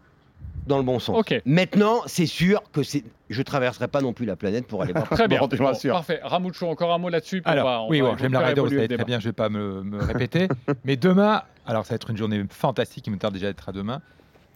dans 0.67 0.79
le 0.79 0.85
bon 0.85 0.99
sens. 0.99 1.17
Ok. 1.19 1.41
Maintenant, 1.45 2.03
c'est 2.07 2.27
sûr 2.27 2.63
que 2.73 2.83
c'est. 2.83 3.05
Je 3.29 3.43
traverserai 3.43 3.89
pas 3.89 4.01
non 4.03 4.13
plus 4.13 4.25
la 4.27 4.37
planète 4.37 4.67
pour 4.67 4.83
aller 4.83 4.93
voir. 4.95 5.09
Très 5.09 5.27
bien. 5.29 5.41
Me 5.41 5.57
Bon, 5.57 5.73
parfait. 5.91 6.21
Ramoucho, 6.23 6.69
encore 6.69 6.93
un 6.95 6.99
mot 6.99 7.09
là-dessus. 7.09 7.43
Alors, 7.45 7.67
va- 7.67 7.81
on 7.83 7.89
oui, 7.89 8.01
va 8.01 8.11
bon, 8.11 8.17
j'aime 8.19 8.33
la 8.33 8.41
Ryder, 8.41 8.61
vous 8.61 8.69
très 8.69 9.05
bien, 9.05 9.19
je 9.19 9.25
ne 9.27 9.31
vais 9.31 9.33
pas 9.33 9.49
me, 9.49 9.83
me 9.83 9.99
répéter. 10.03 10.49
Mais 10.85 10.97
demain, 10.97 11.43
alors 11.67 11.85
ça 11.85 11.91
va 11.91 11.97
être 11.97 12.11
une 12.11 12.17
journée 12.17 12.43
fantastique, 12.51 13.07
il 13.07 13.11
me 13.13 13.19
tarde 13.19 13.35
déjà 13.35 13.49
d'être 13.49 13.69
à 13.69 13.73
demain. 13.73 14.01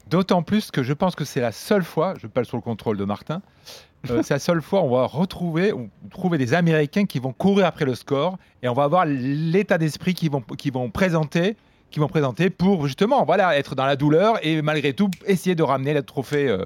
D'autant 0.08 0.42
plus 0.42 0.70
que 0.70 0.82
je 0.82 0.92
pense 0.92 1.14
que 1.14 1.24
c'est 1.24 1.40
la 1.40 1.52
seule 1.52 1.84
fois, 1.84 2.14
je 2.20 2.26
parle 2.26 2.46
sur 2.46 2.56
le 2.56 2.62
contrôle 2.62 2.96
de 2.96 3.04
Martin, 3.04 3.42
euh, 4.10 4.22
c'est 4.24 4.34
la 4.34 4.40
seule 4.40 4.62
fois 4.62 4.82
où 4.82 4.86
on 4.86 4.90
va 4.96 5.06
retrouver, 5.06 5.72
ou 5.72 5.88
trouver 6.10 6.38
des 6.38 6.54
Américains 6.54 7.06
qui 7.06 7.18
vont 7.18 7.32
courir 7.32 7.66
après 7.66 7.84
le 7.84 7.94
score 7.94 8.36
et 8.62 8.68
on 8.68 8.72
va 8.74 8.84
avoir 8.84 9.04
l'état 9.06 9.78
d'esprit 9.78 10.14
qu'ils 10.14 10.30
vont, 10.30 10.40
qu'ils 10.40 10.72
vont 10.72 10.90
présenter 10.90 11.56
qui 11.90 11.98
vont 11.98 12.06
présenter 12.06 12.50
pour 12.50 12.86
justement 12.86 13.24
voilà 13.24 13.58
être 13.58 13.74
dans 13.74 13.84
la 13.84 13.96
douleur 13.96 14.38
et 14.46 14.62
malgré 14.62 14.92
tout 14.92 15.10
essayer 15.26 15.56
de 15.56 15.62
ramener 15.64 15.92
le 15.92 16.04
trophée 16.04 16.46
euh, 16.48 16.64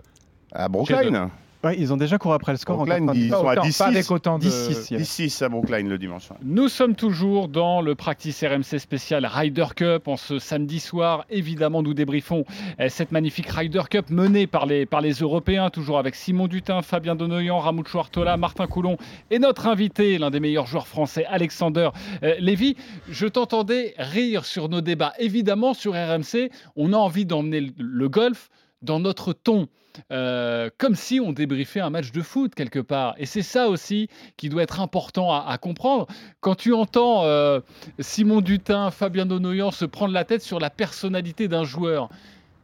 À 0.53 0.69
Brookline. 0.69 1.31
Ouais, 1.65 1.77
ils 1.79 1.93
ont 1.93 1.97
déjà 1.97 2.19
couru 2.19 2.35
après 2.35 2.53
le 2.53 2.59
score. 2.59 2.75
en 2.81 2.85
Brookline, 2.85 3.07
90. 3.07 3.25
ils 3.25 3.31
sont 3.31 3.49
à 3.49 3.53
autant- 3.53 3.63
10-6. 3.63 3.79
pas 3.79 3.87
avec 3.87 4.11
autant 4.11 4.39
de 4.39 4.45
10-6, 4.45 4.91
il 4.91 4.95
y 4.95 4.97
a- 4.97 4.99
10-6 5.01 5.43
à 5.43 5.49
Brookline 5.49 5.89
le 5.89 5.97
dimanche. 5.99 6.31
ouais. 6.31 6.37
Nous 6.45 6.69
sommes 6.69 6.95
toujours 6.95 7.49
dans 7.49 7.81
le 7.81 7.95
practice 7.95 8.43
RMC 8.45 8.79
spécial 8.79 9.25
Ryder 9.27 9.67
Cup. 9.75 10.07
En 10.09 10.17
ce 10.17 10.39
samedi 10.39 10.79
soir, 10.81 11.25
évidemment, 11.31 11.83
nous 11.83 11.95
débriefons 11.95 12.45
euh, 12.81 12.89
cette 12.89 13.13
magnifique 13.13 13.49
Ryder 13.49 13.83
Cup 13.91 14.11
menée 14.11 14.47
par 14.47 14.67
les, 14.67 14.85
par 14.87 15.01
les 15.01 15.13
Européens, 15.15 15.71
toujours 15.71 15.99
avec 15.99 16.15
Simon 16.15 16.49
Dutin, 16.49 16.83
Fabien 16.83 17.15
Donoyan, 17.17 17.59
Ramucho 17.59 17.99
Artola, 17.99 18.37
Martin 18.37 18.67
Coulon 18.67 18.97
et 19.31 19.39
notre 19.39 19.67
invité, 19.67 20.19
l'un 20.19 20.31
des 20.31 20.41
meilleurs 20.41 20.67
joueurs 20.67 20.87
français, 20.87 21.25
Alexander 21.27 21.89
euh, 22.23 22.35
Lévy. 22.41 22.77
Je 23.09 23.27
t'entendais 23.27 23.95
rire 23.99 24.45
sur 24.45 24.69
nos 24.69 24.81
débats. 24.81 25.15
Évidemment, 25.19 25.73
sur 25.73 25.93
RMC, 25.95 26.51
on 26.77 26.93
a 26.93 26.97
envie 26.97 27.25
d'emmener 27.25 27.73
le 27.79 28.09
golf 28.09 28.51
dans 28.83 29.01
notre 29.01 29.33
ton. 29.33 29.69
Euh, 30.11 30.71
comme 30.79 30.95
si 30.95 31.21
on 31.21 31.33
débriefait 31.33 31.81
un 31.81 31.91
match 31.91 32.13
de 32.13 32.23
foot 32.23 32.55
quelque 32.55 32.79
part. 32.79 33.15
Et 33.19 33.27
c'est 33.27 33.43
ça 33.43 33.69
aussi 33.69 34.09
qui 34.37 34.49
doit 34.49 34.63
être 34.63 34.81
important 34.81 35.33
à, 35.33 35.57
comprendre. 35.59 36.07
Quand 36.41 36.55
tu 36.55 36.73
entends 36.73 37.25
euh, 37.25 37.61
Simon 37.99 38.41
Dutin, 38.41 38.91
Fabien 38.91 39.27
Donoyan 39.27 39.71
se 39.71 39.85
prendre 39.85 40.13
la 40.13 40.25
tête 40.25 40.43
sur 40.43 40.59
la 40.59 40.71
personnalité 40.71 41.49
d'un 41.49 41.65
joueur, 41.65 42.09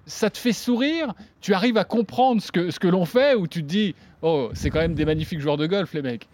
ça 0.06 0.30
te 0.30 0.38
fait 0.38 0.52
sourire? 0.52 1.14
Tu 1.40 1.54
arrives 1.54 1.76
à 1.76 1.84
comprendre 1.84 2.42
ce 2.42 2.50
que, 2.52 2.70
ce 2.70 2.80
que 2.80 2.88
l'on 2.88 3.04
fait 3.04 3.34
ou 3.34 3.46
tu 3.46 3.62
te 3.62 3.68
dis, 3.68 3.94
oh, 4.22 4.50
c'est 4.54 4.70
quand 4.70 4.80
même 4.80 4.94
des 4.94 5.04
magnifiques 5.04 5.40
joueurs 5.40 5.56
de 5.56 5.66
golf, 5.66 5.92
les 5.94 6.02
mecs 6.02 6.28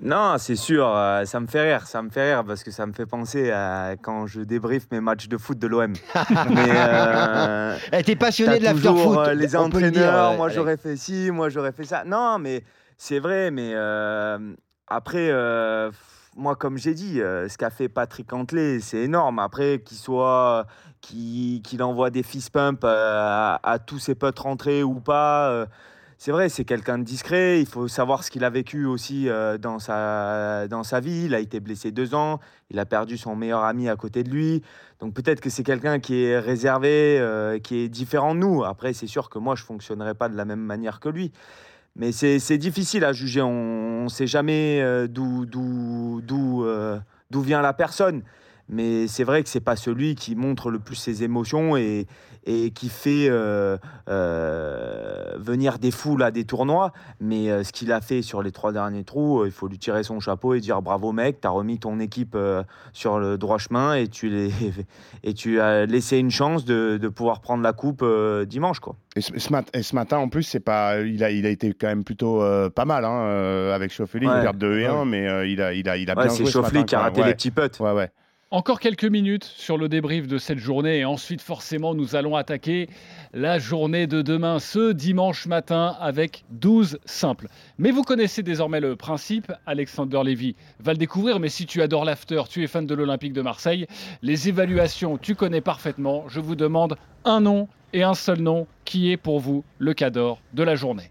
Non, 0.00 0.36
c'est 0.38 0.56
sûr, 0.56 0.86
euh, 0.88 1.24
ça 1.24 1.40
me 1.40 1.46
fait 1.46 1.62
rire, 1.72 1.86
ça 1.86 2.02
me 2.02 2.10
fait 2.10 2.34
rire 2.34 2.44
parce 2.44 2.62
que 2.64 2.70
ça 2.70 2.84
me 2.84 2.92
fait 2.92 3.06
penser 3.06 3.50
à 3.50 3.94
quand 4.02 4.26
je 4.26 4.40
débriefe 4.40 4.86
mes 4.90 5.00
matchs 5.00 5.28
de 5.28 5.38
foot 5.38 5.58
de 5.58 5.66
l'OM. 5.66 5.92
Mais 6.50 6.68
euh, 6.68 7.76
Eh, 7.92 8.02
T'es 8.02 8.16
passionné 8.16 8.58
de 8.58 8.64
l'after-foot. 8.64 8.96
toujours, 8.96 9.18
euh, 9.20 9.34
les 9.34 9.42
le 9.42 9.46
dire, 9.46 9.60
entraîneurs, 9.60 10.36
moi 10.36 10.48
j'aurais 10.48 10.76
fait 10.76 10.96
ci, 10.96 11.30
moi 11.30 11.48
j'aurais 11.48 11.72
fait 11.72 11.84
ça. 11.84 12.02
Non, 12.04 12.38
mais 12.38 12.64
c'est 12.98 13.18
vrai, 13.20 13.50
mais 13.50 13.70
euh, 13.74 14.38
après, 14.88 15.30
moi 16.36 16.56
comme 16.56 16.76
j'ai 16.76 16.94
dit, 16.94 17.18
ce 17.18 17.56
qu'a 17.56 17.70
fait 17.70 17.88
Patrick 17.88 18.26
Cantley, 18.28 18.80
c'est 18.80 18.98
énorme. 18.98 19.38
Après, 19.38 19.78
qu'il 19.78 19.96
soit, 19.96 20.66
qu'il 21.00 21.62
qu'il 21.62 21.82
envoie 21.82 22.10
des 22.10 22.24
fist 22.24 22.50
pumps 22.50 22.84
à, 22.84 23.60
à 23.62 23.78
tous 23.78 24.00
ses 24.00 24.16
potes 24.16 24.40
rentrés 24.40 24.82
ou 24.82 25.00
pas. 25.00 25.66
C'est 26.18 26.30
vrai, 26.30 26.48
c'est 26.48 26.64
quelqu'un 26.64 26.98
de 26.98 27.04
discret. 27.04 27.60
Il 27.60 27.66
faut 27.66 27.88
savoir 27.88 28.24
ce 28.24 28.30
qu'il 28.30 28.44
a 28.44 28.50
vécu 28.50 28.86
aussi 28.86 29.28
euh, 29.28 29.58
dans, 29.58 29.78
sa, 29.78 30.68
dans 30.68 30.82
sa 30.82 31.00
vie. 31.00 31.24
Il 31.26 31.34
a 31.34 31.40
été 31.40 31.60
blessé 31.60 31.90
deux 31.90 32.14
ans. 32.14 32.40
Il 32.70 32.78
a 32.78 32.86
perdu 32.86 33.16
son 33.16 33.36
meilleur 33.36 33.64
ami 33.64 33.88
à 33.88 33.96
côté 33.96 34.22
de 34.22 34.30
lui. 34.30 34.62
Donc 35.00 35.14
peut-être 35.14 35.40
que 35.40 35.50
c'est 35.50 35.64
quelqu'un 35.64 35.98
qui 35.98 36.24
est 36.24 36.38
réservé, 36.38 37.18
euh, 37.18 37.58
qui 37.58 37.78
est 37.78 37.88
différent 37.88 38.34
de 38.34 38.40
nous. 38.40 38.64
Après, 38.64 38.92
c'est 38.92 39.06
sûr 39.06 39.28
que 39.28 39.38
moi, 39.38 39.54
je 39.54 39.62
ne 39.62 39.66
fonctionnerai 39.66 40.14
pas 40.14 40.28
de 40.28 40.36
la 40.36 40.44
même 40.44 40.60
manière 40.60 41.00
que 41.00 41.08
lui. 41.08 41.32
Mais 41.96 42.10
c'est 42.10 42.58
difficile 42.58 43.04
à 43.04 43.12
juger. 43.12 43.42
On 43.42 44.04
ne 44.04 44.08
sait 44.08 44.26
jamais 44.26 44.80
euh, 44.82 45.06
d'où 45.06 45.46
d'où 45.46 47.40
vient 47.40 47.62
la 47.62 47.72
personne. 47.72 48.22
Mais 48.68 49.06
c'est 49.08 49.24
vrai 49.24 49.42
que 49.42 49.48
c'est 49.48 49.60
pas 49.60 49.76
celui 49.76 50.14
qui 50.14 50.34
montre 50.34 50.70
le 50.70 50.78
plus 50.78 50.96
ses 50.96 51.22
émotions 51.22 51.76
et, 51.76 52.06
et 52.46 52.70
qui 52.70 52.88
fait 52.88 53.26
euh, 53.28 53.76
euh, 54.08 55.36
venir 55.38 55.78
des 55.78 55.90
foules 55.90 56.22
à 56.22 56.30
des 56.30 56.44
tournois. 56.44 56.92
Mais 57.20 57.50
euh, 57.50 57.64
ce 57.64 57.72
qu'il 57.72 57.92
a 57.92 58.00
fait 58.00 58.22
sur 58.22 58.42
les 58.42 58.52
trois 58.52 58.72
derniers 58.72 59.04
trous, 59.04 59.44
il 59.46 59.52
faut 59.52 59.68
lui 59.68 59.78
tirer 59.78 60.02
son 60.02 60.20
chapeau 60.20 60.54
et 60.54 60.60
dire 60.60 60.82
bravo 60.82 61.12
mec, 61.12 61.40
tu 61.40 61.46
as 61.46 61.50
remis 61.50 61.78
ton 61.78 61.98
équipe 62.00 62.36
sur 62.92 63.18
le 63.18 63.38
droit 63.38 63.58
chemin 63.58 63.94
et 63.94 64.08
tu, 64.08 64.28
les, 64.28 64.50
et 65.24 65.34
tu 65.34 65.60
as 65.60 65.86
laissé 65.86 66.18
une 66.18 66.30
chance 66.30 66.64
de, 66.64 66.98
de 67.00 67.08
pouvoir 67.08 67.40
prendre 67.40 67.62
la 67.62 67.72
coupe 67.72 68.04
dimanche. 68.46 68.80
Quoi. 68.80 68.96
Et 69.16 69.20
ce, 69.20 69.38
ce 69.38 69.50
mat- 69.52 69.70
et 69.74 69.82
ce 69.82 69.94
matin, 69.94 70.18
en 70.18 70.28
plus, 70.28 70.42
c'est 70.42 70.60
pas, 70.60 71.00
il 71.00 71.22
a, 71.24 71.30
il 71.30 71.46
a 71.46 71.50
été 71.50 71.72
quand 71.72 71.86
même 71.86 72.04
plutôt 72.04 72.42
euh, 72.42 72.68
pas 72.70 72.84
mal 72.84 73.04
hein, 73.04 73.22
euh, 73.26 73.74
avec 73.74 73.92
Schauffele. 73.92 74.26
Ouais. 74.26 74.32
Il 74.38 74.42
perd 74.42 74.58
2 74.58 74.78
et 74.80 74.86
1, 74.86 74.92
Ouais. 75.00 75.04
mais 75.04 75.28
euh, 75.28 75.46
il 75.46 75.60
a, 75.62 75.72
il 75.72 75.88
a, 75.88 75.96
il 75.96 76.10
a 76.10 76.14
Ouais, 76.16 76.24
bien 76.24 76.30
c'est 76.30 76.38
joué 76.38 76.46
ce 76.46 76.52
Chauffely 76.52 76.74
matin, 76.78 76.84
qui 76.86 76.94
a 76.94 77.00
raté 77.00 77.22
les 77.24 77.34
petits 77.34 77.50
putts. 77.50 77.78
Ouais, 77.80 77.92
ouais. 77.92 78.10
Encore 78.54 78.78
quelques 78.78 79.02
minutes 79.02 79.42
sur 79.42 79.76
le 79.76 79.88
débrief 79.88 80.28
de 80.28 80.38
cette 80.38 80.60
journée 80.60 80.98
et 80.98 81.04
ensuite 81.04 81.40
forcément 81.40 81.92
nous 81.92 82.14
allons 82.14 82.36
attaquer 82.36 82.88
la 83.32 83.58
journée 83.58 84.06
de 84.06 84.22
demain, 84.22 84.60
ce 84.60 84.92
dimanche 84.92 85.46
matin 85.46 85.96
avec 85.98 86.44
12 86.50 87.00
simples. 87.04 87.48
Mais 87.78 87.90
vous 87.90 88.04
connaissez 88.04 88.44
désormais 88.44 88.78
le 88.78 88.94
principe, 88.94 89.50
Alexander 89.66 90.20
Lévy 90.24 90.54
va 90.78 90.92
le 90.92 90.98
découvrir, 90.98 91.40
mais 91.40 91.48
si 91.48 91.66
tu 91.66 91.82
adores 91.82 92.04
l'after, 92.04 92.42
tu 92.48 92.62
es 92.62 92.68
fan 92.68 92.86
de 92.86 92.94
l'Olympique 92.94 93.32
de 93.32 93.42
Marseille, 93.42 93.88
les 94.22 94.48
évaluations 94.48 95.18
tu 95.18 95.34
connais 95.34 95.60
parfaitement, 95.60 96.28
je 96.28 96.38
vous 96.38 96.54
demande 96.54 96.94
un 97.24 97.40
nom 97.40 97.66
et 97.92 98.04
un 98.04 98.14
seul 98.14 98.38
nom 98.40 98.68
qui 98.84 99.10
est 99.10 99.16
pour 99.16 99.40
vous 99.40 99.64
le 99.80 99.94
cador 99.94 100.40
de 100.52 100.62
la 100.62 100.76
journée. 100.76 101.10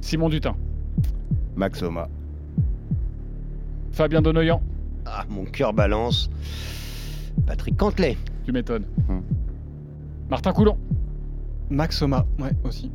Simon 0.00 0.30
Dutin, 0.30 0.56
Max 1.54 1.82
Oma. 1.82 2.08
Fabien 4.00 4.22
Donoyan, 4.22 4.62
Ah, 5.04 5.24
mon 5.28 5.44
cœur 5.44 5.74
balance. 5.74 6.30
Patrick 7.46 7.76
Cantelet. 7.76 8.16
tu 8.46 8.50
m'étonnes. 8.52 8.86
Hmm. 9.06 9.20
Martin 10.30 10.52
Coulon. 10.54 10.78
Max 11.68 12.00
Oma, 12.00 12.24
ouais, 12.38 12.52
aussi. 12.64 12.90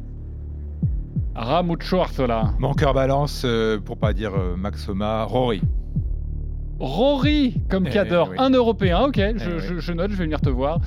Ramucho 1.36 2.00
Artola. 2.02 2.56
Mon 2.58 2.74
cœur 2.74 2.96
balance, 2.96 3.44
euh, 3.46 3.80
pour 3.80 3.98
pas 3.98 4.14
dire 4.14 4.32
euh, 4.34 4.56
Maxoma, 4.56 5.26
Rory. 5.26 5.62
Rory 6.80 7.62
comme 7.70 7.86
Eh 7.86 8.00
oui. 8.00 8.36
un 8.40 8.50
Européen, 8.50 9.02
ok, 9.02 9.16
je, 9.18 9.22
Eh 9.22 9.60
je- 9.60 9.74
oui. 9.76 9.80
je 9.82 9.92
note, 9.94 10.10
je 10.10 10.16
vais 10.16 10.24
venir 10.24 10.42
te 10.42 10.50
voir. 10.50 10.80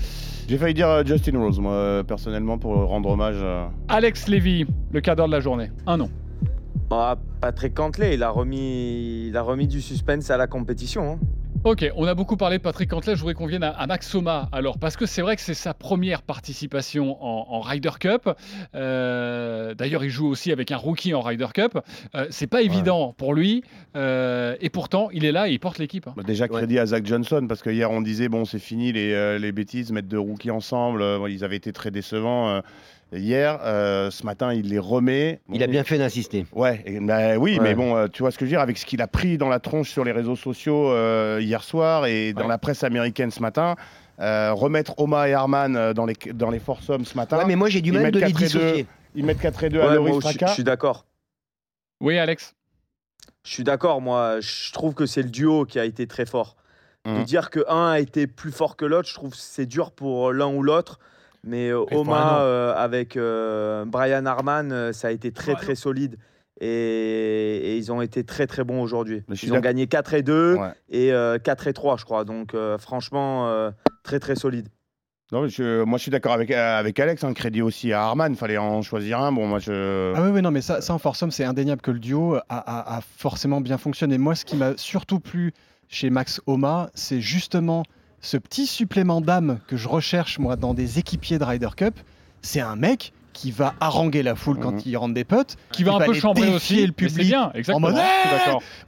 J'ai 0.49 0.59
failli 0.59 0.75
dire 0.75 0.89
euh, 0.89 1.05
Justin 1.05 1.39
Rose, 1.39 1.61
moi, 1.61 1.75
euh, 1.75 2.03
personnellement, 2.03 2.59
pour 2.59 2.75
rendre 2.75 3.11
hommage. 3.11 3.37
euh, 3.39 3.69
Alex 3.87 4.27
Lévy, 4.27 4.67
le 4.91 5.01
cador 5.01 5.29
de 5.29 5.33
la 5.33 5.39
journée, 5.39 5.71
un 5.87 5.97
nom. 5.97 6.11
Ah, 6.91 7.17
Patrick 7.41 7.75
Cantley, 7.75 8.15
il 8.15 8.23
a, 8.23 8.31
remis, 8.31 9.27
il 9.29 9.37
a 9.37 9.43
remis 9.43 9.67
du 9.69 9.81
suspense 9.83 10.31
à 10.31 10.37
la 10.37 10.47
compétition. 10.47 11.13
hein. 11.13 11.19
Ok, 11.65 11.85
on 11.97 12.07
a 12.07 12.15
beaucoup 12.15 12.37
parlé 12.37 12.59
de 12.59 12.63
Patrick 12.63 12.89
Cantley, 12.89 13.15
je 13.17 13.21
voudrais 13.21 13.35
qu'on 13.35 13.47
vienne 13.47 13.65
à, 13.65 13.71
à 13.71 13.87
Max 13.89 14.09
Soma 14.09 14.49
alors, 14.53 14.79
parce 14.79 14.97
que 14.97 15.07
c'est 15.07 15.23
vrai 15.23 15.35
que 15.35 15.43
c'est 15.43 15.55
sa 15.55 15.75
première 15.75 16.23
participation 16.23 17.23
en, 17.23 17.47
en 17.57 17.61
Ryder 17.61 17.91
Cup. 17.99 18.31
Euh, 18.77 19.75
D'ailleurs, 19.75 20.05
il 20.05 20.09
joue 20.11 20.29
aussi 20.29 20.53
avec 20.53 20.71
un 20.71 20.77
rookie 20.77 21.15
en 21.15 21.21
Ryder 21.21 21.49
Cup. 21.53 21.79
Euh, 22.15 22.27
c'est 22.31 22.47
pas 22.47 22.63
évident 22.63 23.13
pour 23.19 23.35
lui, 23.35 23.65
euh, 23.97 24.55
et 24.61 24.71
pourtant, 24.71 25.09
il 25.13 25.25
est 25.25 25.33
là 25.33 25.49
et 25.49 25.53
il 25.53 25.59
porte 25.59 25.79
l'équipe. 25.79 26.07
hein. 26.07 26.15
bah, 26.17 26.23
déjà, 26.25 26.47
crédit 26.47 26.79
à 26.79 26.87
Zach 26.87 27.05
Johnson, 27.05 27.45
parce 27.49 27.61
que 27.63 27.71
hier, 27.71 27.91
on 27.91 28.03
disait, 28.03 28.29
bon, 28.29 28.45
c'est 28.45 28.61
fini 28.61 28.93
les, 28.93 29.13
euh, 29.13 29.39
les 29.39 29.51
bêtises, 29.51 29.91
mettre 29.91 30.09
deux 30.09 30.21
rookies 30.21 30.53
ensemble. 30.53 31.03
euh, 31.03 31.29
ils 31.29 31.43
avaient 31.45 31.57
été 31.57 31.73
très 31.73 31.91
décevants 31.91 32.49
euh, 32.51 32.61
hier. 33.13 33.59
Euh, 33.63 34.11
ce 34.11 34.25
matin, 34.27 34.53
il 34.53 34.69
les 34.69 34.79
remet. 34.79 35.41
Il 35.53 35.63
a 35.63 35.67
bien 35.67 35.85
fait 35.85 35.99
d'insister. 35.99 36.47
Ouais, 36.53 36.83
et- 36.87 37.01
bah 37.01 37.37
oui, 37.37 37.55
Ouais. 37.59 37.61
mais 37.63 37.75
bon, 37.75 37.97
euh, 37.97 38.09
tu 38.09 38.23
vois 38.23 38.31
ce 38.31 38.39
que 38.39 38.45
je 38.45 38.51
veux 38.51 38.53
dire, 38.55 38.61
avec 38.61 38.79
ce 38.79 38.87
qu'il 38.87 39.01
a 39.03 39.07
pris 39.09 39.39
dans 39.39 39.49
la 39.49 39.61
tronche 39.61 39.91
sur 39.91 40.05
les 40.05 40.13
réseaux 40.13 40.37
sociaux 40.37 40.91
euh, 40.91 41.39
hier 41.41 41.63
soir 41.63 42.07
et 42.07 42.33
dans 42.33 42.43
Ouais. 42.43 42.49
la 42.49 42.59
presse 42.59 42.85
américaine 42.85 43.31
ce 43.31 43.41
matin, 43.41 43.77
euh, 44.21 44.53
remettre 44.53 44.99
Oma 44.99 45.29
et 45.29 45.33
Arman 45.35 45.93
dans 45.93 46.07
les, 46.07 46.15
dans 46.35 46.51
les 46.51 46.61
ce 46.61 47.17
matin, 47.17 47.39
Ouais, 47.39 47.45
mais 47.47 47.57
moi 47.57 47.69
j'ai 47.69 47.81
du 47.81 47.93
mal 47.93 48.11
de 48.11 48.19
les 48.19 48.27
4 48.27 48.31
et 48.31 48.33
2. 48.33 48.45
dissocier. 48.47 48.87
ils 49.15 49.25
mettent 49.25 49.41
4 49.41 49.65
et 49.65 49.69
2 49.71 49.79
Ouais, 49.79 49.87
à 49.87 49.95
Loris 49.95 50.15
aussi, 50.17 50.29
je 50.29 50.35
Straka. 50.35 50.53
suis 50.55 50.65
d'accord. 50.65 51.07
Oui, 52.01 52.19
Alex 52.19 52.55
Je 53.45 53.53
suis 53.55 53.65
d'accord, 53.65 54.01
moi, 54.03 54.41
je 54.41 54.73
trouve 54.73 54.93
que 54.95 55.07
c'est 55.07 55.23
le 55.23 55.31
duo 55.31 55.65
qui 55.65 55.79
a 55.79 55.85
été 55.85 56.07
très 56.07 56.27
fort. 56.27 56.57
De 57.07 57.13
Mhm. 57.13 57.25
dire 57.25 57.49
que 57.51 57.61
un 57.69 57.93
a 57.93 58.01
été 58.01 58.27
plus 58.27 58.53
fort 58.53 58.77
que 58.77 58.85
l'autre, 58.85 59.09
je 59.09 59.15
trouve 59.15 59.31
que 59.31 59.37
c'est 59.39 59.65
dur 59.67 59.93
pour 59.93 60.33
l'un 60.33 60.49
ou 60.49 60.63
l'autre. 60.63 60.99
Mais 61.45 61.69
euh, 61.71 61.85
Oma 61.93 62.41
euh, 62.43 62.75
avec 62.77 63.17
euh, 63.17 63.85
Brian 63.87 64.27
Harman, 64.27 64.71
euh, 64.73 64.93
ça 64.93 65.09
a 65.09 65.11
été 65.13 65.33
très 65.33 65.55
très 65.55 65.75
solide. 65.75 66.17
Et, 66.61 66.67
et 66.67 67.77
ils 67.77 67.93
ont 67.93 68.03
été 68.03 68.25
très 68.25 68.47
très 68.49 68.65
bons 68.65 68.83
aujourd'hui. 68.83 69.23
Ils 69.43 69.53
ont 69.53 69.61
gagné 69.61 69.87
4 69.87 70.15
et 70.15 70.23
2 70.23 70.57
Ouais. 70.57 70.69
et 70.91 71.13
euh, 71.13 71.39
4 71.39 71.69
et 71.69 71.73
3, 71.73 71.97
je 71.99 72.05
crois. 72.05 72.25
Donc 72.25 72.55
euh, 72.55 72.79
franchement, 72.79 73.49
euh, 73.49 73.71
très 74.03 74.19
très 74.19 74.35
solide. 74.35 74.69
Non, 75.31 75.47
je- 75.47 75.85
moi 75.85 75.99
je 75.99 76.03
suis 76.03 76.11
d'accord 76.11 76.33
avec, 76.33 76.51
avec 76.51 76.99
Alex, 76.99 77.23
un 77.23 77.35
crédit 77.35 77.61
aussi 77.63 77.93
à 77.93 78.03
Arman, 78.03 78.35
fallait 78.35 78.57
en 78.59 78.81
choisir 78.83 79.21
un. 79.21 79.31
Bon, 79.31 79.47
moi 79.47 79.59
je. 79.59 80.15
Ah 80.17 80.23
oui, 80.23 80.31
oui, 80.33 80.43
non, 80.43 80.51
mais 80.51 80.63
ça, 80.63 80.81
ça 80.81 80.95
en 80.95 80.99
Forsum, 80.99 81.31
c'est 81.31 81.45
indéniable 81.45 81.83
que 81.83 81.91
le 81.91 81.99
duo 82.01 82.35
a, 82.37 82.43
a- 82.49 82.97
a 82.97 83.01
forcément 83.03 83.61
bien 83.61 83.77
fonctionné. 83.79 84.17
Moi, 84.19 84.35
ce 84.35 84.45
qui 84.45 84.57
m'a 84.57 84.73
surtout 84.77 85.21
plu 85.21 85.53
chez 85.89 86.09
Max 86.11 86.41
Oma, 86.47 86.91
c'est 86.95 87.21
justement 87.21 87.83
ce 88.21 88.37
petit 88.37 88.67
supplément 88.67 89.21
d'âme 89.21 89.61
que 89.69 89.77
je 89.77 89.89
recherche, 89.89 90.39
moi, 90.39 90.57
dans 90.57 90.75
des 90.75 90.99
équipiers 90.99 91.39
de 91.39 91.45
Ryder 91.45 91.69
Cup. 91.77 91.95
C'est 92.43 92.61
un 92.61 92.77
mec 92.77 93.13
qui 93.33 93.51
va 93.53 93.75
haranguer 93.81 94.23
la 94.25 94.35
foule 94.35 94.57
Mhm. 94.57 94.63
quand 94.63 94.87
il 94.87 94.97
rentre 94.97 95.15
des 95.15 95.25
potes, 95.25 95.57
Qui 95.71 95.85
va 95.85 95.95
un 95.95 96.01
peu 96.01 96.13
chambrer 96.13 96.53
aussi, 96.53 96.85
le 96.85 96.93
public 96.93 97.29
bien, 97.29 97.53
exactement. 97.55 97.91
mode, 97.91 98.01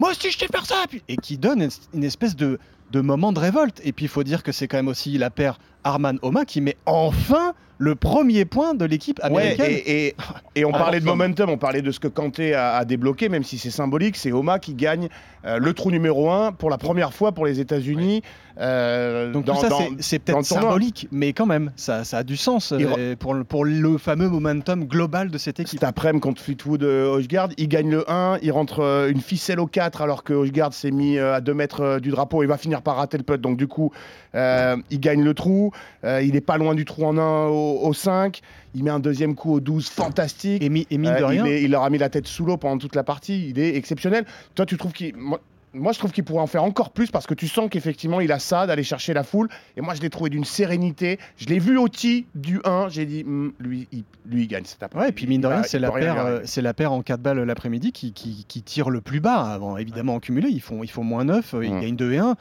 moi 0.01 0.11
aussi 0.11 0.31
je 0.33 0.39
sais 0.39 0.49
faire 0.49 0.67
ça 0.67 0.85
et 1.09 1.17
qui 1.17 1.39
donne 1.39 1.63
une- 1.63 1.71
une 1.95 2.03
espèce 2.05 2.35
de, 2.35 2.59
de 2.91 3.01
moment 3.01 3.33
de 3.33 3.39
révolte 3.39 3.81
et 3.85 3.93
puis 3.93 4.07
il 4.07 4.09
faut 4.09 4.25
dire 4.25 4.43
que 4.43 4.51
c'est 4.51 4.67
quand 4.67 4.79
même 4.79 4.89
aussi 4.89 5.17
la 5.19 5.31
paire 5.31 5.59
Arman 5.85 6.19
Oma 6.23 6.45
qui 6.45 6.61
met 6.61 6.77
enfin 6.87 7.55
le 7.83 7.95
premier 7.95 8.45
point 8.45 8.75
de 8.75 8.85
l'équipe 8.85 9.19
Ouais, 9.21 9.27
américaine 9.27 9.71
et, 9.71 10.07
et, 10.09 10.15
et 10.55 10.65
on 10.67 10.71
Ah, 10.75 10.79
parlait 10.79 11.01
de 11.01 11.05
momentum, 11.07 11.49
on 11.49 11.57
parlait 11.57 11.81
de 11.81 11.91
ce 11.91 11.99
que 11.99 12.09
Kanté 12.09 12.55
a, 12.55 12.75
a 12.77 12.85
débloqué, 12.85 13.29
même 13.31 13.43
si 13.43 13.57
c'est 13.57 13.71
symbolique, 13.71 14.17
c'est 14.17 14.33
Oma 14.33 14.59
qui 14.59 14.75
gagne 14.75 15.09
euh, 15.47 15.59
le 15.59 15.73
trou 15.73 15.91
numéro 15.91 16.31
1 16.31 16.53
pour 16.53 16.69
la 16.69 16.77
première 16.77 17.15
fois 17.15 17.33
pour 17.33 17.47
les 17.47 17.59
États-Unis. 17.59 18.23
euh, 18.61 19.33
donc 19.33 19.45
dans- 19.47 19.55
tout 19.55 19.61
ça 19.63 19.69
c'est- 20.01 20.19
peut-être 20.19 20.45
symbolique 20.45 21.09
mais 21.13 21.33
quand 21.33 21.47
même 21.47 21.71
ça, 21.77 22.05
ça 22.05 22.19
a 22.19 22.23
du 22.23 22.37
sens 22.37 22.73
euh, 22.73 23.17
pour, 23.17 23.33
le- 23.33 23.45
pour 23.45 23.65
le 23.65 23.97
fameux 23.97 24.29
momentum 24.29 24.85
global 24.85 25.31
de 25.31 25.39
cette 25.39 25.61
équipe 25.61 25.79
Cet 25.81 25.89
après-midi 25.89 26.21
contre 26.21 26.43
Fleetwood 26.43 26.83
Hogegaard, 26.83 27.49
il 27.57 27.69
gagne 27.69 27.91
le 27.91 28.05
1, 28.11 28.39
il 28.43 28.53
rentre 28.53 28.81
une 29.11 29.21
ficelle 29.23 29.61
au 29.61 29.67
4 29.67 30.03
alors 30.03 30.25
que 30.25 30.35
Hogegaard 30.35 30.75
s'est 30.75 30.91
mis 30.91 31.19
à 31.19 31.41
2 31.41 31.55
mètres 31.55 32.01
du 32.01 32.11
drapeau, 32.11 32.43
il 32.43 32.47
va 32.49 32.59
finir 32.59 32.83
par 32.83 32.97
rater 32.97 33.17
le 33.17 33.23
putt. 33.23 33.41
Donc 33.41 33.57
du 33.57 33.67
coup, 33.69 33.91
il 34.35 35.01
gagne 35.01 35.23
le 35.25 35.33
trou, 35.35 35.73
il 36.05 36.37
est 36.37 36.41
pas 36.45 36.59
loin 36.59 36.75
du 36.75 36.85
trou 36.85 37.07
en 37.07 37.17
1 37.17 37.47
au, 37.47 37.70
au 37.71 37.93
5, 37.93 38.41
il 38.75 38.85
met 38.85 38.91
un 38.91 39.01
deuxième 39.01 39.35
coup 39.35 39.53
au 39.55 39.61
12 39.61 39.89
fantastique. 39.89 40.63
et, 40.63 40.69
mi- 40.69 40.87
et 40.91 40.99
mine 40.99 41.11
Euh, 41.11 41.19
de 41.21 41.25
rien 41.25 41.45
il, 41.47 41.51
met- 41.51 41.63
il 41.63 41.71
leur 41.71 41.83
a 41.85 41.91
mis 41.91 41.99
la 41.99 42.09
tête 42.09 42.27
sous 42.27 42.45
l'eau 42.45 42.57
pendant 42.57 42.79
toute 42.79 42.95
la 42.97 43.03
partie, 43.05 43.49
il 43.51 43.59
est 43.59 43.77
exceptionnel. 43.77 44.25
Toi, 44.55 44.67
tu 44.67 44.77
trouves 44.77 44.93
qu'il... 44.93 45.15
Moi, 45.17 45.41
moi, 45.73 45.93
je 45.93 45.99
trouve 46.01 46.11
qu'il 46.11 46.25
pourrait 46.25 46.43
en 46.43 46.49
faire 46.49 46.65
encore 46.65 46.91
plus 46.91 47.13
parce 47.13 47.29
que 47.29 47.35
tu 47.35 47.47
sens 47.47 47.69
qu'effectivement, 47.71 48.19
il 48.21 48.33
a 48.33 48.41
ça 48.41 48.67
d'aller 48.67 48.83
chercher 48.83 49.15
la 49.15 49.23
foule. 49.23 49.49
Et 49.77 49.81
moi, 49.81 49.95
je 49.95 50.01
l'ai 50.01 50.11
trouvé 50.11 50.29
d'une 50.29 50.45
sérénité. 50.45 51.21
Je 51.37 51.47
l'ai 51.47 51.61
vu 51.61 51.79
au 51.79 51.89
tee 51.89 52.27
du 52.35 52.61
1. 52.65 52.89
J'ai 52.89 53.07
dit, 53.07 53.23
Hmm, 53.23 53.51
lui, 53.61 53.87
il, 53.93 54.03
lui, 54.27 54.43
il 54.43 54.47
gagne 54.49 54.65
cet 54.65 54.83
après. 54.83 54.99
Ouais, 54.99 55.09
et 55.11 55.13
puis 55.13 55.29
mine 55.29 55.41
de 55.41 55.47
rien, 55.47 55.63
c'est 55.63 55.79
la, 55.79 55.93
paire, 55.93 56.27
euh, 56.27 56.41
c'est 56.45 56.61
la 56.61 56.75
paire 56.75 56.91
en 56.91 57.03
4 57.03 57.21
balles 57.21 57.39
l'après-midi 57.45 57.93
qui, 57.93 58.13
qui, 58.13 58.45
qui 58.49 58.63
tire 58.63 58.91
le 58.91 59.01
plus 59.01 59.21
bas. 59.21 59.59
Bon, 59.61 59.77
évidemment, 59.77 60.17
en 60.17 60.19
cumulé, 60.19 60.49
ils 60.51 60.61
font, 60.61 60.83
ils 60.83 60.91
font 60.91 61.05
moins 61.05 61.23
9, 61.25 61.55
ils 61.63 61.71
gagnent 61.81 61.95
2 61.95 62.13
et 62.15 62.19
1. 62.19 62.35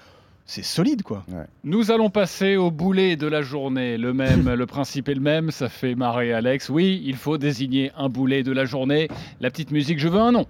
C'est 0.50 0.64
solide 0.64 1.04
quoi. 1.04 1.24
Nous 1.64 1.92
allons 1.92 2.10
passer 2.10 2.58
au 2.58 2.72
boulet 2.72 3.16
de 3.16 3.28
la 3.28 3.44
journée. 3.44 4.00
Le 4.00 4.14
même, 4.14 4.50
le 4.54 4.66
principe 4.66 5.08
est 5.08 5.14
le 5.14 5.22
même, 5.22 5.52
ça 5.52 5.70
fait 5.70 5.94
marrer 5.94 6.34
Alex. 6.34 6.70
Oui, 6.70 7.04
il 7.06 7.18
faut 7.18 7.38
désigner 7.38 7.92
un 7.96 8.10
boulet 8.10 8.42
de 8.42 8.52
la 8.52 8.66
journée. 8.66 9.10
La 9.42 9.52
petite 9.52 9.70
musique, 9.70 10.00
je 10.00 10.08
veux 10.08 10.20
un 10.20 10.32
nom. 10.32 10.48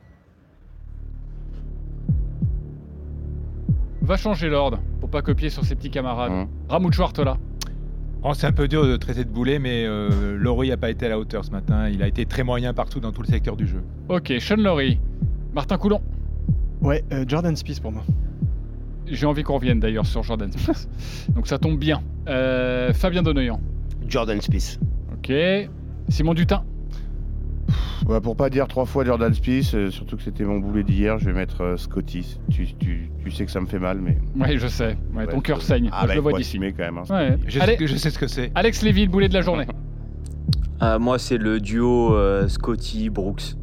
Va 4.01 4.15
changer 4.15 4.47
l'ordre 4.47 4.79
pour 5.01 5.09
pas 5.09 5.21
copier 5.21 5.49
sur 5.49 5.65
ses 5.65 5.75
petits 5.75 5.91
camarades. 5.91 6.31
Mmh. 6.31 6.47
Ramoud 6.69 6.93
Chouartola. 6.93 7.37
Oh, 8.23 8.33
c'est 8.33 8.47
un 8.47 8.53
peu 8.53 8.69
dur 8.69 8.85
de 8.85 8.95
traiter 8.95 9.25
de 9.25 9.29
boulet, 9.29 9.59
mais 9.59 9.83
euh, 9.85 10.37
Laurie 10.37 10.69
n'a 10.69 10.77
pas 10.77 10.91
été 10.91 11.07
à 11.07 11.09
la 11.09 11.19
hauteur 11.19 11.43
ce 11.43 11.51
matin. 11.51 11.89
Il 11.89 12.01
a 12.03 12.07
été 12.07 12.25
très 12.25 12.43
moyen 12.43 12.73
partout 12.73 13.01
dans 13.01 13.11
tout 13.11 13.21
le 13.21 13.27
secteur 13.27 13.57
du 13.57 13.67
jeu. 13.67 13.83
Ok, 14.07 14.31
Sean 14.39 14.55
Laurie. 14.55 14.97
Martin 15.53 15.77
Coulon. 15.77 16.01
Ouais, 16.79 17.03
euh, 17.11 17.25
Jordan 17.27 17.53
Spieth 17.53 17.81
pour 17.81 17.91
moi. 17.91 18.05
J'ai 19.11 19.25
envie 19.25 19.43
qu'on 19.43 19.55
revienne 19.55 19.79
d'ailleurs 19.79 20.05
sur 20.05 20.23
Jordan 20.23 20.51
Spieth. 20.51 20.87
Donc 21.35 21.47
ça 21.47 21.57
tombe 21.57 21.77
bien. 21.79 22.01
Euh, 22.27 22.93
Fabien 22.93 23.23
Donoyan. 23.23 23.59
Jordan 24.07 24.39
Spieth. 24.41 24.79
Ok. 25.13 25.31
Simon 26.09 26.33
Dutin. 26.33 26.63
Ouais, 28.07 28.19
pour 28.21 28.35
pas 28.35 28.49
dire 28.49 28.67
trois 28.67 28.85
fois 28.85 29.05
Jordan 29.05 29.31
Spieth, 29.33 29.73
euh, 29.75 29.91
surtout 29.91 30.17
que 30.17 30.23
c'était 30.23 30.43
mon 30.43 30.57
boulet 30.59 30.83
d'hier, 30.83 31.19
je 31.19 31.25
vais 31.25 31.33
mettre 31.33 31.61
euh, 31.61 31.77
Scotty. 31.77 32.39
Tu, 32.49 32.65
tu- 32.73 33.11
tu 33.23 33.29
sais 33.31 33.45
que 33.45 33.51
ça 33.51 33.61
me 33.61 33.67
fait 33.67 33.77
mal, 33.77 33.99
mais. 34.01 34.17
Oui, 34.35 34.57
je 34.57 34.67
sais. 34.67 34.97
Ouais, 35.13 35.27
ton 35.27 35.35
Ouais, 35.37 35.41
cœur 35.43 35.59
je- 35.59 35.65
saigne. 35.65 35.89
Ah, 35.91 35.97
Moi, 35.99 36.07
bah, 36.07 36.13
je 36.13 36.15
le 36.15 36.21
vois 36.21 36.33
d'ici. 36.33 36.49
assumer 36.51 36.73
quand 36.73 36.83
même. 36.85 36.97
hein, 36.97 37.03
Ouais. 37.09 37.37
Je, 37.47 37.59
Allez. 37.59 37.77
sais, 37.77 37.87
je 37.87 37.95
sais 37.97 38.09
ce 38.09 38.17
que 38.17 38.25
c'est. 38.27 38.51
Alex 38.55 38.81
Lévy, 38.81 39.05
le 39.05 39.11
boulet 39.11 39.29
de 39.29 39.33
la 39.35 39.41
journée. 39.41 39.67
Euh, 40.81 40.97
moi, 40.97 41.19
c'est 41.19 41.37
le 41.37 41.59
duo 41.59 42.15
euh, 42.15 42.47
Scotty-Brooks. 42.47 43.55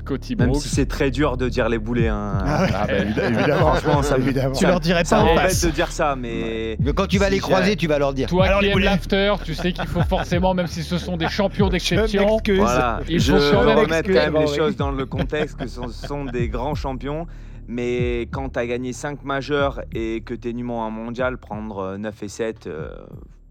Scotty 0.00 0.36
Même 0.36 0.48
Brooks. 0.50 0.62
si 0.62 0.68
c'est 0.68 0.86
très 0.86 1.10
dur 1.10 1.36
de 1.36 1.48
dire 1.48 1.68
les 1.68 1.78
boulets. 1.78 2.08
hein. 2.08 2.38
Ah 2.44 2.62
ouais. 2.62 2.68
Ah, 2.74 2.86
bah, 2.86 2.92
évi- 2.98 3.20
évidemment. 3.34 3.74
Franchement, 3.74 4.02
ça 4.02 4.16
me- 4.18 4.22
évidemment. 4.24 4.54
Tu 4.54 4.66
leur 4.66 4.80
dirais 4.80 5.04
Ça 5.04 5.16
pas 5.16 5.22
en 5.22 5.34
passe. 5.34 5.64
de 5.64 5.70
dire 5.70 5.92
ça, 5.92 6.16
mais. 6.16 6.76
Mais 6.80 6.92
quand 6.92 7.06
tu 7.06 7.18
vas 7.18 7.26
Si 7.26 7.32
les 7.32 7.38
croiser, 7.38 7.76
tu 7.76 7.86
vas 7.86 7.98
leur 7.98 8.12
dire. 8.14 8.28
Toi 8.28 8.46
Alors, 8.46 8.60
qui 8.60 8.66
les 8.66 8.72
aimes 8.72 8.78
l'after, 8.80 9.34
tu 9.44 9.54
sais 9.54 9.72
qu'il 9.72 9.86
faut 9.86 10.02
forcément, 10.02 10.54
même 10.54 10.66
si 10.66 10.82
ce 10.82 10.98
sont 10.98 11.16
des 11.16 11.28
champions 11.28 11.68
d'exception, 11.68 12.38
Voilà, 12.56 13.00
Il 13.08 13.20
je 13.20 13.36
faut 13.36 13.64
même 13.64 13.78
remettre 13.78 14.08
quand 14.10 14.32
même 14.32 14.36
les 14.38 14.46
choses 14.56 14.76
dans 14.76 14.90
le 14.90 15.06
contexte 15.06 15.56
que 15.58 15.66
ce 15.66 15.80
sont 15.88 16.24
des 16.24 16.48
grands 16.48 16.74
champions. 16.74 17.26
Mais 17.68 18.22
quand 18.32 18.48
tu 18.48 18.58
as 18.58 18.66
gagné 18.66 18.92
5 18.92 19.22
majeurs 19.22 19.80
et 19.94 20.22
que 20.22 20.34
tu 20.34 20.48
es 20.50 20.52
numéro 20.52 20.80
1 20.80 20.90
mondial, 20.90 21.38
prendre 21.38 21.96
9 21.98 22.22
et 22.24 22.28
7, 22.28 22.66
euh, 22.66 22.88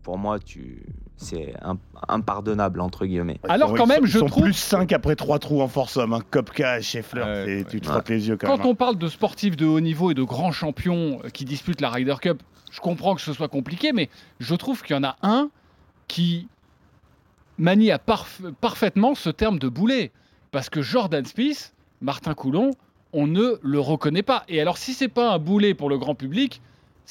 pour 0.04 0.18
moi, 0.18 0.40
tu... 0.40 0.84
c'est 1.22 1.54
im- 1.62 1.78
impardonnable, 2.08 2.80
entre 2.82 3.06
guillemets. 3.06 3.40
Alors, 3.50 3.74
quand 3.76 3.86
même, 3.86 4.04
ils 4.04 4.08
je 4.10 4.20
sont 4.20 4.28
trouve- 4.28 4.44
plus 4.44 4.54
5 4.54 4.92
après 4.94 5.16
3 5.16 5.38
trous 5.38 5.62
en 5.62 5.68
force 5.68 5.98
homme. 5.98 6.14
Hein. 6.14 6.22
Kopka, 6.32 6.80
Scheffler, 6.82 7.22
ouais. 7.24 7.66
tu 7.70 7.82
te 7.82 7.88
Ouais. 7.88 7.92
frottes 7.94 8.10
les 8.10 8.28
yeux 8.30 8.38
quand, 8.38 8.48
quand 8.48 8.58
même. 8.58 8.66
hein. 8.66 8.70
on 8.70 8.76
parle 8.76 8.98
de 8.98 9.08
sportifs 9.10 9.58
de 9.58 9.66
haut 9.66 9.82
niveau 9.82 10.12
et 10.12 10.14
de 10.14 10.24
grands 10.24 10.52
champions 10.54 11.20
euh, 11.26 11.30
qui 11.30 11.44
disputent 11.46 11.82
la 11.82 11.90
Ryder 11.90 12.16
Cup, 12.22 12.42
je 12.72 12.80
comprends 12.80 13.16
que 13.16 13.22
ce 13.22 13.34
soit 13.34 13.50
compliqué, 13.50 13.92
mais 13.92 14.10
je 14.40 14.56
trouve 14.56 14.82
qu'il 14.82 14.96
y 14.96 15.00
en 15.00 15.04
a 15.04 15.18
un 15.22 15.50
qui 16.08 16.48
manie 17.58 17.92
à 17.92 17.98
parf- 17.98 18.52
parfaitement 18.62 19.14
ce 19.16 19.30
terme 19.30 19.60
de 19.60 19.68
boulet. 19.68 20.12
Parce 20.52 20.70
que 20.70 20.82
Jordan 20.82 21.26
Spieth, 21.26 21.74
Martin 22.02 22.34
Coulon, 22.34 22.72
on 23.14 23.28
ne 23.28 23.60
le 23.62 23.80
reconnaît 23.80 24.24
pas. 24.24 24.44
Et 24.48 24.62
alors, 24.62 24.78
si 24.78 24.94
c'est 24.94 25.08
pas 25.10 25.32
un 25.34 25.38
boulet 25.40 25.74
pour 25.74 25.90
le 25.90 25.98
grand 25.98 26.16
public, 26.16 26.62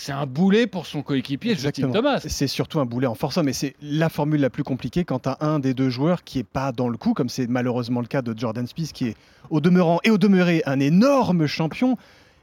c'est 0.00 0.12
un 0.12 0.26
boulet 0.26 0.68
pour 0.68 0.86
son 0.86 1.02
coéquipier, 1.02 1.56
Justin. 1.56 1.90
Thomas. 1.90 2.20
C'est 2.24 2.46
surtout 2.46 2.78
un 2.78 2.84
boulet 2.84 3.08
en 3.08 3.16
homme 3.36 3.48
et 3.48 3.52
c'est 3.52 3.74
la 3.82 4.08
formule 4.08 4.40
la 4.40 4.48
plus 4.48 4.62
compliquée 4.62 5.04
quand 5.04 5.18
tu 5.24 5.28
as 5.28 5.38
un 5.40 5.58
des 5.58 5.74
deux 5.74 5.90
joueurs 5.90 6.22
qui 6.22 6.38
est 6.38 6.44
pas 6.46 6.70
dans 6.70 6.88
le 6.88 6.96
coup, 6.96 7.14
comme 7.14 7.28
c'est 7.28 7.48
malheureusement 7.48 8.00
le 8.00 8.06
cas 8.06 8.22
de 8.22 8.32
Jordan 8.38 8.64
Spieth, 8.64 8.92
qui 8.92 9.08
est 9.08 9.16
au 9.50 9.60
demeurant 9.60 9.98
et 10.04 10.10
au 10.10 10.16
demeuré 10.16 10.62
un 10.66 10.78
énorme 10.78 11.48
champion. 11.48 11.96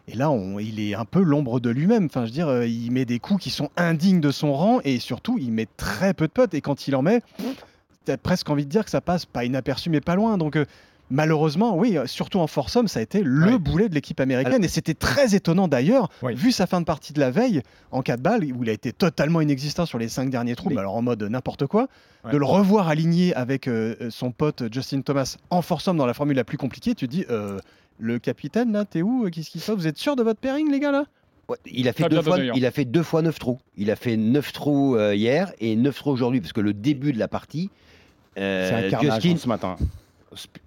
Et 0.10 0.16
là, 0.16 0.30
on- 0.32 0.60
il 0.60 0.82
est 0.82 0.95
un 0.95 1.06
peu 1.06 1.22
l'ombre 1.22 1.62
de 1.62 1.70
lui-même. 1.70 2.08
Enfin, 2.08 2.22
je 2.24 2.26
veux 2.26 2.34
dire, 2.34 2.49
euh, 2.49 2.68
il 2.68 2.91
met 2.91 3.06
des 3.06 3.20
coups 3.20 3.41
qui 3.43 3.49
sont 3.51 3.70
indignes 3.78 4.20
de 4.20 4.32
son 4.32 4.51
rang 4.51 4.82
et 4.84 4.99
surtout, 4.99 5.38
il 5.39 5.53
met 5.53 5.70
très 5.78 6.14
peu 6.14 6.28
de 6.28 6.34
potes. 6.34 6.53
Et 6.56 6.60
quand 6.62 6.89
il 6.89 6.95
en 6.97 7.03
met, 7.03 7.22
t'as 8.03 8.18
presque 8.18 8.49
envie 8.49 8.66
de 8.66 8.70
dire 8.70 8.84
que 8.84 8.91
ça 8.91 8.99
passe 8.99 9.26
pas 9.26 9.45
inaperçu, 9.45 9.89
mais 9.89 10.01
pas 10.01 10.16
loin. 10.16 10.38
Donc, 10.38 10.58
euh, 10.58 10.66
malheureusement, 11.10 11.76
oui, 11.78 11.97
euh, 11.97 12.08
surtout 12.08 12.39
en 12.39 12.47
force 12.47 12.76
homme, 12.76 12.88
ça 12.88 12.99
a 12.99 13.03
été 13.03 13.22
le 13.24 13.53
Ouais. 13.53 13.58
boulet 13.60 13.89
de 13.89 13.95
l'équipe 13.95 14.20
américaine. 14.20 14.64
Et 14.64 14.68
c'était 14.68 14.93
très 14.93 15.36
étonnant 15.36 15.68
d'ailleurs, 15.68 16.10
vu 16.24 16.51
sa 16.51 16.68
fin 16.68 16.80
de 16.82 16.86
partie 16.86 17.14
de 17.14 17.20
la 17.20 17.32
veille, 17.32 17.62
en 17.91 18.01
4 18.01 18.22
balles, 18.22 18.43
où 18.43 18.64
il 18.64 18.70
a 18.70 18.74
été 18.74 18.91
totalement 18.91 19.41
inexistant 19.41 19.86
sur 19.86 19.97
les 19.99 20.08
5 20.10 20.30
derniers 20.30 20.56
trous, 20.56 20.70
Mais- 20.70 20.78
alors 20.78 20.95
en 20.95 21.01
mode 21.01 21.24
n'importe 21.24 21.68
quoi, 21.68 21.88
Ouais. 22.24 22.32
de 22.32 22.38
le 22.38 22.45
revoir 22.45 22.88
aligné 22.88 23.34
avec 23.36 23.68
euh, 23.68 23.95
euh, 24.01 24.10
son 24.10 24.32
pote 24.32 24.64
Justin 24.74 25.01
Thomas 25.01 25.38
en 25.51 25.62
force 25.62 25.88
homme 25.88 25.97
dans 25.97 26.08
la 26.08 26.14
formule 26.16 26.36
la 26.38 26.43
plus 26.43 26.58
compliquée, 26.58 26.95
tu 26.95 27.08
te 27.08 27.12
dis, 27.12 27.26
euh, 27.30 27.60
le 27.99 28.20
capitaine, 28.20 28.72
là, 28.74 28.84
t'es 28.86 29.01
où 29.03 29.30
Qu'est-ce 29.30 29.49
qui 29.49 29.60
se 29.60 29.68
passe 29.72 29.76
Vous 29.80 29.88
êtes 29.88 29.97
sûr 29.97 30.16
de 30.16 30.24
votre 30.24 30.39
pairing, 30.39 30.72
les 30.72 30.80
gars, 30.80 30.91
là? 30.91 31.06
Ouais, 31.47 31.58
il, 31.72 31.88
a 31.88 31.93
fait 31.93 32.01
Fabien 32.03 32.18
deux 32.18 32.24
fois, 32.26 32.38
Donoyan. 32.38 32.53
il 32.58 32.66
a 32.66 32.72
fait 32.72 32.86
deux 32.86 33.03
fois 33.03 33.22
9 33.22 33.38
trous. 33.38 33.60
Il 33.78 33.91
a 33.91 33.95
fait 33.95 34.18
9 34.18 34.51
trous 34.51 34.95
euh, 34.95 35.14
hier 35.14 35.53
et 35.60 35.76
9 35.76 35.95
trous 35.95 36.10
aujourd'hui, 36.10 36.41
parce 36.41 36.53
que 36.53 36.62
le 36.62 36.74
début 36.74 37.14
de 37.14 37.20
la 37.20 37.28
partie. 37.28 37.70
euh, 38.39 38.68
C'est 38.68 38.88
un 38.88 38.89
carnage 38.89 39.22
Justin- 39.22 39.36
hein, 39.36 39.38
ce 39.38 39.47
matin. 39.47 39.76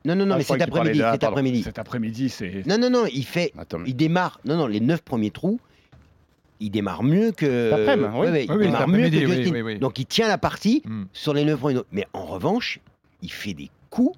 Non, 0.04 0.14
non, 0.16 0.26
non, 0.26 0.34
Ah, 0.34 0.38
mais 0.38 0.44
cet 0.44 0.62
après-midi. 0.62 0.98
Cet 1.12 1.24
après-midi. 1.24 1.62
Cet 1.62 1.78
après-midi, 1.78 2.28
c'est. 2.28 2.66
Non, 2.66 2.78
non, 2.78 2.90
non, 2.90 3.04
il 3.12 3.24
fait. 3.24 3.52
Attends, 3.58 3.78
Il 3.86 3.96
démarre. 3.96 4.40
Non, 4.44 4.56
non, 4.56 4.66
les 4.66 4.80
9 4.80 5.02
premiers 5.02 5.30
trous. 5.30 5.60
Il 6.60 6.70
démarre 6.70 7.02
mieux 7.04 7.30
que. 7.32 7.72
Après-midi, 7.72 8.08
oui. 8.14 8.18
Ouais, 8.20 8.30
ouais, 8.30 8.44
il 8.44 8.50
Oui, 8.50 8.56
oui, 8.58 8.64
démarre 8.66 8.88
mieux 8.88 9.08
que 9.10 9.16
Justin. 9.16 9.52
oui, 9.52 9.62
oui. 9.62 9.78
Donc 9.78 9.98
il 9.98 10.06
tient 10.06 10.26
la 10.28 10.38
partie 10.38 10.82
Hmm. 10.84 11.04
sur 11.12 11.32
les 11.34 11.44
9 11.44 11.58
premiers. 11.60 11.74
trous. 11.76 11.86
Mais 11.92 12.06
en 12.12 12.24
revanche, 12.26 12.80
il 13.22 13.30
fait 13.30 13.54
des 13.54 13.70
coups. 13.90 14.16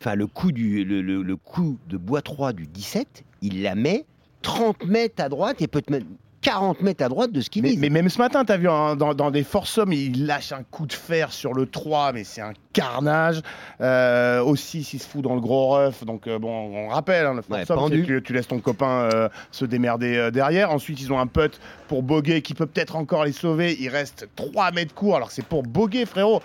Enfin, 0.00 0.14
le 0.14 0.26
coup, 0.26 0.52
du, 0.52 0.84
le, 0.84 1.02
le- 1.02 1.22
le 1.22 1.36
coup 1.36 1.76
de 1.88 1.96
bois 1.96 2.22
3 2.22 2.52
du 2.52 2.66
17, 2.66 3.24
il 3.42 3.62
la 3.62 3.74
met 3.74 4.04
30 4.42 4.86
mètres 4.86 5.22
à 5.22 5.28
droite 5.28 5.60
et 5.60 5.66
peut-être 5.66 5.90
même 5.90 6.04
40 6.40 6.80
mètres 6.82 7.04
à 7.04 7.08
droite 7.08 7.32
de 7.32 7.40
ce 7.40 7.50
qu'il 7.50 7.62
Mais, 7.64 7.74
mais 7.76 7.90
même 7.90 8.08
ce 8.08 8.18
matin, 8.18 8.44
tu 8.44 8.52
as 8.52 8.56
vu 8.58 8.68
hein, 8.68 8.94
dans, 8.94 9.12
dans 9.12 9.32
des 9.32 9.42
forces 9.42 9.76
hommes, 9.76 9.92
il 9.92 10.24
lâche 10.24 10.52
un 10.52 10.62
coup 10.62 10.86
de 10.86 10.92
fer 10.92 11.32
sur 11.32 11.52
le 11.52 11.66
3, 11.66 12.12
mais 12.12 12.22
c'est 12.22 12.40
un 12.40 12.52
carnage. 12.78 13.42
Euh, 13.80 14.42
aussi, 14.42 14.84
s'il 14.84 15.00
se 15.00 15.08
fout 15.08 15.22
dans 15.22 15.34
le 15.34 15.40
gros 15.40 15.76
rough. 15.76 16.04
Donc, 16.04 16.26
euh, 16.26 16.38
bon, 16.38 16.50
on 16.50 16.88
rappelle, 16.88 17.26
hein, 17.26 17.34
le 17.34 17.42
Ouais, 17.48 17.64
tu, 18.04 18.22
tu 18.22 18.32
laisses 18.32 18.48
ton 18.48 18.58
copain 18.58 19.08
euh, 19.12 19.28
se 19.50 19.64
démerder 19.64 20.30
derrière. 20.32 20.70
Ensuite, 20.70 21.00
ils 21.00 21.12
ont 21.12 21.18
un 21.18 21.26
putt 21.26 21.58
pour 21.88 22.02
boguer 22.02 22.42
qui 22.42 22.54
peut 22.54 22.66
peut-être 22.66 22.96
encore 22.96 23.24
les 23.24 23.32
sauver. 23.32 23.76
Il 23.80 23.88
reste 23.88 24.28
3 24.36 24.72
mètres 24.72 24.94
court, 24.94 25.16
alors 25.16 25.30
c'est 25.30 25.44
pour 25.44 25.62
boguer, 25.62 26.06
frérot. 26.06 26.42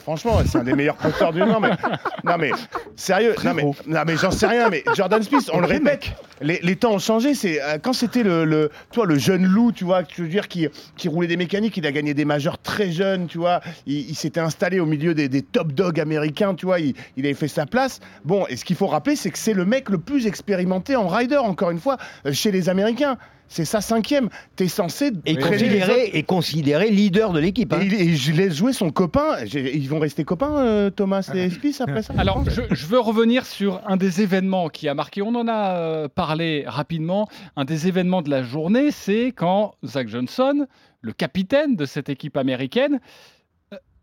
Franchement, 0.00 0.38
c'est 0.46 0.58
un 0.58 0.64
des 0.64 0.74
meilleurs 0.74 0.96
putters 0.96 1.32
du 1.32 1.40
monde. 1.40 1.62
Mais, 1.62 1.70
non, 2.24 2.36
mais 2.38 2.50
sérieux, 2.94 3.34
non, 3.44 3.54
mais, 3.54 3.64
non, 3.86 4.02
mais 4.06 4.16
j'en 4.16 4.30
sais 4.30 4.46
rien. 4.46 4.68
Mais 4.70 4.84
Jordan 4.94 5.22
Smith, 5.22 5.50
on 5.52 5.60
le 5.60 5.66
répète, 5.66 6.12
les, 6.40 6.60
les 6.62 6.76
temps 6.76 6.92
ont 6.92 6.98
changé. 6.98 7.34
C'est 7.34 7.62
euh, 7.62 7.78
quand 7.80 7.92
c'était 7.92 8.22
le, 8.22 8.44
le, 8.44 8.70
toi, 8.92 9.06
le 9.06 9.18
jeune 9.18 9.44
loup, 9.44 9.72
tu 9.72 9.84
vois, 9.84 10.02
tu 10.02 10.22
veux 10.22 10.28
dire, 10.28 10.48
qui, 10.48 10.68
qui 10.96 11.08
roulait 11.08 11.26
des 11.26 11.36
mécaniques, 11.36 11.76
il 11.76 11.86
a 11.86 11.92
gagné 11.92 12.14
des 12.14 12.24
majeurs 12.24 12.58
très 12.58 12.90
jeunes, 12.90 13.26
tu 13.26 13.38
vois. 13.38 13.60
Il, 13.86 14.10
il 14.10 14.14
s'était 14.14 14.40
installé 14.40 14.80
au 14.80 14.86
milieu 14.86 15.14
des, 15.14 15.28
des 15.28 15.42
top 15.42 15.65
dogs 15.72 16.00
américains, 16.00 16.54
tu 16.54 16.66
vois. 16.66 16.80
Il, 16.80 16.94
il 17.16 17.24
avait 17.24 17.34
fait 17.34 17.48
sa 17.48 17.66
place. 17.66 18.00
Bon, 18.24 18.46
et 18.48 18.56
ce 18.56 18.64
qu'il 18.64 18.76
faut 18.76 18.86
rappeler, 18.86 19.16
c'est 19.16 19.30
que 19.30 19.38
c'est 19.38 19.54
le 19.54 19.64
mec 19.64 19.88
le 19.90 19.98
plus 19.98 20.26
expérimenté 20.26 20.96
en 20.96 21.08
rider, 21.08 21.36
encore 21.36 21.70
une 21.70 21.80
fois, 21.80 21.96
euh, 22.26 22.32
chez 22.32 22.50
les 22.52 22.68
Américains. 22.68 23.16
C'est 23.48 23.64
sa 23.64 23.80
cinquième. 23.80 24.28
T'es 24.56 24.66
censé 24.66 25.12
Et 25.24 25.36
considéré, 25.36 26.10
et 26.14 26.24
considéré 26.24 26.90
leader 26.90 27.32
de 27.32 27.38
l'équipe. 27.38 27.72
hein. 27.72 27.78
Et, 27.80 27.84
il- 27.86 27.94
et 27.94 28.16
je 28.16 28.32
laisse 28.32 28.56
jouer 28.56 28.72
son 28.72 28.90
copain. 28.90 29.36
Ils 29.44 29.88
vont 29.88 30.00
rester 30.00 30.24
copains, 30.24 30.58
euh, 30.58 30.90
Thomas 30.90 31.30
et 31.32 31.48
Spieth, 31.50 31.80
après 31.80 32.02
ça? 32.02 32.12
Alors, 32.18 32.42
je, 32.50 32.62
je 32.72 32.86
veux 32.86 32.98
revenir 32.98 33.46
sur 33.46 33.80
un 33.86 33.96
des 33.96 34.20
événements 34.20 34.68
qui 34.68 34.88
a 34.88 34.94
marqué, 34.94 35.22
on 35.22 35.32
en 35.36 35.46
a 35.46 35.76
euh, 35.76 36.08
parlé 36.12 36.64
rapidement, 36.66 37.28
un 37.54 37.64
des 37.64 37.86
événements 37.86 38.20
de 38.22 38.30
la 38.30 38.42
journée, 38.42 38.90
c'est 38.90 39.26
quand 39.36 39.74
Zach 39.84 40.08
Johnson, 40.08 40.66
le 41.02 41.12
capitaine 41.12 41.76
de 41.76 41.84
cette 41.86 42.08
équipe 42.08 42.36
américaine, 42.36 42.98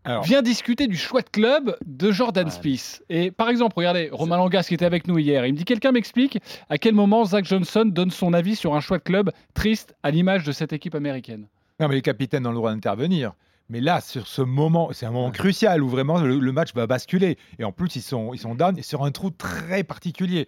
Alors, 0.05 0.23
vient 0.23 0.41
discuter 0.41 0.87
du 0.87 0.97
choix 0.97 1.21
de 1.21 1.29
club 1.29 1.77
de 1.85 2.11
Jordan 2.11 2.45
Ouais. 2.45 2.51
Spieth. 2.51 3.03
Et 3.09 3.31
par 3.31 3.49
exemple, 3.49 3.73
regardez, 3.77 4.09
Romain 4.11 4.37
Langas 4.37 4.63
qui 4.67 4.73
était 4.73 4.85
avec 4.85 5.07
nous 5.07 5.17
hier, 5.17 5.45
il 5.45 5.53
me 5.53 5.57
dit 5.57 5.65
quelqu'un 5.65 5.91
m'explique 5.93 6.39
à 6.69 6.77
quel 6.77 6.93
moment 6.93 7.23
Zach 7.23 7.45
Johnson 7.45 7.85
donne 7.85 8.11
son 8.11 8.33
avis 8.33 8.55
sur 8.55 8.75
un 8.75 8.81
choix 8.81 8.97
de 8.97 9.03
club 9.03 9.31
triste 9.53 9.95
à 10.03 10.11
l'image 10.11 10.43
de 10.43 10.51
cette 10.51 10.73
équipe 10.73 10.95
américaine. 10.95 11.47
non, 11.79 11.87
mais 11.87 11.95
les 11.95 12.01
capitaines 12.01 12.45
ont 12.45 12.51
le 12.51 12.55
droit 12.57 12.71
d'intervenir. 12.73 13.33
Mais 13.69 13.79
là, 13.79 14.01
sur 14.01 14.27
ce 14.27 14.41
moment, 14.41 14.89
c'est 14.91 15.05
un 15.05 15.11
moment 15.11 15.31
crucial 15.31 15.81
où 15.81 15.87
vraiment 15.87 16.19
le, 16.19 16.37
le 16.37 16.51
match 16.51 16.73
va 16.75 16.85
basculer. 16.85 17.37
Et 17.59 17.63
en 17.63 17.71
plus, 17.71 17.95
ils 17.95 18.01
sont, 18.01 18.33
ils 18.33 18.37
sont 18.39 18.55
down 18.55 18.77
et 18.77 18.81
sur 18.81 19.03
un 19.05 19.11
trou 19.11 19.29
très 19.29 19.83
particulier. 19.85 20.47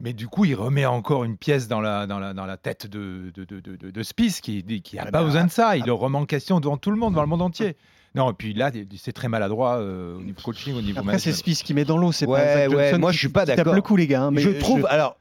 Mais 0.00 0.12
du 0.12 0.28
coup, 0.28 0.44
il 0.44 0.54
remet 0.54 0.86
encore 0.86 1.24
une 1.24 1.36
pièce 1.36 1.66
dans 1.66 1.80
la, 1.80 2.06
dans 2.06 2.20
la, 2.20 2.32
dans 2.32 2.46
la 2.46 2.56
tête 2.56 2.86
de, 2.86 3.32
de, 3.34 3.44
de, 3.44 3.58
de, 3.60 3.90
de 3.90 4.02
Spieth 4.04 4.40
qui 4.40 4.64
n'a 4.64 4.78
qui 4.78 4.98
a 4.98 5.02
Ah 5.02 5.04
pas 5.06 5.10
bah, 5.18 5.24
besoin 5.24 5.44
de 5.46 5.50
ça. 5.50 5.76
Il 5.76 5.84
le 5.84 5.92
remet 5.92 6.16
en 6.18 6.26
question 6.26 6.60
devant 6.60 6.76
tout 6.76 6.92
le 6.92 6.96
monde, 6.96 7.12
devant 7.12 7.22
le 7.22 7.28
monde 7.28 7.42
entier. 7.42 7.76
Non, 8.14 8.30
et 8.30 8.34
puis 8.34 8.54
là, 8.54 8.70
c'est 8.96 9.12
très 9.12 9.28
maladroit 9.28 9.78
euh, 9.78 10.16
au 10.16 10.20
niveau 10.22 10.40
coaching, 10.42 10.74
au 10.76 10.82
niveau 10.82 11.00
Après, 11.00 11.18
c'est. 11.18 11.32
Spieth 11.32 11.62
qui 11.64 11.74
met 11.74 11.84
dans 11.84 11.98
l'eau, 11.98 12.12
c'est 12.12 12.26
Ouais, 12.26 12.38
pas 12.40 12.54
Zach 12.68 12.70
ouais, 12.76 12.98
moi, 12.98 13.10
je 13.12 13.18
suis 13.18 13.28
pas 13.28 13.40
qui 13.42 13.48
tape 13.48 13.56
d'accord. 13.58 13.74
le 13.74 13.82
coup, 13.82 13.96
les 13.96 14.06
gars. 14.06 14.22
hein, 14.22 14.30
mais 14.30 14.40
je 14.40 14.50
trouve. 14.50 14.86
Alors, 14.88 15.16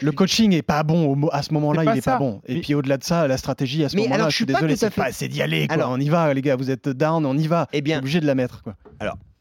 Le 0.00 0.12
coaching 0.12 0.52
est 0.54 0.62
pas 0.62 0.82
bon 0.84 1.28
à 1.32 1.42
ce 1.42 1.52
moment-là, 1.54 1.82
il 1.84 1.98
est 1.98 2.00
ça. 2.00 2.12
pas 2.12 2.18
bon. 2.18 2.40
Et 2.46 2.54
Mais- 2.54 2.60
puis 2.60 2.74
au-delà 2.74 2.96
de 2.98 3.04
ça, 3.04 3.26
la 3.26 3.36
stratégie 3.36 3.84
à 3.84 3.88
ce 3.88 3.96
moment-là, 3.96 4.14
alors, 4.14 4.30
je 4.30 4.36
suis 4.36 4.44
je 4.44 4.46
suis 4.46 4.52
pas 4.52 4.60
désolé, 4.60 4.76
c'est 4.76 4.90
fait- 4.90 5.00
pas 5.00 5.08
assez 5.08 5.26
d'y 5.28 5.42
aller. 5.42 5.66
Quoi. 5.66 5.74
Alors- 5.74 5.90
on 5.90 5.98
y 5.98 6.08
va, 6.08 6.32
les 6.32 6.40
gars, 6.40 6.54
vous 6.56 6.70
êtes 6.70 6.88
down, 6.88 7.26
on 7.26 7.36
y 7.36 7.46
va. 7.48 7.66
eh 7.72 7.78
T'es 7.78 7.82
bien, 7.82 7.98
obligé 7.98 8.20
de 8.20 8.26
la 8.26 8.34
mettre. 8.36 8.62
Quoi. 8.62 8.74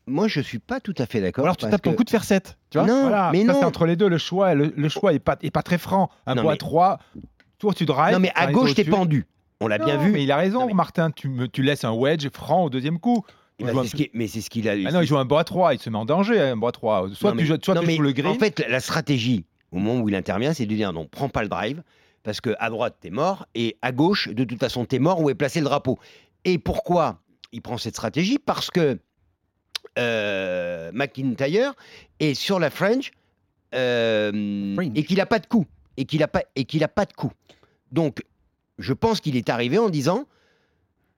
moi, 0.07 0.27
je 0.27 0.39
suis 0.41 0.59
pas 0.59 0.79
tout 0.79 0.95
à 0.97 1.05
fait 1.05 1.21
d'accord. 1.21 1.43
alors 1.45 1.55
tu 1.57 1.61
parce 1.61 1.71
tapes 1.71 1.81
ton 1.83 1.93
coup 1.93 2.03
de 2.03 2.09
fer 2.09 2.23
7. 2.23 2.57
Tu 2.71 2.77
vois 2.79 2.87
Non, 2.87 3.01
Voilà, 3.03 3.29
mais 3.31 3.45
ça, 3.45 3.53
non. 3.53 3.59
c'est 3.59 3.65
entre 3.65 3.85
les 3.85 3.95
deux. 3.95 4.09
Le 4.09 4.17
choix, 4.17 4.53
le, 4.55 4.73
le 4.75 4.89
choix 4.89 5.13
est 5.13 5.19
pas, 5.19 5.37
est 5.41 5.51
pas 5.51 5.61
très 5.63 5.77
franc. 5.77 6.09
Un 6.25 6.35
Non, 6.35 6.41
bois 6.43 6.51
mais- 6.53 6.57
3, 6.57 6.99
Toi, 7.59 7.73
tu 7.73 7.85
drives. 7.85 8.13
Non, 8.13 8.19
mais 8.19 8.31
à 8.35 8.51
gauche, 8.51 8.73
t'es 8.75 8.83
pendu. 8.83 9.25
On 9.59 9.67
l'a 9.67 9.77
bien 9.77 9.97
vu. 9.97 10.11
Mais 10.11 10.23
il 10.23 10.31
a 10.31 10.37
raison, 10.37 10.61
Non, 10.61 10.67
mais- 10.67 10.73
Martin. 10.73 11.11
Tu, 11.11 11.29
me, 11.29 11.47
tu 11.47 11.63
laisses 11.63 11.83
un 11.83 11.93
wedge 11.93 12.27
franc 12.29 12.65
au 12.65 12.69
deuxième 12.69 12.99
coup. 12.99 13.23
Eh 13.59 13.63
ben, 13.63 13.73
c'est 13.83 13.97
ce 13.97 14.03
Mais 14.13 14.27
c'est 14.27 14.41
ce 14.41 14.49
qu'il 14.51 14.69
a. 14.69 14.73
Ah 14.85 14.91
non, 14.91 15.01
il 15.01 15.07
joue 15.07 15.17
un 15.17 15.25
bras 15.25 15.43
3, 15.43 15.73
il 15.73 15.79
se 15.79 15.89
met 15.89 15.97
en 15.97 16.05
danger, 16.05 16.39
un 16.39 16.55
bras 16.57 16.71
3. 16.71 17.09
Soit 17.13 17.31
Non, 17.31 17.37
tu 17.37 17.45
joues, 17.47 17.55
soit 17.63 17.73
non, 17.73 17.81
tu 17.81 17.87
mais 17.87 17.95
joues 17.95 18.03
le 18.03 18.11
green. 18.11 18.27
En 18.27 18.35
fait, 18.35 18.63
la 18.69 18.79
stratégie, 18.79 19.45
au 19.71 19.77
moment 19.79 19.99
où 20.01 20.09
il 20.09 20.15
intervient, 20.15 20.53
c'est 20.53 20.67
de 20.67 20.75
dire 20.75 20.93
non, 20.93 21.07
prends 21.07 21.29
pas 21.29 21.41
le 21.41 21.49
drive, 21.49 21.81
parce 22.21 22.39
que 22.39 22.55
à 22.59 22.69
droite, 22.69 22.97
t'es 23.01 23.09
mort, 23.09 23.47
et 23.55 23.75
à 23.81 23.91
gauche, 23.91 24.29
de 24.29 24.43
toute 24.43 24.59
façon, 24.59 24.85
t'es 24.85 24.99
mort, 24.99 25.21
où 25.21 25.29
est 25.31 25.35
placé 25.35 25.59
le 25.59 25.65
drapeau. 25.65 25.97
Et 26.45 26.59
pourquoi 26.59 27.19
il 27.51 27.63
prend 27.63 27.79
cette 27.79 27.95
stratégie? 27.95 28.37
Parce 28.37 28.69
que 28.69 28.99
euh, 29.97 30.91
McIntyre 30.93 31.73
est 32.19 32.33
sur 32.35 32.59
la 32.59 32.69
French 32.69 33.11
euh, 33.73 34.75
Fringe. 34.75 34.91
et 34.95 35.03
qu'il 35.03 35.19
a 35.19 35.25
pas 35.25 35.39
de 35.39 35.47
coup. 35.47 35.65
Et 35.97 36.05
qu'il 36.05 36.21
a 36.21 36.27
pas, 36.27 36.43
et 36.55 36.65
qu'il 36.65 36.83
a 36.83 36.87
pas 36.87 37.05
de 37.05 37.13
coup. 37.13 37.31
Donc, 37.91 38.21
je 38.79 38.93
pense 38.93 39.19
qu'il 39.21 39.35
est 39.35 39.49
arrivé 39.49 39.77
en 39.77 39.89
disant 39.89 40.25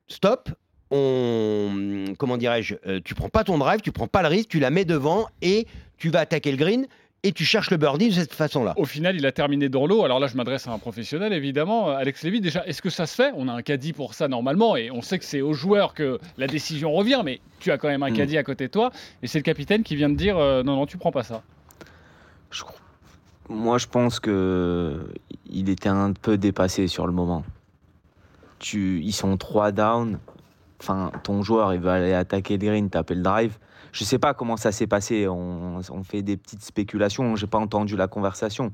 stop, 0.07 0.49
on, 0.91 2.05
comment 2.17 2.37
dirais-je, 2.37 2.75
euh, 2.87 2.99
tu 3.03 3.13
prends 3.15 3.29
pas 3.29 3.43
ton 3.43 3.57
drive, 3.57 3.81
tu 3.81 3.91
prends 3.91 4.07
pas 4.07 4.21
le 4.21 4.27
risque, 4.27 4.49
tu 4.49 4.59
la 4.59 4.69
mets 4.69 4.85
devant 4.85 5.27
et 5.41 5.67
tu 5.97 6.09
vas 6.09 6.21
attaquer 6.21 6.51
le 6.51 6.57
green 6.57 6.87
et 7.21 7.33
tu 7.33 7.43
cherches 7.43 7.69
le 7.69 7.75
birdie 7.77 8.07
de 8.07 8.13
cette 8.13 8.33
façon-là. 8.33 8.73
Au 8.77 8.85
final, 8.85 9.15
il 9.17 9.25
a 9.25 9.33
terminé 9.33 9.67
dans 9.67 9.85
l'eau. 9.85 10.05
Alors 10.05 10.19
là, 10.21 10.27
je 10.27 10.37
m'adresse 10.37 10.67
à 10.67 10.71
un 10.71 10.79
professionnel, 10.79 11.33
évidemment. 11.33 11.89
Alex 11.89 12.23
Lévy, 12.23 12.39
déjà, 12.39 12.65
est-ce 12.65 12.81
que 12.81 12.89
ça 12.89 13.05
se 13.05 13.13
fait? 13.15 13.31
On 13.35 13.49
a 13.49 13.53
un 13.53 13.61
caddie 13.61 13.91
pour 13.91 14.13
ça 14.13 14.29
normalement, 14.29 14.77
et 14.77 14.89
on 14.89 15.01
sait 15.01 15.19
que 15.19 15.25
c'est 15.25 15.41
aux 15.41 15.51
joueurs 15.53 15.93
que 15.93 16.17
la 16.37 16.47
décision 16.47 16.93
revient, 16.93 17.21
mais 17.25 17.41
tu 17.59 17.71
as 17.71 17.77
quand 17.77 17.89
même 17.89 18.03
un 18.03 18.09
Mm. 18.11 18.15
caddie 18.15 18.37
à 18.37 18.43
côté 18.43 18.67
de 18.67 18.71
toi, 18.71 18.91
et 19.21 19.27
c'est 19.27 19.37
le 19.39 19.43
capitaine 19.43 19.83
qui 19.83 19.97
vient 19.97 20.09
de 20.09 20.15
dire 20.15 20.37
euh, 20.37 20.63
non, 20.63 20.77
non, 20.77 20.85
tu 20.85 20.97
prends 20.97 21.11
pas 21.11 21.23
ça. 21.23 21.43
Je 22.51 22.63
crois- 22.63 22.79
Moi, 23.49 23.77
je 23.77 23.87
pense 23.87 24.19
que 24.19 25.07
il 25.49 25.69
était 25.69 25.89
un 25.89 26.13
peu 26.13 26.37
dépassé 26.37 26.87
sur 26.87 27.07
le 27.07 27.13
moment. 27.13 27.43
Tu... 28.59 29.01
Ils 29.01 29.13
sont 29.13 29.37
trois 29.37 29.71
down. 29.71 30.19
Enfin, 30.81 31.11
ton 31.23 31.41
joueur, 31.41 31.73
il 31.73 31.79
va 31.81 31.93
aller 31.95 32.13
attaquer 32.13 32.57
le 32.57 32.65
green, 32.67 32.89
taper 32.89 33.15
le 33.15 33.21
drive. 33.21 33.57
Je 33.91 34.03
sais 34.03 34.19
pas 34.19 34.33
comment 34.33 34.55
ça 34.55 34.71
s'est 34.71 34.87
passé. 34.87 35.27
On, 35.27 35.79
on 35.89 36.03
fait 36.03 36.21
des 36.21 36.37
petites 36.37 36.63
spéculations. 36.63 37.35
J'ai 37.35 37.47
pas 37.47 37.57
entendu 37.57 37.97
la 37.97 38.07
conversation. 38.07 38.71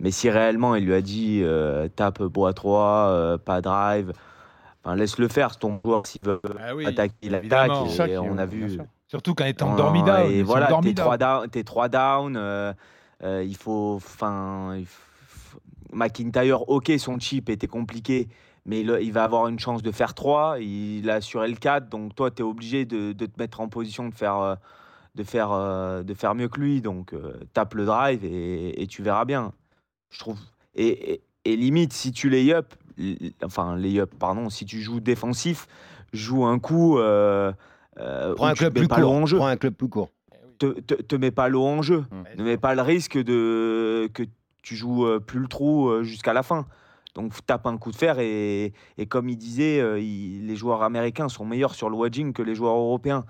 Mais 0.00 0.10
si 0.10 0.30
réellement 0.30 0.74
il 0.76 0.84
lui 0.84 0.94
a 0.94 1.00
dit 1.00 1.40
euh, 1.42 1.88
tape 1.88 2.22
bois 2.22 2.52
3, 2.52 2.82
euh, 2.84 3.38
pas 3.38 3.60
drive, 3.60 4.12
enfin, 4.84 4.96
laisse-le 4.96 5.28
faire. 5.28 5.56
Ton 5.56 5.80
joueur, 5.84 6.06
s'il 6.06 6.20
veut 6.24 6.40
Ah 6.62 6.74
oui, 6.74 6.86
attaquer, 6.86 7.14
il 7.22 7.34
attaque. 7.34 7.70
Et 8.08 8.18
on 8.18 8.38
a 8.38 8.46
vu. 8.46 8.78
Surtout 9.08 9.34
quand 9.34 9.44
il 9.44 9.50
est 9.50 9.60
Non, 9.60 9.72
endormi 9.72 10.02
down. 10.02 10.30
Et 10.30 10.42
voilà, 10.42 10.66
t'es 10.82 10.92
down. 10.92 10.94
trois 10.94 11.16
down, 11.18 11.48
t'es 11.48 11.64
trois 11.64 11.88
down. 11.88 12.36
euh, 12.36 12.72
euh, 13.22 13.44
il 13.44 13.56
faut, 13.56 13.94
enfin, 13.96 14.80
McIntyre, 15.92 16.68
ok, 16.68 16.92
son 16.98 17.18
chip 17.18 17.48
était 17.50 17.66
compliqué, 17.66 18.28
mais 18.66 18.80
il 18.80 19.12
va 19.12 19.24
avoir 19.24 19.48
une 19.48 19.58
chance 19.58 19.82
de 19.82 19.90
faire 19.90 20.14
3. 20.14 20.58
Il 20.60 21.08
a 21.10 21.14
assuré 21.14 21.48
le 21.48 21.56
4, 21.56 21.88
donc 21.88 22.14
toi, 22.14 22.30
tu 22.30 22.42
es 22.42 22.44
obligé 22.44 22.84
de, 22.84 23.12
de 23.12 23.26
te 23.26 23.38
mettre 23.38 23.60
en 23.60 23.68
position 23.68 24.08
de 24.08 24.14
faire, 24.14 24.36
euh, 24.36 24.54
de 25.14 25.24
faire, 25.24 25.50
euh, 25.52 26.02
de 26.02 26.14
faire 26.14 26.34
mieux 26.34 26.48
que 26.48 26.60
lui. 26.60 26.80
Donc, 26.80 27.14
tape 27.52 27.74
le 27.74 27.84
drive 27.86 28.24
et, 28.24 28.82
et 28.82 28.86
tu 28.86 29.02
verras 29.02 29.24
bien. 29.24 29.52
Je 30.10 30.18
trouve. 30.20 30.38
Et, 30.74 31.14
et- 31.14 31.20
et 31.46 31.56
limite, 31.56 31.94
si 31.94 32.12
tu 32.12 32.28
lay 32.28 32.52
up, 32.52 32.74
enfin, 33.42 33.74
lay 33.74 33.98
up, 33.98 34.10
pardon, 34.18 34.50
si 34.50 34.66
tu 34.66 34.82
joues 34.82 35.00
défensif, 35.00 35.66
joue 36.12 36.44
un 36.44 36.58
coup. 36.58 36.98
Euh, 36.98 37.50
euh, 37.98 38.34
Prends 38.34 38.46
un 38.48 38.50
club 38.58 38.74
plus 38.74 38.88
court. 39.04 39.14
Prends 39.38 39.46
un 39.46 39.56
club 39.56 39.72
plus 39.72 39.88
court. 39.88 40.10
Te, 40.60 40.78
te, 40.80 40.94
te 40.94 41.16
mets 41.16 41.32
pas 41.32 41.48
l'eau 41.48 41.64
en 41.64 41.82
jeu. 41.82 42.04
Mm. 42.12 42.22
Ne 42.38 42.44
mets 42.44 42.56
pas 42.58 42.74
le 42.76 42.82
risque 42.82 43.18
de 43.18 44.08
que 44.14 44.22
tu 44.62 44.76
joues 44.76 45.06
euh, 45.06 45.18
plus 45.18 45.40
le 45.40 45.48
trou 45.48 45.88
euh, 45.88 46.02
jusqu'à 46.04 46.32
la 46.32 46.42
fin. 46.44 46.66
Donc 47.16 47.32
tape 47.44 47.66
un 47.66 47.76
coup 47.76 47.90
de 47.90 47.96
fer 47.96 48.20
et, 48.20 48.72
et 48.96 49.06
comme 49.06 49.28
il 49.28 49.36
disait, 49.36 49.80
euh, 49.80 49.98
il- 49.98 50.46
les 50.46 50.54
joueurs 50.54 50.82
américains 50.84 51.28
sont 51.28 51.44
meilleurs 51.44 51.74
sur 51.74 51.90
le 51.90 51.96
wedging 51.96 52.32
que 52.32 52.42
les 52.42 52.54
joueurs 52.54 52.76
européens. 52.76 53.24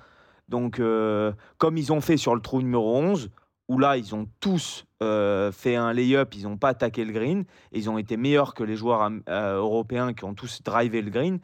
Donc 0.48 0.80
euh, 0.80 1.32
comme 1.56 1.78
ils 1.78 1.92
ont 1.92 2.00
fait 2.02 2.16
sur 2.18 2.34
le 2.34 2.40
trou 2.42 2.60
numéro 2.60 2.94
11, 2.96 3.30
où 3.68 3.78
là 3.78 3.96
ils 3.96 4.14
ont 4.14 4.26
tous 4.40 4.84
euh, 5.02 5.52
fait 5.52 5.76
un 5.76 5.92
lay-up, 5.92 6.34
ils 6.34 6.42
n'ont 6.42 6.58
pas 6.58 6.70
attaqué 6.70 7.04
le 7.04 7.12
green, 7.12 7.44
et 7.72 7.78
ils 7.78 7.88
ont 7.88 7.96
été 7.98 8.16
meilleurs 8.16 8.52
que 8.54 8.64
les 8.64 8.74
joueurs 8.76 9.08
euh, 9.28 9.56
européens 9.56 10.12
qui 10.12 10.24
ont 10.24 10.34
tous 10.34 10.62
drivé 10.62 11.00
le 11.00 11.10
green, 11.10 11.38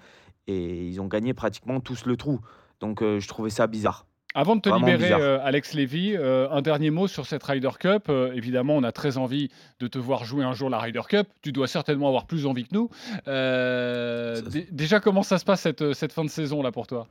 et 0.48 0.86
ils 0.88 1.00
ont 1.00 1.06
gagné 1.06 1.32
pratiquement 1.34 1.80
tous 1.80 2.04
le 2.04 2.16
trou. 2.16 2.40
Donc 2.80 3.00
je 3.02 3.26
trouvais 3.28 3.50
ça 3.50 3.66
bizarre. 3.68 4.05
Avant 4.38 4.54
de 4.54 4.60
te 4.60 4.68
Vraiment 4.68 4.86
libérer, 4.86 5.12
euh, 5.14 5.38
Alex 5.42 5.72
Lévy, 5.72 6.14
euh, 6.14 6.46
un 6.50 6.60
dernier 6.60 6.90
mot 6.90 7.06
sur 7.08 7.24
cette 7.24 7.42
Ryder 7.42 7.70
Cup. 7.80 8.10
Euh, 8.10 8.32
évidemment, 8.34 8.76
on 8.76 8.82
a 8.82 8.92
très 8.92 9.16
envie 9.16 9.48
de 9.80 9.86
te 9.86 9.98
voir 9.98 10.26
jouer 10.26 10.44
un 10.44 10.52
jour 10.52 10.68
la 10.68 10.78
Ryder 10.78 11.00
Cup. 11.08 11.26
Tu 11.40 11.52
dois 11.52 11.66
certainement 11.66 12.08
avoir 12.08 12.26
plus 12.26 12.44
envie 12.44 12.64
que 12.64 12.74
nous. 12.74 12.90
Euh, 13.28 14.42
déjà, 14.70 15.00
comment 15.00 15.22
ça 15.22 15.38
se 15.38 15.44
passe 15.46 15.62
cette, 15.62 15.94
cette 15.94 16.12
fin 16.12 16.22
de 16.22 16.28
saison 16.28 16.62
là 16.62 16.70
pour 16.70 16.86
toi? 16.86 17.06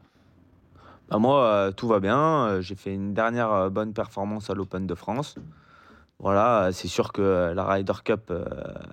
Bah, 1.10 1.18
moi, 1.18 1.44
euh, 1.46 1.72
tout 1.72 1.88
va 1.88 2.00
bien. 2.00 2.62
J'ai 2.62 2.76
fait 2.76 2.94
une 2.94 3.16
dernière 3.16 3.52
euh, 3.52 3.70
bonne 3.72 3.94
performance 3.94 4.52
à 4.52 4.54
l'Open 4.54 4.86
de 4.86 4.94
France. 4.94 5.34
Voilà, 6.20 6.70
c'est 6.74 6.88
sûr 6.88 7.12
que 7.12 7.54
la 7.56 7.66
Ryder 7.66 7.94
Cup, 8.04 8.22
euh, 8.30 8.46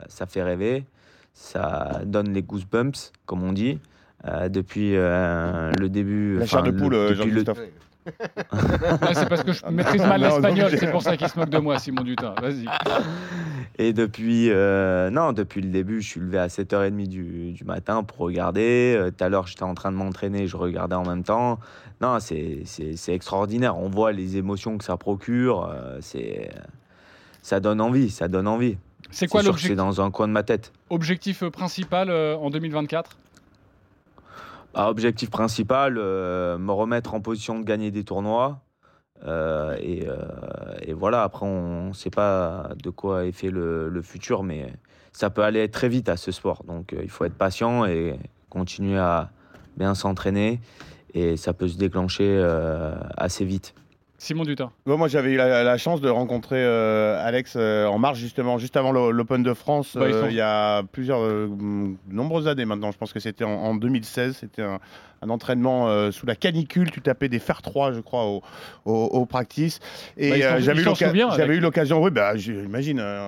ça 0.09 0.25
fait 0.25 0.43
rêver. 0.43 0.87
Ça 1.35 2.01
donne 2.07 2.33
les 2.33 2.43
goosebumps, 2.43 3.13
comme 3.27 3.43
on 3.43 3.53
dit. 3.53 3.79
Euh, 4.27 4.49
depuis 4.49 4.97
euh, 4.97 5.71
le 5.79 5.91
début. 5.91 6.39
La 6.39 6.47
chair 6.47 6.63
de 6.63 6.71
le- 6.71 6.77
poule, 6.79 7.15
Jean-Christophe. 7.15 7.59
Ouais, 8.07 9.15
C'est 9.15 9.29
parce 9.29 9.43
que 9.43 9.53
je 9.53 9.65
maîtrise 9.67 10.03
mal 10.03 10.21
l'espagnol. 10.21 10.71
C'est 10.79 10.91
pour 10.91 11.03
ça 11.03 11.17
qu'il 11.17 11.29
se 11.29 11.39
moque 11.39 11.51
de 11.51 11.59
moi, 11.59 11.79
Simon 11.79 12.03
Dutin. 12.03 12.35
Vas-y. 12.41 12.67
Et 13.79 13.93
depuis, 13.93 14.51
euh, 14.51 15.11
non, 15.11 15.33
depuis 15.33 15.63
le 15.63 15.71
début, 15.71 16.01
je 16.03 16.09
suis 16.09 16.21
levé 16.21 16.39
à 16.39 16.49
7h30 16.49 17.07
du, 17.09 17.53
du 17.53 17.65
matin 17.65 18.03
pour 18.03 18.19
regarder. 18.19 18.95
Euh, 18.99 19.11
Tout 19.11 19.25
à 19.25 19.29
l'heure, 19.29 19.47
j'étais 19.47 19.63
en 19.63 19.75
train 19.75 19.91
de 19.93 19.97
m'entraîner, 19.97 20.47
je 20.47 20.57
regardais 20.57 20.95
en 20.97 21.05
même 21.07 21.23
temps. 21.23 21.59
Non, 22.01 22.19
c'est 22.21 22.63
c'est- 22.65 22.97
c'est 22.97 23.15
extraordinaire. 23.15 23.79
On 23.79 23.89
voit 23.89 24.13
les 24.13 24.37
émotions 24.37 24.77
que 24.79 24.85
ça 24.85 24.97
procure. 24.97 25.71
euh, 25.73 25.99
c'est 26.01 26.51
ça 27.43 27.61
donne 27.61 27.81
envie, 27.81 28.11
ça 28.11 28.29
donne 28.29 28.47
envie. 28.47 28.77
C'est 29.11 29.27
quoi 29.27 29.43
sûr 29.43 29.53
que 29.55 29.61
C'est 29.61 29.69
l'objectif 29.69 29.77
dans 29.77 30.01
un 30.05 30.11
coin 30.11 30.29
de 30.29 30.33
ma 30.33 30.43
tête. 30.43 30.73
objectif, 30.91 31.45
principal 31.49 32.09
euh, 32.11 32.37
en 32.37 32.51
2024 32.51 33.17
Objectif 34.75 35.29
principal, 35.31 35.97
euh, 35.99 36.57
me 36.57 36.73
remettre 36.73 37.15
en 37.15 37.21
position 37.21 37.59
de 37.59 37.65
gagner 37.65 37.91
des 37.91 38.05
tournois. 38.05 38.61
Euh, 39.25 39.77
et, 39.81 40.09
euh, 40.09 40.17
et 40.81 40.95
voilà, 40.95 41.23
après, 41.23 41.45
on 41.45 41.89
ne 41.89 41.93
sait 41.93 42.11
pas 42.11 42.71
de 42.83 42.91
quoi 42.91 43.27
est 43.27 43.33
fait 43.33 43.51
le, 43.51 44.01
futur, 44.03 44.43
mais 44.43 44.73
ça 45.13 45.31
peut 45.31 45.43
aller 45.43 45.69
très 45.69 45.89
vite 45.89 46.09
à 46.09 46.17
ce 46.17 46.33
sport. 46.33 46.65
Donc, 46.65 46.95
il 47.01 47.11
faut 47.11 47.25
être 47.25 47.37
patient 47.37 47.85
et 47.85 48.19
continuer 48.49 48.99
à 48.99 49.31
bien 49.77 49.95
s'entraîner. 49.95 50.61
Et 51.15 51.37
ça 51.37 51.53
peut 51.53 51.69
se 51.69 51.77
déclencher 51.77 52.43
assez 53.19 53.45
vite. 53.45 53.75
Simon 54.23 54.45
Dutin. 54.45 54.71
Moi, 54.87 55.09
j'avais 55.09 55.33
eu 55.33 55.37
la, 55.37 55.65
la 55.65 55.79
chance 55.79 56.01
de 56.01 56.09
rencontrer 56.09 56.63
euh, 56.63 57.27
Alex 57.27 57.55
euh, 57.57 57.87
en 57.87 57.99
marche, 57.99 58.21
justement, 58.21 58.57
juste 58.57 58.77
avant 58.77 58.93
l'Open 58.93 59.43
de 59.43 59.53
France, 59.53 59.97
Bah, 59.97 60.05
euh, 60.05 60.29
il 60.31 60.37
y 60.37 60.41
a 60.41 60.85
plusieurs, 60.85 61.21
nombreuses 62.09 62.47
années 62.47 62.65
maintenant. 62.65 62.93
Je 62.93 62.99
pense 62.99 63.13
que 63.13 63.19
c'était 63.19 63.43
en, 63.43 63.51
en 63.51 63.75
2016. 63.75 64.37
C'était 64.39 64.63
un, 64.63 64.79
un 65.23 65.31
entraînement 65.31 65.89
euh, 65.89 66.11
sous 66.11 66.27
la 66.27 66.35
canicule. 66.35 66.91
Tu 66.91 67.01
tapais 67.01 67.29
des 67.29 67.39
fer 67.39 67.63
3, 67.63 67.93
je 67.93 68.01
crois, 68.01 68.27
au, 68.27 68.43
au, 68.85 68.93
au 68.93 69.27
practice. 69.27 69.79
Et 70.17 70.31
Bah, 70.31 70.37
euh, 70.37 70.61
j'avais 71.37 71.57
eu 71.57 71.61
l'occasion, 71.61 72.03
oui, 72.03 72.11
bah, 72.11 72.37
j'imagine, 72.37 72.99
euh, 73.01 73.27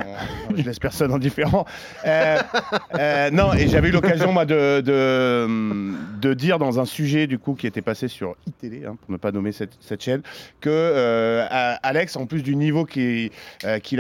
je 0.57 0.63
laisse 0.63 0.79
personne 0.79 1.13
indifférent. 1.13 1.65
Euh, 2.07 3.31
non, 3.31 3.53
et 3.55 3.69
j'avais 3.69 3.89
eu 3.89 3.93
l'occasion, 3.93 4.33
moi, 4.33 4.45
de, 4.45 4.81
de, 4.81 5.93
de 6.21 6.35
dire 6.35 6.59
dans 6.59 6.81
un 6.81 6.85
sujet, 6.85 7.27
du 7.27 7.39
coup, 7.39 7.55
qui 7.55 7.67
était 7.67 7.83
passé 7.83 8.09
sur 8.09 8.35
iTélé, 8.47 8.85
hein, 8.87 8.97
pour 9.01 9.13
ne 9.13 9.17
pas 9.17 9.33
nommer 9.33 9.53
cette, 9.53 9.73
cette 9.81 10.03
chaîne, 10.03 10.23
que 10.61 11.45
Alex, 11.83 12.17
en 12.17 12.27
plus 12.27 12.43
du 12.43 12.57
niveau 12.57 12.85
qu'il 12.85 13.31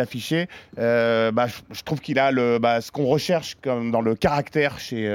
affichait, 0.00 0.48
bah, 0.76 1.46
je, 1.46 1.54
je 1.72 1.82
trouve 1.82 2.00
qu'il 2.00 2.18
a 2.18 2.32
le, 2.32 2.58
bah, 2.58 2.80
ce 2.80 2.90
qu'on 2.90 3.06
recherche 3.06 3.56
comme 3.62 3.90
dans 3.90 4.00
le 4.00 4.14
caractère 4.14 4.78
chez, 4.78 5.08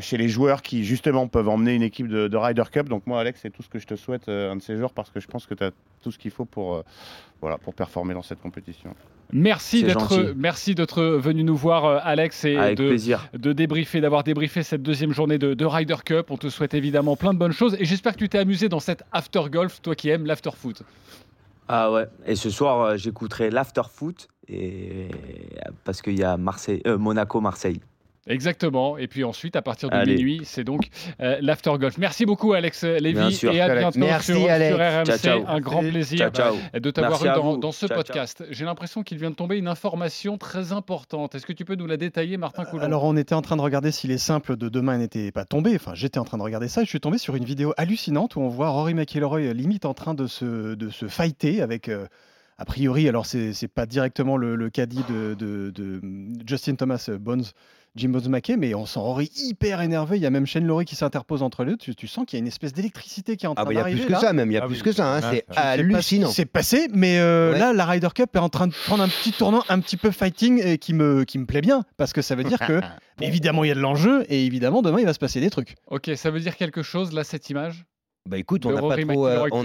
chez 0.00 0.16
les 0.16 0.28
joueurs 0.28 0.62
qui 0.62 0.84
justement 0.84 1.28
peuvent 1.28 1.48
emmener 1.48 1.74
une 1.74 1.82
équipe 1.82 2.08
de, 2.08 2.28
de 2.28 2.36
Ryder 2.36 2.64
Cup. 2.70 2.88
Donc 2.88 3.06
moi, 3.06 3.20
Alex, 3.20 3.40
c'est 3.42 3.50
tout 3.50 3.62
ce 3.62 3.68
que 3.68 3.78
je 3.78 3.86
te 3.86 3.96
souhaite 3.96 4.28
euh, 4.28 4.52
un 4.52 4.56
de 4.56 4.62
ces 4.62 4.76
jours 4.76 4.92
parce 4.92 5.10
que 5.10 5.20
je 5.20 5.26
pense 5.26 5.46
que 5.46 5.54
tu 5.54 5.64
as 5.64 5.70
tout 6.02 6.10
ce 6.10 6.18
qu'il 6.18 6.30
faut 6.30 6.44
pour, 6.44 6.74
euh, 6.74 6.82
voilà, 7.40 7.58
pour 7.58 7.74
performer 7.74 8.14
dans 8.14 8.22
cette 8.22 8.40
compétition. 8.40 8.94
Merci 9.34 9.82
d'être 9.82 10.34
merci 10.36 10.74
d'être 10.74 11.02
venu 11.02 11.42
nous 11.42 11.56
voir, 11.56 11.86
euh, 11.86 11.98
Alex, 12.02 12.44
et 12.44 12.56
Avec 12.56 12.76
de, 12.76 12.88
plaisir. 12.88 13.30
de 13.32 13.52
débriefer, 13.54 14.02
d'avoir 14.02 14.24
débriefé 14.24 14.62
cette 14.62 14.82
deuxième 14.82 15.12
journée 15.12 15.38
de, 15.38 15.54
de 15.54 15.64
Ryder 15.64 15.96
Cup. 16.04 16.30
On 16.30 16.36
te 16.36 16.50
souhaite 16.50 16.74
évidemment 16.74 17.16
plein 17.16 17.32
de 17.32 17.38
bonnes 17.38 17.52
choses 17.52 17.74
et 17.78 17.86
j'espère 17.86 18.12
que 18.12 18.18
tu 18.18 18.28
t'es 18.28 18.38
amusé 18.38 18.68
dans 18.68 18.80
cette 18.80 19.04
after 19.10 19.44
golf, 19.50 19.80
toi 19.80 19.94
qui 19.94 20.10
aimes 20.10 20.26
l'after 20.26 20.50
foot. 20.54 20.82
Ah 21.68 21.90
ouais. 21.90 22.06
Et 22.26 22.36
ce 22.36 22.50
soir, 22.50 22.80
euh, 22.80 22.96
j'écouterai 22.96 23.50
l'after 23.50 23.82
foot 23.90 24.28
et... 24.48 25.08
parce 25.84 26.02
qu'il 26.02 26.18
y 26.18 26.24
a 26.24 26.36
Marseille, 26.36 26.82
euh, 26.86 26.98
Monaco-Marseille. 26.98 27.80
Exactement. 28.28 28.98
Et 28.98 29.08
puis 29.08 29.24
ensuite, 29.24 29.56
à 29.56 29.62
partir 29.62 29.90
de 29.90 29.94
Allez. 29.96 30.14
minuit, 30.14 30.40
c'est 30.44 30.62
donc 30.64 30.88
euh, 31.20 31.38
l'after 31.40 31.72
golf. 31.78 31.98
Merci 31.98 32.24
beaucoup, 32.24 32.52
Alex 32.52 32.84
Lévy. 32.84 33.14
Bien 33.18 33.30
sûr. 33.30 33.52
Et 33.52 33.60
à 33.60 33.74
bientôt 33.74 33.98
Merci, 33.98 34.32
sur, 34.32 34.48
Alex. 34.50 34.76
sur 34.76 34.78
RMC. 34.78 35.04
Ciao, 35.06 35.18
ciao. 35.18 35.44
Un 35.48 35.60
grand 35.60 35.80
plaisir 35.80 36.18
Ciao, 36.18 36.30
ciao. 36.30 36.56
de 36.80 36.90
t'avoir 36.90 37.22
dans, 37.36 37.56
dans 37.56 37.72
ce 37.72 37.86
Ciao, 37.86 37.96
podcast. 37.96 38.44
J'ai 38.50 38.64
l'impression 38.64 39.02
qu'il 39.02 39.18
vient 39.18 39.30
de 39.30 39.34
tomber 39.34 39.58
une 39.58 39.66
information 39.68 40.38
très 40.38 40.72
importante. 40.72 41.34
Est-ce 41.34 41.46
que 41.46 41.52
tu 41.52 41.64
peux 41.64 41.74
nous 41.74 41.86
la 41.86 41.96
détailler, 41.96 42.36
Martin 42.36 42.64
Coulon? 42.64 42.82
Alors 42.84 43.04
on 43.04 43.16
était 43.16 43.34
en 43.34 43.42
train 43.42 43.56
de 43.56 43.62
regarder 43.62 43.90
si 43.90 44.06
les 44.06 44.18
simples 44.18 44.56
de 44.56 44.68
demain 44.68 44.98
n'étaient 44.98 45.32
pas 45.32 45.44
tombés. 45.44 45.74
Enfin, 45.74 45.92
j'étais 45.94 46.18
en 46.18 46.24
train 46.24 46.38
de 46.38 46.42
regarder 46.44 46.68
ça 46.68 46.82
et 46.82 46.84
je 46.84 46.90
suis 46.90 47.00
tombé 47.00 47.18
sur 47.18 47.34
une 47.34 47.44
vidéo 47.44 47.74
hallucinante 47.76 48.36
où 48.36 48.40
on 48.40 48.48
voit 48.48 48.68
Rory 48.68 48.94
McIlroy 48.94 49.40
euh, 49.40 49.52
limite 49.52 49.84
en 49.84 49.94
train 49.94 50.14
de 50.14 50.26
se, 50.28 50.74
de 50.74 50.90
se 50.90 51.08
fighter 51.08 51.60
avec. 51.60 51.88
euh, 51.88 52.06
a 52.58 52.64
priori, 52.64 53.08
alors 53.08 53.26
c'est 53.26 53.54
c'est 53.54 53.66
pas 53.66 53.86
directement 53.86 54.36
le, 54.36 54.54
le 54.54 54.70
caddie 54.70 55.02
de, 55.08 55.34
de- 55.34 55.70
de 55.70 56.00
Justin 56.46 56.76
Thomas 56.76 57.06
euh, 57.08 57.18
Bones, 57.18 57.44
Jim 57.94 58.08
Bones 58.08 58.28
McKay, 58.28 58.56
mais 58.56 58.74
on 58.74 58.86
sent 58.86 58.98
Rory 59.00 59.30
hyper 59.36 59.80
énervé. 59.82 60.16
Il 60.16 60.22
y 60.22 60.26
a 60.26 60.30
même 60.30 60.46
Shane 60.46 60.66
Lowry 60.66 60.84
qui 60.86 60.96
s'interpose 60.96 61.42
entre 61.42 61.64
les 61.64 61.72
deux. 61.72 61.76
Tu, 61.76 61.94
tu 61.94 62.06
sens 62.08 62.24
qu'il 62.26 62.38
y 62.38 62.40
a 62.40 62.40
une 62.40 62.46
espèce 62.46 62.72
d'électricité 62.72 63.36
qui 63.36 63.44
est 63.44 63.48
en 63.48 63.54
train 63.54 63.62
Ah 63.64 63.66
bah 63.66 63.72
il 63.72 63.76
y 63.76 63.80
a 63.80 63.84
plus 63.84 64.06
que 64.06 64.12
là. 64.12 64.20
ça 64.20 64.32
même, 64.32 64.50
il 64.50 64.54
y 64.54 64.56
a 64.56 64.62
Ah 64.64 64.66
plus 64.66 64.76
oui. 64.76 64.82
que 64.82 64.92
ça, 64.92 65.14
hein, 65.16 65.20
Ah, 65.22 65.30
c'est 65.32 65.44
hallucinant. 65.56 66.26
ce 66.28 66.30
qui 66.30 66.36
s'est 66.36 66.44
passé, 66.46 66.88
mais 66.92 67.18
euh, 67.18 67.52
Ouais. 67.52 67.58
là, 67.58 67.72
la 67.74 67.84
Ryder 67.84 68.08
Cup 68.14 68.30
est 68.34 68.38
en 68.38 68.48
train 68.48 68.66
de 68.66 68.72
prendre 68.86 69.02
un 69.02 69.08
petit 69.08 69.32
tournant 69.32 69.62
un 69.68 69.78
petit 69.80 69.96
peu 69.98 70.10
fighting 70.10 70.62
et 70.64 70.78
qui 70.78 70.94
me, 70.94 71.24
qui 71.24 71.38
me 71.38 71.44
plaît 71.44 71.60
bien 71.60 71.84
parce 71.98 72.12
que 72.14 72.22
ça 72.22 72.34
veut 72.34 72.44
dire 72.44 72.58
que, 72.60 72.80
évidemment, 73.20 73.62
il 73.64 73.68
y 73.68 73.70
a 73.72 73.74
de 73.74 73.80
l'enjeu 73.80 74.24
et 74.28 74.46
évidemment, 74.46 74.80
demain, 74.80 74.98
il 75.00 75.04
va 75.06 75.12
se 75.12 75.18
passer 75.18 75.40
des 75.40 75.50
trucs. 75.50 75.74
Ok, 75.88 76.10
ça 76.16 76.30
veut 76.30 76.40
dire 76.40 76.56
quelque 76.56 76.82
chose, 76.82 77.12
là, 77.12 77.24
cette 77.24 77.50
image? 77.50 77.84
Bah 78.28 78.38
écoute, 78.38 78.62
de 78.62 78.68
on 78.68 78.72
n'a 78.72 78.80
pas 78.80 78.96
trop, 79.02 79.26
euh, 79.26 79.48
on- 79.52 79.56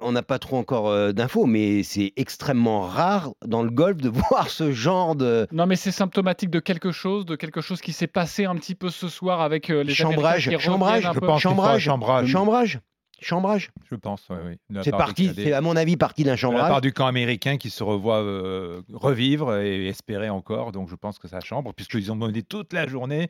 on 0.00 0.12
pas 0.22 0.38
trop 0.38 0.56
encore 0.56 0.88
euh, 0.88 1.12
d'infos, 1.12 1.46
mais 1.46 1.82
c'est 1.82 2.12
extrêmement 2.16 2.82
rare 2.82 3.30
dans 3.44 3.62
le 3.64 3.70
golf 3.70 3.96
de 3.96 4.08
voir 4.30 4.48
ce 4.48 4.70
genre 4.72 5.16
de 5.16 5.48
Non, 5.50 5.66
mais 5.66 5.74
c'est 5.76 5.90
symptomatique 5.90 6.50
de 6.50 6.60
quelque 6.60 6.92
chose, 6.92 7.26
de 7.26 7.34
quelque 7.34 7.60
chose 7.60 7.80
qui 7.80 7.92
s'est 7.92 8.06
passé 8.06 8.44
un 8.44 8.54
petit 8.54 8.76
peu 8.76 8.88
ce 8.90 9.08
soir 9.08 9.40
avec 9.40 9.68
euh, 9.70 9.82
les 9.82 9.94
chambrage, 9.94 10.48
chambrage, 10.60 11.02
Je 11.12 11.18
peu. 11.18 11.26
pense 11.26 11.42
chambrage, 11.42 11.82
chambrage. 11.82 12.26
chambrage, 12.28 12.80
chambrage. 13.20 13.70
Je 13.90 13.96
pense, 13.96 14.28
oui. 14.30 14.56
C'est 14.84 14.92
parti, 14.92 15.32
c'est 15.34 15.52
à 15.52 15.60
mon 15.60 15.74
avis 15.74 15.96
parti 15.96 16.22
d'un 16.22 16.36
De 16.36 16.40
la 16.40 16.50
part 16.52 16.60
chambrage. 16.60 16.80
du 16.82 16.92
camp 16.92 17.06
américain 17.06 17.56
qui 17.56 17.68
se 17.70 17.82
revoit 17.82 18.18
euh, 18.22 18.80
revivre 18.92 19.56
et 19.56 19.88
espérer 19.88 20.28
encore. 20.30 20.70
Donc 20.70 20.88
je 20.88 20.94
pense 20.94 21.18
que 21.18 21.26
ça 21.26 21.40
chambre, 21.40 21.72
puisqu'ils 21.74 22.12
ont 22.12 22.16
mené 22.16 22.42
toute 22.44 22.72
la 22.72 22.86
journée, 22.86 23.28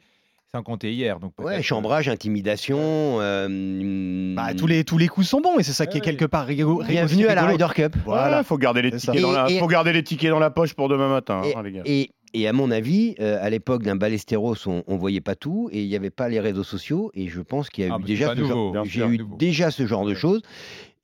sans 0.52 0.62
compter 0.62 0.92
hier. 0.92 1.20
Donc 1.20 1.32
Ouais, 1.38 1.62
chambrage, 1.62 2.08
intimidation. 2.08 2.78
euh, 3.20 4.34
Bah, 4.34 4.54
tous, 4.54 4.66
les, 4.66 4.84
tous 4.84 4.98
les 4.98 5.08
coups 5.08 5.26
sont 5.26 5.40
bons 5.40 5.58
et 5.58 5.62
c'est 5.62 5.72
ça 5.72 5.86
qui 5.86 5.98
est 5.98 6.00
quelque 6.00 6.24
part 6.24 6.46
rigolo. 6.46 6.82
Bienvenue 6.88 7.26
à 7.26 7.34
la. 7.34 7.46
Ryder 7.46 7.66
Cup. 7.74 7.96
Voilà. 8.04 8.38
Ouais, 8.38 8.44
faut 8.44 8.56
garder 8.58 8.82
les 8.82 8.92
tickets 8.92 9.20
dans 9.20 9.32
la, 9.32 9.50
Et- 9.50 9.56
et- 9.56 9.58
faut 9.58 9.66
garder 9.66 9.92
les 9.92 10.02
tickets 10.02 10.30
dans 10.30 10.38
la 10.38 10.50
poche 10.50 10.74
pour 10.74 10.88
demain 10.88 11.08
matin, 11.08 11.42
hein, 11.54 11.62
les 11.62 11.72
gars. 11.72 11.82
Et, 11.84 12.10
et 12.34 12.48
à 12.48 12.52
mon 12.52 12.70
avis, 12.70 13.14
euh, 13.20 13.38
à 13.42 13.50
l'époque 13.50 13.82
d'un 13.82 13.96
Ballesteros, 13.96 14.56
on, 14.66 14.82
on 14.86 14.96
voyait 14.96 15.20
pas 15.20 15.34
tout 15.34 15.68
et 15.72 15.82
il 15.82 15.88
n'y 15.88 15.96
avait 15.96 16.10
pas 16.10 16.28
les 16.28 16.40
réseaux 16.40 16.64
sociaux. 16.64 17.10
Et 17.14 17.28
je 17.28 17.40
pense 17.40 17.68
qu'il 17.68 17.84
y 17.84 17.88
a 17.88 17.94
Ah, 17.94 17.98
eu 18.00 18.04
déjà 18.04 18.34
ce 18.34 18.40
nouveau, 18.40 18.72
genre, 18.74 18.86
sûr, 18.86 19.08
eu 19.08 19.18
déjà 19.38 19.70
ce 19.70 19.86
genre 19.86 20.06
de 20.06 20.14
choses. 20.14 20.40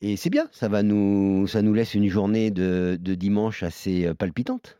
Et 0.00 0.16
c'est 0.16 0.30
bien, 0.30 0.46
ça 0.52 0.68
va 0.68 0.82
nous, 0.82 1.46
ça 1.46 1.62
nous 1.62 1.72
laisse 1.72 1.94
une 1.94 2.08
journée 2.08 2.50
de, 2.50 2.98
de 3.00 3.14
dimanche 3.14 3.62
assez 3.62 4.06
euh, 4.06 4.14
palpitante. 4.14 4.78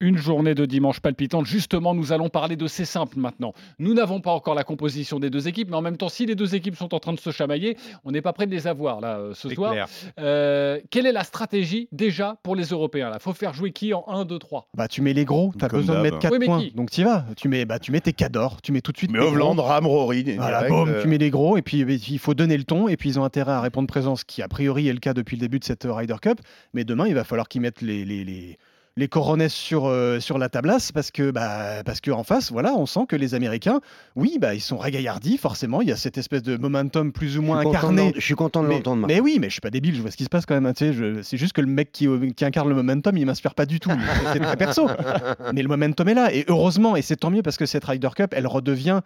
Une 0.00 0.16
journée 0.18 0.54
de 0.56 0.66
dimanche 0.66 0.98
palpitante. 1.00 1.46
Justement, 1.46 1.94
nous 1.94 2.12
allons 2.12 2.28
parler 2.28 2.56
de 2.56 2.66
ces 2.66 2.84
simples 2.84 3.18
maintenant. 3.18 3.52
Nous 3.78 3.94
n'avons 3.94 4.20
pas 4.20 4.32
encore 4.32 4.54
la 4.56 4.64
composition 4.64 5.20
des 5.20 5.30
deux 5.30 5.46
équipes, 5.46 5.70
mais 5.70 5.76
en 5.76 5.82
même 5.82 5.96
temps, 5.96 6.08
si 6.08 6.26
les 6.26 6.34
deux 6.34 6.54
équipes 6.56 6.76
sont 6.76 6.92
en 6.94 6.98
train 6.98 7.12
de 7.12 7.20
se 7.20 7.30
chamailler, 7.30 7.76
on 8.04 8.10
n'est 8.10 8.20
pas 8.20 8.32
près 8.32 8.46
de 8.46 8.50
les 8.50 8.66
avoir 8.66 9.00
là 9.00 9.18
euh, 9.18 9.34
ce 9.34 9.48
soir. 9.48 9.70
clair. 9.72 9.86
Euh, 10.18 10.80
quelle 10.90 11.06
est 11.06 11.12
la 11.12 11.22
stratégie 11.22 11.88
déjà 11.92 12.36
pour 12.42 12.56
les 12.56 12.64
Européens 12.64 13.12
Il 13.14 13.20
faut 13.20 13.32
faire 13.32 13.54
jouer 13.54 13.70
qui 13.70 13.94
en 13.94 14.04
1, 14.08 14.24
2, 14.24 14.38
3 14.38 14.68
Bah, 14.74 14.88
tu 14.88 15.00
mets 15.00 15.12
les 15.12 15.24
gros, 15.24 15.52
tu 15.56 15.64
as 15.64 15.68
Comme 15.68 15.80
besoin 15.80 15.94
de 15.98 16.02
d'hab. 16.02 16.12
mettre 16.12 16.18
4 16.18 16.32
Oui, 16.32 16.38
mais 16.40 16.46
points. 16.46 16.60
qui? 16.60 16.72
Donc 16.72 16.90
tu 16.90 17.00
y 17.00 17.04
vas. 17.04 17.24
Tu 17.36 17.48
mets, 17.48 17.64
bah, 17.64 17.78
tu 17.78 17.92
mets 17.92 18.00
tes 18.00 18.12
cadors, 18.12 18.60
tu 18.62 18.72
mets 18.72 18.80
tout 18.80 18.90
de 18.92 18.96
suite. 18.98 19.12
Mais 19.12 19.20
tes 19.20 19.30
gros. 19.32 19.52
Ram, 19.62 19.86
Rory. 19.86 20.34
Voilà, 20.36 20.68
boum, 20.68 20.88
euh, 20.88 21.02
tu 21.02 21.08
mets 21.08 21.18
les 21.18 21.30
gros 21.30 21.56
et 21.56 21.62
puis 21.62 21.82
eh, 21.82 21.94
il 21.94 22.18
faut 22.18 22.34
donner 22.34 22.56
le 22.56 22.64
ton 22.64 22.88
et 22.88 22.96
puis 22.96 23.10
ils 23.10 23.20
ont 23.20 23.24
intérêt 23.24 23.52
à 23.52 23.60
répondre 23.60 23.86
présent, 23.86 24.16
ce 24.16 24.24
qui 24.24 24.42
a 24.42 24.48
priori 24.48 24.88
est 24.88 24.92
le 24.92 24.98
cas 25.00 25.14
depuis 25.14 25.36
le 25.36 25.40
début 25.40 25.60
de 25.60 25.64
cette 25.64 25.84
euh, 25.86 25.92
Ryder 25.94 26.16
Cup. 26.20 26.40
Mais 26.74 26.82
demain, 26.84 27.06
il 27.06 27.14
va 27.14 27.22
falloir 27.24 27.48
qu'ils 27.48 27.60
mettent 27.60 27.80
les, 27.80 28.04
les, 28.04 28.24
les, 28.24 28.58
les 28.96 29.08
coronets 29.08 29.48
sur, 29.48 29.86
euh, 29.86 30.20
sur 30.20 30.38
la 30.38 30.48
tablasse 30.48 30.92
parce 30.92 31.10
que 31.10 31.32
bah, 31.32 31.82
parce 31.84 32.00
que 32.00 32.12
en 32.12 32.22
face, 32.22 32.52
voilà, 32.52 32.74
on 32.74 32.86
sent 32.86 33.06
que 33.08 33.16
les 33.16 33.34
Américains, 33.34 33.80
oui, 34.14 34.38
bah, 34.40 34.54
ils 34.54 34.60
sont 34.60 34.76
ragaillardis, 34.76 35.36
forcément. 35.36 35.82
Il 35.82 35.88
y 35.88 35.92
a 35.92 35.96
cette 35.96 36.16
espèce 36.16 36.42
de 36.44 36.56
momentum 36.56 37.12
plus 37.12 37.36
ou 37.36 37.42
moins 37.42 37.62
je, 37.62 37.68
incarné. 37.68 38.12
je 38.14 38.20
suis 38.20 38.34
content 38.36 38.62
de 38.62 38.68
Mais, 38.68 38.74
l'entendre. 38.76 39.06
Mais 39.08 39.18
oui, 39.20 39.38
mais 39.40 39.48
je 39.48 39.54
suis 39.54 39.60
pas 39.60 39.70
débile, 39.70 39.96
je 39.96 40.00
vois 40.00 40.12
ce 40.12 40.16
qui 40.16 40.22
se 40.24 40.28
passe 40.28 40.46
quand 40.46 40.54
même. 40.54 40.66
hein, 40.66 40.72
C'est 40.74 41.36
juste 41.36 41.54
que 41.54 41.60
le 41.60 41.66
mec 41.66 41.90
qui, 41.90 42.06
qui 42.36 42.44
incarne 42.44 42.68
le 42.68 42.74
momentum, 42.76 43.16
il 43.16 43.26
m'inspire 43.26 43.54
pas 43.54 43.66
du 43.66 43.80
tout. 43.80 43.90
C'est 44.32 44.38
très 44.40 44.56
perso. 44.56 44.88
Mais 45.52 45.62
le 45.62 45.68
momentum 45.68 46.08
est 46.08 46.14
là. 46.14 46.32
Et 46.32 46.44
heureusement, 46.46 46.94
et 46.94 47.02
c'est 47.02 47.16
tant 47.16 47.30
mieux 47.30 47.42
parce 47.42 47.56
que 47.56 47.66
cette 47.66 47.84
Ryder 47.84 48.10
Cup, 48.14 48.32
elle 48.36 48.46
redevient, 48.46 49.00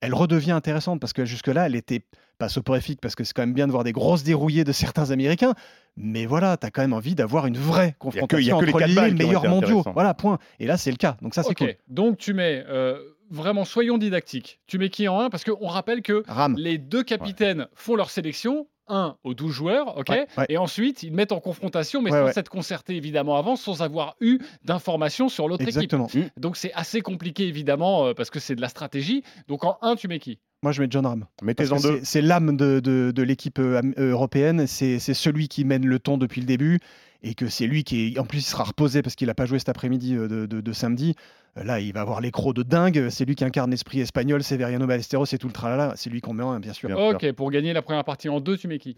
elle 0.00 0.14
redevient 0.14 0.52
intéressante 0.52 1.00
parce 1.00 1.12
que 1.12 1.24
jusque-là, 1.24 1.66
elle 1.66 1.74
était 1.76 2.02
pas 2.38 2.48
soporifique 2.48 3.00
parce 3.02 3.14
que 3.14 3.22
c'est 3.24 3.34
quand 3.34 3.42
même 3.42 3.52
bien 3.52 3.66
de 3.66 3.72
voir 3.72 3.84
des 3.84 3.92
grosses 3.92 4.22
dérouillées 4.22 4.64
de 4.64 4.72
certains 4.72 5.10
Américains. 5.10 5.54
Mais 5.96 6.24
voilà, 6.26 6.56
tu 6.56 6.66
as 6.66 6.70
quand 6.70 6.80
même 6.80 6.94
envie 6.94 7.14
d'avoir 7.14 7.46
une 7.46 7.58
vraie 7.58 7.94
a 8.00 8.08
que 8.26 8.36
les 8.36 8.50
confrontation 8.50 8.56
entre 8.56 8.78
les 8.78 8.98
ont 8.98 9.14
meilleurs 9.14 9.44
mondiaux. 9.48 9.84
Voilà, 9.92 10.14
point. 10.14 10.38
Et 10.58 10.66
là, 10.66 10.76
c'est 10.78 10.90
le 10.90 10.96
cas. 10.96 11.16
Donc 11.20 11.34
ça, 11.34 11.42
c'est 11.42 11.50
Ok, 11.50 11.58
cool. 11.58 11.74
donc 11.88 12.16
tu 12.16 12.32
mets 12.32 12.64
euh, 12.68 12.98
vraiment, 13.30 13.64
soyons 13.66 13.98
didactiques. 13.98 14.60
Tu 14.66 14.78
mets 14.78 14.88
qui 14.88 15.06
en 15.06 15.20
1 15.20 15.28
Parce 15.30 15.44
qu'on 15.44 15.66
rappelle 15.66 16.00
que 16.02 16.22
Ram. 16.28 16.54
les 16.56 16.78
deux 16.78 17.02
capitaines 17.02 17.66
font 17.74 17.94
leur 17.96 18.08
sélection. 18.10 18.66
Un 18.92 19.16
aux 19.24 19.34
12 19.34 19.52
joueurs, 19.52 19.96
ok 19.96 20.08
Ouais, 20.10 20.26
ouais. 20.36 20.46
Et 20.48 20.58
ensuite, 20.58 21.02
ils 21.02 21.12
mettent 21.12 21.32
en 21.32 21.40
confrontation, 21.40 22.02
mais 22.02 22.10
Ouais, 22.10 22.18
sans 22.18 22.24
ouais. 22.26 22.32
s'être 22.32 22.48
concertés 22.50 22.96
évidemment 22.96 23.36
avant, 23.36 23.56
sans 23.56 23.82
avoir 23.82 24.16
eu 24.20 24.38
d'informations 24.64 25.28
sur 25.28 25.48
l'autre 25.48 25.62
équipe. 25.62 25.76
Exactement. 25.76 26.08
Donc 26.36 26.56
c'est 26.56 26.72
assez 26.74 27.00
compliqué 27.00 27.46
évidemment, 27.46 28.06
euh, 28.06 28.14
parce 28.14 28.30
que 28.30 28.40
c'est 28.40 28.54
de 28.54 28.60
la 28.60 28.68
stratégie. 28.68 29.22
Donc 29.48 29.64
en 29.64 29.78
1, 29.82 29.96
tu 29.96 30.08
mets 30.08 30.18
qui? 30.18 30.38
Moi, 30.62 30.72
je 30.72 30.82
mets 30.82 30.88
John 30.90 31.06
Ram. 31.06 31.24
Parce 31.38 31.46
Mettez-en 31.46 31.76
que 31.78 31.82
deux. 31.82 31.98
c'est- 32.00 32.04
C'est 32.04 32.22
l'âme 32.22 32.56
de, 32.56 32.80
de- 32.80 33.12
de 33.14 33.22
l'équipe 33.22 33.58
euh, 33.58 33.80
euh, 33.98 34.10
européenne. 34.10 34.66
C'est 34.66 34.98
c'est 34.98 35.14
celui 35.14 35.48
qui 35.48 35.64
mène 35.64 35.86
le 35.86 35.98
ton 35.98 36.18
depuis 36.18 36.40
le 36.42 36.46
début. 36.46 36.80
Et 37.22 37.34
que 37.34 37.48
c'est 37.48 37.66
lui 37.66 37.84
qui, 37.84 38.14
est, 38.14 38.18
en 38.18 38.24
plus, 38.24 38.38
il 38.38 38.42
sera 38.42 38.64
reposé 38.64 39.02
parce 39.02 39.14
qu'il 39.14 39.26
n'a 39.26 39.34
pas 39.34 39.44
joué 39.44 39.58
cet 39.58 39.68
après-midi 39.68 40.14
de, 40.14 40.26
de- 40.46 40.60
de 40.62 40.72
samedi. 40.72 41.14
Là, 41.56 41.78
il 41.80 41.92
va 41.92 42.00
avoir 42.02 42.20
les 42.22 42.30
crocs 42.30 42.54
de 42.54 42.62
dingue. 42.62 43.08
C'est 43.10 43.24
lui 43.26 43.34
qui 43.34 43.44
incarne 43.44 43.70
l'esprit 43.70 44.00
espagnol. 44.00 44.42
Severiano 44.42 44.86
Ballesteros 44.86 45.26
et 45.32 45.36
tout 45.36 45.46
le 45.48 45.52
tralala. 45.52 45.92
C'est 45.96 46.08
lui 46.08 46.20
qu'on 46.22 46.32
met 46.32 46.42
en 46.44 46.52
un, 46.52 46.60
bien 46.60 46.72
sûr. 46.72 46.88
Bien 46.88 46.96
sûr. 46.96 47.06
Ok, 47.16 47.32
pour 47.32 47.50
gagner 47.50 47.72
la 47.74 47.82
première 47.82 48.04
partie 48.04 48.28
en 48.30 48.40
2, 48.40 48.56
tu 48.56 48.68
mets 48.68 48.78
qui 48.80 48.96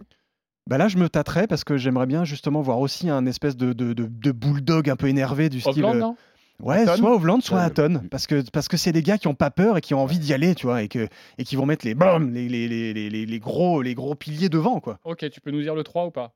Bah 0.68 0.78
là, 0.78 0.88
je 0.88 0.96
me 0.96 1.08
tâterais 1.08 1.46
parce 1.46 1.64
que 1.64 1.76
j'aimerais 1.76 2.06
bien 2.06 2.24
justement 2.24 2.62
voir 2.62 2.78
aussi 2.78 3.10
un 3.10 3.26
espèce 3.26 3.56
de, 3.56 3.72
de, 3.72 3.92
de- 3.92 4.06
de 4.08 4.32
bulldog 4.32 4.88
un 4.88 4.96
peu 4.96 5.08
énervé 5.08 5.48
du 5.50 5.60
style. 5.60 5.84
Hovland, 5.84 5.96
euh, 5.96 6.00
non? 6.00 6.16
Ouais, 6.60 6.82
Hatton 6.82 6.96
soit 6.96 7.14
Hovland, 7.16 7.40
soit. 7.40 7.60
Hatton. 7.60 8.02
Parce 8.10 8.28
que 8.28 8.48
parce 8.50 8.68
que 8.68 8.76
c'est 8.76 8.92
des 8.92 9.02
gars 9.02 9.18
qui 9.18 9.26
ont 9.26 9.34
pas 9.34 9.50
peur 9.50 9.76
et 9.78 9.80
qui 9.80 9.94
ont 9.94 10.00
envie 10.00 10.20
d'y 10.20 10.32
aller, 10.32 10.54
tu 10.54 10.66
vois, 10.66 10.82
et, 10.82 10.88
que, 10.88 11.08
et 11.38 11.44
qui 11.44 11.56
vont 11.56 11.66
mettre 11.66 11.84
les, 11.84 11.94
bam, 11.96 12.32
les, 12.32 12.48
les, 12.48 12.68
les, 12.68 13.10
les, 13.10 13.38
gros, 13.40 13.82
les 13.82 13.94
gros 13.94 14.14
piliers 14.14 14.48
devant, 14.48 14.78
quoi. 14.78 15.00
Ok, 15.04 15.28
tu 15.30 15.40
peux 15.40 15.50
nous 15.50 15.62
dire 15.62 15.74
le 15.74 15.82
3 15.82 16.06
ou 16.06 16.10
pas? 16.12 16.32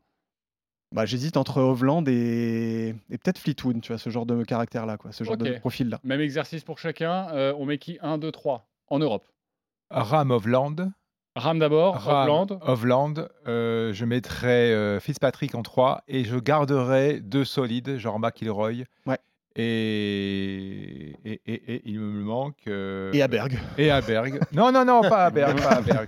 Bah, 0.92 1.05
j'hésite 1.07 1.36
entre 1.36 1.61
Hovland 1.61 2.05
et, 2.09 2.94
et 3.11 3.18
peut-être 3.18 3.38
Fleetwood, 3.38 3.80
tu 3.80 3.92
vois, 3.92 3.99
ce 3.99 4.11
genre 4.11 4.26
de 4.26 4.42
caractère-là, 4.42 4.97
quoi, 4.97 5.12
ce 5.12 5.22
genre 5.24 5.36
de 5.36 5.59
profil-là. 5.59 6.01
Même 6.03 6.20
exercice 6.20 6.64
pour 6.64 6.78
chacun. 6.78 7.28
euh, 7.32 7.53
on 7.59 7.64
met 7.66 7.78
qui? 7.78 7.99
1, 8.03 8.18
2, 8.18 8.32
3 8.32 8.68
en 8.88 8.99
Europe. 8.99 9.28
Ram 9.90 10.30
Hovland. 10.32 10.90
Ram 11.37 11.59
d'abord, 11.59 12.03
Hovland. 12.09 12.59
Hovland, 12.66 13.28
euh, 13.47 13.93
je 13.93 14.05
mettrais 14.07 14.72
euh, 14.72 14.99
Fitzpatrick 15.01 15.55
en 15.55 15.62
3 15.62 16.03
et 16.09 16.24
je 16.24 16.37
garderais 16.37 17.20
deux 17.20 17.45
solides, 17.45 17.99
genre 17.99 18.18
McIlroy. 18.18 18.84
Ouais. 19.07 19.18
Et, 19.59 21.14
et, 21.24 21.41
et- 21.47 21.74
et 21.74 21.82
il 21.84 22.01
me 22.01 22.22
manque. 22.24 22.57
euh, 22.68 23.11
Et 23.12 23.22
à 23.22 23.28
Berg, 23.28 23.59
Et 23.78 23.91
à 23.91 24.01
Berg. 24.01 24.41
Non, 24.53 24.72
non, 24.72 24.84
non, 24.84 25.03
pas 25.03 25.26
à 25.26 25.30
Berg. 25.30 25.59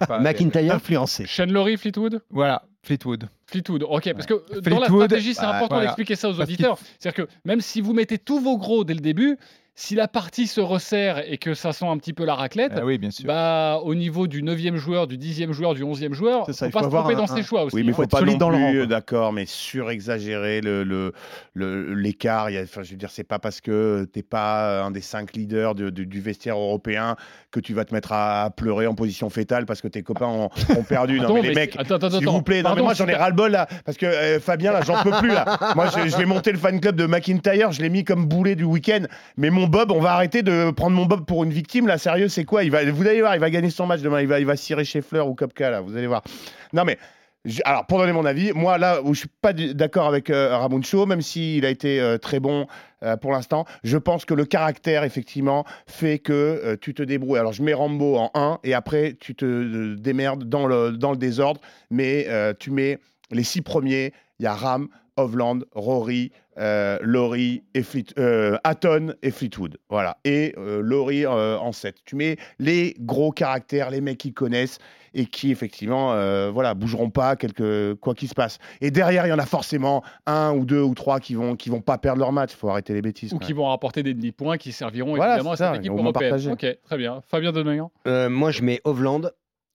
Pas. 0.06 0.18
McIntyre, 0.20 0.74
influencé. 0.74 1.26
Shane 1.26 1.52
Lowry, 1.52 1.76
Fleetwood 1.76 2.20
Voilà, 2.30 2.62
Fleetwood. 2.82 3.28
Fleetwood, 3.46 3.82
ok, 3.84 4.12
parce 4.12 4.26
que 4.26 4.34
euh, 4.34 4.60
dans 4.60 4.78
la 4.80 4.86
Fleetwood, 4.86 5.04
stratégie, 5.06 5.34
c'est 5.34 5.42
bah, 5.42 5.50
important 5.56 5.74
voilà. 5.76 5.86
d'expliquer 5.86 6.16
ça 6.16 6.28
aux 6.28 6.40
auditeurs. 6.40 6.78
C'est-à-dire 6.98 7.26
que 7.26 7.30
même 7.44 7.60
si 7.60 7.80
vous 7.80 7.92
mettez 7.94 8.18
tous 8.18 8.40
vos 8.40 8.58
gros 8.58 8.84
dès 8.84 8.94
le 8.94 9.00
début, 9.00 9.38
si 9.80 9.94
la 9.94 10.08
partie 10.08 10.48
se 10.48 10.60
resserre 10.60 11.22
et 11.30 11.38
que 11.38 11.54
ça 11.54 11.72
sent 11.72 11.86
un 11.86 11.96
petit 11.98 12.12
peu 12.12 12.24
la 12.24 12.34
raclette, 12.34 12.72
Ah 12.74 12.84
oui, 12.84 12.98
bien 12.98 13.12
sûr. 13.12 13.26
bah, 13.26 13.78
au 13.84 13.94
niveau 13.94 14.26
du 14.26 14.42
9e 14.42 14.74
joueur, 14.74 15.06
du 15.06 15.16
10e 15.18 15.52
joueur, 15.52 15.74
du 15.74 15.84
11e 15.84 16.14
joueur, 16.14 16.46
ça, 16.46 16.52
faut 16.52 16.64
il 16.66 16.72
pas 16.72 16.78
faut 16.80 16.82
se 16.82 16.86
avoir 16.86 17.02
tromper 17.04 17.14
un- 17.14 17.18
dans 17.18 17.26
ses 17.28 17.40
un- 17.40 17.42
choix 17.44 17.62
aussi. 17.62 17.76
Oui, 17.76 17.82
mais 17.84 17.90
il 17.92 17.94
faut 17.94 18.02
être 18.02 18.10
pas 18.10 18.22
non 18.22 18.36
dans 18.36 18.48
plus, 18.50 18.80
euh, 18.80 18.86
d'accord, 18.86 19.32
mais 19.32 19.46
surexagérer 19.46 20.60
le 20.60 20.82
le- 20.82 21.12
le- 21.54 21.94
l'écart. 21.94 22.50
Il 22.50 22.54
y 22.54 22.58
a- 22.58 22.62
Enfin, 22.62 22.82
je 22.82 22.90
veux 22.90 22.96
dire, 22.96 23.10
c'est 23.10 23.22
pas 23.24 23.38
parce 23.38 23.60
que 23.60 24.04
t'es 24.12 24.22
pas 24.24 24.82
un 24.82 24.90
des 24.90 25.00
cinq 25.00 25.34
leaders 25.34 25.74
de- 25.76 25.90
de- 25.90 26.02
du 26.04 26.20
vestiaire 26.20 26.56
européen 26.56 27.14
que 27.52 27.60
tu 27.60 27.72
vas 27.72 27.84
te 27.84 27.94
mettre 27.94 28.12
à, 28.12 28.50
pleurer 28.56 28.86
en 28.88 28.94
position 28.94 29.30
fétale 29.30 29.64
parce 29.64 29.80
que 29.80 29.88
tes 29.88 30.02
copains 30.02 30.26
ont, 30.26 30.50
ont 30.76 30.82
perdu. 30.82 31.18
Non, 31.18 31.24
Attends, 31.24 31.34
mais 31.34 31.42
les 31.42 31.48
mais 31.50 31.54
mecs, 31.54 31.72
c'est- 31.74 31.80
attends, 31.80 31.94
attends, 31.94 32.18
S'il 32.18 32.28
vous 32.28 32.42
plaît, 32.42 32.56
non, 32.62 32.70
mais 32.70 32.74
Pardon, 32.74 32.84
moi 32.84 32.94
j'en 32.94 33.06
ai 33.06 33.12
pas- 33.12 33.18
ras-le-bol 33.18 33.52
là, 33.52 33.68
parce 33.84 33.96
que 33.96 34.06
euh, 34.06 34.40
Fabien 34.40 34.72
là, 34.72 34.80
j'en 34.82 35.02
peux 35.04 35.12
plus 35.12 35.28
là. 35.28 35.44
Moi 35.76 35.86
je, 35.94 36.08
je 36.08 36.16
vais 36.16 36.24
monter 36.26 36.50
le 36.50 36.58
fan 36.58 36.80
club 36.80 36.96
de 36.96 37.06
McIntyre, 37.06 37.70
je 37.72 37.80
l'ai 37.80 37.88
mis 37.90 38.02
comme 38.04 38.26
boulet 38.26 38.56
du 38.56 38.64
week-end, 38.64 39.04
mais 39.36 39.50
mon 39.50 39.67
Bob, 39.68 39.92
on 39.92 40.00
va 40.00 40.12
arrêter 40.12 40.42
de 40.42 40.70
prendre 40.70 40.96
mon 40.96 41.06
Bob 41.06 41.24
pour 41.24 41.44
une 41.44 41.50
victime 41.50 41.86
là, 41.86 41.98
sérieux, 41.98 42.28
c'est 42.28 42.44
quoi? 42.44 42.64
Il 42.64 42.70
va, 42.70 42.84
Vous 42.90 43.06
allez 43.06 43.20
voir, 43.20 43.34
il 43.34 43.40
va 43.40 43.50
gagner 43.50 43.70
son 43.70 43.86
match 43.86 44.00
demain, 44.00 44.20
il 44.20 44.26
va, 44.26 44.40
il 44.40 44.46
va 44.46 44.56
cirer 44.56 44.84
ou 45.24 45.34
Kopka 45.34 45.70
là, 45.70 45.80
vous 45.80 45.96
allez 45.96 46.06
voir. 46.06 46.22
Non 46.72 46.84
mais 46.84 46.98
Alors, 47.64 47.86
pour 47.86 47.98
donner 47.98 48.12
mon 48.12 48.24
avis, 48.24 48.52
moi, 48.52 48.78
là 48.78 49.00
où 49.02 49.14
je 49.14 49.20
suis 49.20 49.28
pas 49.40 49.52
d'accord 49.52 50.06
avec 50.06 50.30
euh, 50.30 50.56
Ramuncho, 50.56 51.06
même 51.06 51.22
s'il 51.22 51.64
a 51.64 51.70
été 51.70 52.00
euh, 52.00 52.18
très 52.18 52.40
bon 52.40 52.66
euh, 53.02 53.16
pour 53.16 53.32
l'instant, 53.32 53.64
je 53.84 53.96
pense 53.96 54.24
que 54.24 54.34
le 54.34 54.44
caractère, 54.44 55.04
effectivement, 55.04 55.64
fait 55.86 56.18
que 56.18 56.32
euh, 56.32 56.76
tu 56.80 56.94
te 56.94 57.02
débrouilles. 57.02 57.38
Alors, 57.38 57.52
je 57.52 57.62
mets 57.62 57.74
Rambo 57.74 58.16
en 58.16 58.30
1 58.34 58.58
et 58.64 58.74
après, 58.74 59.16
tu 59.20 59.34
te 59.34 59.94
démerdes 59.94 60.44
dans 60.44 60.66
le, 60.66 60.92
dans 60.92 61.12
le 61.12 61.16
désordre, 61.16 61.60
mais 61.90 62.26
tu 62.58 62.70
mets 62.70 62.98
les 63.30 63.44
six 63.44 63.62
premiers. 63.62 64.12
Il 64.40 64.44
y 64.44 64.46
a 64.46 64.54
Ram, 64.54 64.88
Hovland, 65.18 65.64
Rory, 65.72 66.32
euh, 66.58 66.98
Laurie, 67.02 67.62
et 67.74 67.82
Fleet, 67.82 68.06
euh, 68.18 68.56
Hatton 68.64 69.14
et 69.22 69.30
Fleetwood. 69.30 69.78
Voilà. 69.90 70.18
Et 70.24 70.54
euh, 70.56 70.80
Laurie 70.80 71.26
euh, 71.26 71.58
en 71.58 71.72
7. 71.72 71.96
Tu 72.04 72.16
mets 72.16 72.36
les 72.58 72.94
gros 73.00 73.32
caractères, 73.32 73.90
les 73.90 74.00
mecs 74.00 74.18
qui 74.18 74.32
connaissent 74.32 74.78
et 75.14 75.26
qui, 75.26 75.50
effectivement, 75.50 76.12
euh, 76.12 76.50
voilà, 76.50 76.74
bougeront 76.74 77.10
pas 77.10 77.36
quelque, 77.36 77.94
quoi 77.94 78.14
qu'il 78.14 78.28
se 78.28 78.34
passe. 78.34 78.58
Et 78.80 78.90
derrière, 78.90 79.26
il 79.26 79.30
y 79.30 79.32
en 79.32 79.38
a 79.38 79.46
forcément 79.46 80.02
un 80.26 80.52
ou 80.52 80.64
deux 80.64 80.82
ou 80.82 80.94
trois 80.94 81.18
qui 81.18 81.34
vont, 81.34 81.56
qui 81.56 81.70
vont 81.70 81.80
pas 81.80 81.98
perdre 81.98 82.20
leur 82.20 82.32
match. 82.32 82.52
Il 82.52 82.56
faut 82.56 82.68
arrêter 82.68 82.94
les 82.94 83.02
bêtises. 83.02 83.32
Ou 83.32 83.38
qui 83.38 83.52
vont 83.52 83.66
rapporter 83.66 84.02
des 84.02 84.14
demi-points 84.14 84.58
qui 84.58 84.72
serviront 84.72 85.16
Voilà, 85.16 85.34
évidemment 85.34 85.52
à 85.52 85.56
c'est 85.56 85.64
ça, 85.64 85.72
cette 85.72 85.80
équipe 85.84 85.98
européenne. 85.98 86.50
Ok, 86.52 86.66
très 86.84 86.96
bien. 86.96 87.20
Fabien 87.26 87.52
Denayan 87.52 87.90
Euh, 88.06 88.28
moi, 88.28 88.50
je 88.50 88.62
mets 88.62 88.80
Hovland, 88.84 89.30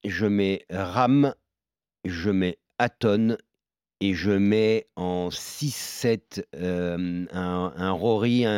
je 0.06 0.26
mets 0.26 0.66
Ram, 0.72 1.34
je 2.06 2.30
mets 2.30 2.58
Hatton 2.80 3.38
et 4.06 4.14
je 4.14 4.32
mets 4.32 4.88
en 4.96 5.30
6-7 5.30 6.44
euh, 6.56 7.26
un, 7.32 7.74
un 7.76 7.92
Rory, 7.92 8.46
un, 8.46 8.52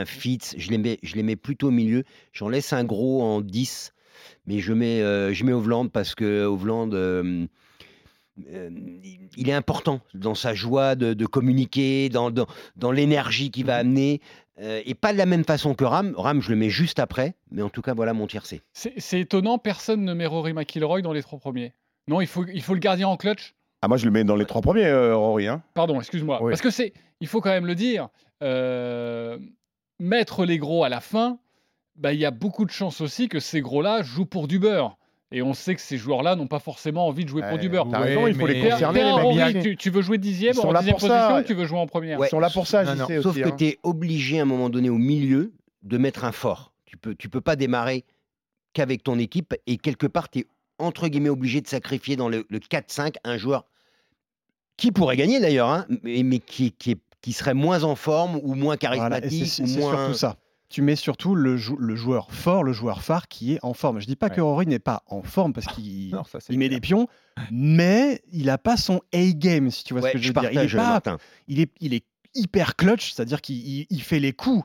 un 0.00 0.04
Fitz. 0.04 0.54
Je 0.58 0.70
les, 0.70 0.78
mets, 0.78 0.98
je 1.02 1.14
les 1.14 1.22
mets 1.22 1.36
plutôt 1.36 1.68
au 1.68 1.70
milieu. 1.70 2.04
J'en 2.32 2.48
laisse 2.48 2.72
un 2.72 2.84
gros 2.84 3.22
en 3.22 3.40
10, 3.40 3.92
mais 4.46 4.58
je 4.58 4.72
mets, 4.72 5.00
euh, 5.02 5.32
je 5.32 5.44
mets 5.44 5.52
Hovland 5.52 5.88
parce 5.90 6.14
que 6.14 6.44
Hovland. 6.44 6.92
euh, 6.94 7.46
euh, 8.50 8.70
il- 9.36 9.48
est 9.48 9.52
important 9.52 10.00
dans 10.14 10.34
sa 10.34 10.54
joie 10.54 10.94
de, 10.94 11.12
de 11.14 11.26
communiquer, 11.26 12.08
dans, 12.08 12.30
dans, 12.30 12.46
dans 12.76 12.92
l'énergie 12.92 13.50
qu'il 13.50 13.66
va 13.66 13.76
amener, 13.76 14.20
euh, 14.60 14.80
et 14.84 14.94
pas 14.94 15.12
de 15.12 15.18
la 15.18 15.26
même 15.26 15.44
façon 15.44 15.74
que 15.74 15.84
Ram. 15.84 16.14
Ram, 16.16 16.40
je 16.42 16.50
le 16.50 16.56
mets 16.56 16.70
juste 16.70 16.98
après, 16.98 17.34
mais 17.50 17.62
en 17.62 17.68
tout 17.68 17.82
cas, 17.82 17.94
voilà 17.94 18.12
mon 18.14 18.26
tiercé. 18.26 18.62
C'est 18.72 18.94
c'est 18.98 19.20
étonnant, 19.20 19.58
personne 19.58 20.04
ne 20.04 20.14
met 20.14 20.26
Rory 20.26 20.52
McIlroy 20.52 21.02
dans 21.02 21.12
les 21.12 21.22
trois 21.22 21.38
premiers. 21.38 21.72
Non, 22.08 22.20
il 22.20 22.26
faut, 22.26 22.44
il 22.46 22.62
faut 22.62 22.74
le 22.74 22.80
gardien 22.80 23.08
en 23.08 23.16
clutch. 23.16 23.54
Ah, 23.82 23.88
moi, 23.88 23.96
je 23.96 24.04
le 24.06 24.10
mets 24.10 24.24
dans 24.24 24.36
les 24.36 24.44
trois 24.44 24.60
premiers, 24.60 24.86
euh, 24.86 25.16
Rory. 25.16 25.46
hein. 25.46 25.62
Pardon, 25.74 25.98
excuse-moi. 26.00 26.42
Oui. 26.42 26.50
Parce 26.50 26.60
que 26.62 26.70
c'est, 26.70 26.92
il 27.20 27.28
faut 27.28 27.40
quand 27.40 27.50
même 27.50 27.66
le 27.66 27.74
dire, 27.76 28.08
euh, 28.42 29.38
mettre 30.00 30.44
les 30.44 30.58
gros 30.58 30.84
à 30.84 30.88
la 30.88 31.00
fin, 31.00 31.38
bah, 31.96 32.12
il 32.12 32.18
y 32.18 32.24
a 32.24 32.30
beaucoup 32.30 32.64
de 32.64 32.70
chances 32.70 33.00
aussi 33.00 33.28
que 33.28 33.38
ces 33.40 33.60
gros-là 33.60 34.02
jouent 34.02 34.26
pour 34.26 34.48
du 34.48 34.58
beurre. 34.58 34.96
Et 35.30 35.42
on 35.42 35.52
sait 35.52 35.74
que 35.74 35.80
ces 35.82 35.98
joueurs-là 35.98 36.36
n'ont 36.36 36.46
pas 36.46 36.58
forcément 36.58 37.06
envie 37.06 37.24
de 37.24 37.28
jouer 37.28 37.42
pour 37.42 37.52
Ouais, 37.52 37.58
du 37.58 37.68
beurre. 37.68 37.86
t'as 37.90 38.00
Ouais, 38.00 38.06
raison, 38.08 38.26
il 38.26 38.34
faut 38.34 38.46
les 38.46 38.62
concerner, 38.70 39.04
les. 39.04 39.10
Rory, 39.10 39.60
tu, 39.60 39.76
tu 39.76 39.90
veux 39.90 40.00
jouer 40.00 40.16
dixième 40.16 40.54
Ils 40.54 40.60
sont 40.60 40.68
en 40.68 40.72
là 40.72 40.78
dixième 40.80 40.96
pour 40.96 41.06
ça. 41.06 41.18
position 41.28 41.36
ou 41.38 41.42
tu 41.42 41.54
veux 41.54 41.66
jouer 41.66 41.78
en 41.78 41.86
première 41.86 42.18
Ouais. 42.18 42.28
Ils 42.28 42.30
sont 42.30 42.40
là 42.40 42.48
pour 42.48 42.66
ça, 42.66 42.82
Non, 42.84 42.94
non, 42.94 43.06
sais 43.06 43.20
Sauf 43.20 43.32
aussi. 43.32 43.42
que 43.42 43.48
hein. 43.48 43.56
tu 43.58 43.66
es 43.66 43.78
obligé 43.82 44.38
à 44.38 44.42
un 44.42 44.46
moment 44.46 44.70
donné 44.70 44.88
au 44.88 44.96
milieu 44.96 45.52
de 45.82 45.98
mettre 45.98 46.24
un 46.24 46.32
fort. 46.32 46.72
Tu 46.86 46.96
peux, 46.96 47.14
tu 47.14 47.28
peux 47.28 47.42
pas 47.42 47.56
démarrer 47.56 48.04
qu'avec 48.72 49.02
ton 49.02 49.18
équipe 49.18 49.54
et 49.66 49.76
quelque 49.76 50.06
part 50.06 50.30
tu 50.30 50.38
es 50.40 50.46
entre 50.78 51.08
guillemets 51.08 51.28
obligé 51.28 51.60
de 51.60 51.66
sacrifier 51.68 52.16
dans 52.16 52.28
le, 52.28 52.46
le 52.48 52.58
4-5 52.58 53.14
un 53.24 53.36
joueur 53.38 53.64
qui 54.76 54.92
pourrait 54.92 55.16
gagner 55.16 55.40
d'ailleurs, 55.40 55.68
hein, 55.70 55.86
mais, 56.02 56.22
mais 56.22 56.38
qui, 56.38 56.72
qui, 56.72 56.92
est- 56.92 57.00
qui 57.20 57.32
serait 57.32 57.54
moins 57.54 57.82
en 57.82 57.96
forme 57.96 58.36
ou 58.42 58.54
moins 58.54 58.76
Voilà, 58.80 58.98
charismatique 59.20 59.46
c'est 59.48 59.62
ou 59.62 59.66
c'est 59.66 59.78
moins. 59.80 59.96
surtout 59.96 60.18
ça. 60.18 60.36
Tu 60.70 60.82
mets 60.82 60.96
surtout 60.96 61.34
le, 61.34 61.56
jou- 61.56 61.78
le 61.78 61.96
joueur 61.96 62.30
fort, 62.30 62.62
le 62.62 62.72
joueur 62.74 63.02
phare 63.02 63.26
qui 63.28 63.54
est 63.54 63.58
en 63.62 63.72
forme. 63.72 64.00
Je 64.00 64.06
dis 64.06 64.16
pas 64.16 64.28
que. 64.28 64.40
Rory 64.42 64.66
n'est 64.66 64.78
pas 64.78 65.02
en 65.06 65.22
forme 65.22 65.52
parce 65.54 65.66
qu'il 65.66 66.10
Non, 66.14 66.24
ça, 66.24 66.40
c'est 66.40 66.52
il 66.52 66.58
met 66.58 66.68
des 66.68 66.78
pions, 66.80 67.08
mais 67.50 68.22
il 68.32 68.50
a 68.50 68.58
pas 68.58 68.76
son 68.76 69.00
A-game, 69.14 69.70
si 69.70 69.82
tu 69.82 69.94
vois 69.94 70.02
Ouais, 70.02 70.08
ce 70.10 70.12
que 70.12 70.18
je 70.18 70.24
je 70.24 70.28
veux 70.28 70.40
dire. 70.40 70.50
Il 70.52 70.58
est, 70.58 70.68
partage, 70.68 70.76
pas, 70.76 70.88
Martin. 70.90 71.18
il, 71.48 71.60
est, 71.60 71.72
il 71.80 71.94
est 71.94 72.04
hyper 72.34 72.76
clutch, 72.76 73.12
c'est-à-dire 73.14 73.40
qu'il 73.40 73.56
il- 73.66 73.86
il 73.88 74.02
fait 74.02 74.20
les 74.20 74.32
coups 74.34 74.62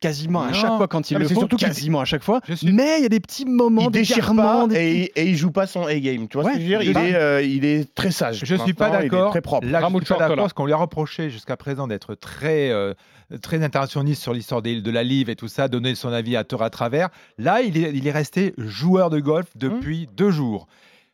quasiment 0.00 0.42
à 0.42 0.48
Non. 0.48 0.52
chaque 0.54 0.76
fois 0.76 0.88
quand 0.88 1.10
il 1.10 1.14
Non, 1.14 1.18
mais 1.20 1.24
le 1.24 1.28
c'est 1.28 1.34
faut, 1.34 1.46
quasiment 1.48 2.00
à 2.00 2.04
chaque 2.04 2.22
fois. 2.22 2.40
Suis- 2.54 2.72
Mais 2.72 2.98
il 2.98 3.02
y 3.02 3.06
a 3.06 3.08
des 3.08 3.20
petits 3.20 3.44
moments 3.44 3.82
Il 3.82 3.90
déchire 3.90 4.26
pas 4.26 4.32
d'égarement, 4.32 4.66
des 4.68 4.76
et, 5.14 5.20
et 5.20 5.28
il 5.28 5.36
joue 5.36 5.50
pas 5.50 5.66
son 5.66 5.84
A-game. 5.86 6.28
Tu 6.28 6.38
vois 6.38 6.50
ce 6.52 6.56
que 6.56 6.62
je 6.64 6.72
veux 6.76 6.78
dire? 6.78 6.82
il 6.82 6.96
est, 6.96 7.14
euh, 7.14 7.42
il 7.42 7.64
est 7.64 7.94
très 7.94 8.10
sage. 8.10 8.40
Je 8.44 8.54
suis 8.56 8.72
pas 8.74 8.88
l'instant, 8.88 9.00
il 9.02 9.06
est 9.06 9.10
d'accord. 9.10 9.30
Très 9.30 9.40
propre. 9.40 9.66
Là, 9.66 9.80
je 9.90 9.96
suis 10.04 10.14
pas 10.14 10.28
d'accord. 10.28 10.48
Ce 10.48 10.54
qu'on 10.54 10.66
lui 10.66 10.72
a 10.72 10.76
reproché 10.76 11.30
jusqu'à 11.30 11.56
présent 11.56 11.86
d'être 11.86 12.14
très, 12.14 12.70
euh, 12.70 12.94
très 13.42 13.62
interventionniste 13.64 14.22
sur 14.22 14.32
l'histoire 14.32 14.62
des- 14.62 14.80
de 14.82 14.90
la 14.90 15.02
livre 15.02 15.30
et 15.30 15.36
tout 15.36 15.48
ça, 15.48 15.68
donner 15.68 15.94
son 15.94 16.12
avis 16.12 16.36
à 16.36 16.44
tort 16.44 16.62
à 16.62 16.70
travers. 16.70 17.08
Là, 17.38 17.62
il 17.62 17.76
est, 17.76 17.90
il 17.94 18.06
est 18.06 18.12
resté 18.12 18.54
joueur 18.58 19.10
de 19.10 19.18
golf 19.20 19.46
depuis 19.56 20.08
deux 20.16 20.30
jours. 20.30 20.66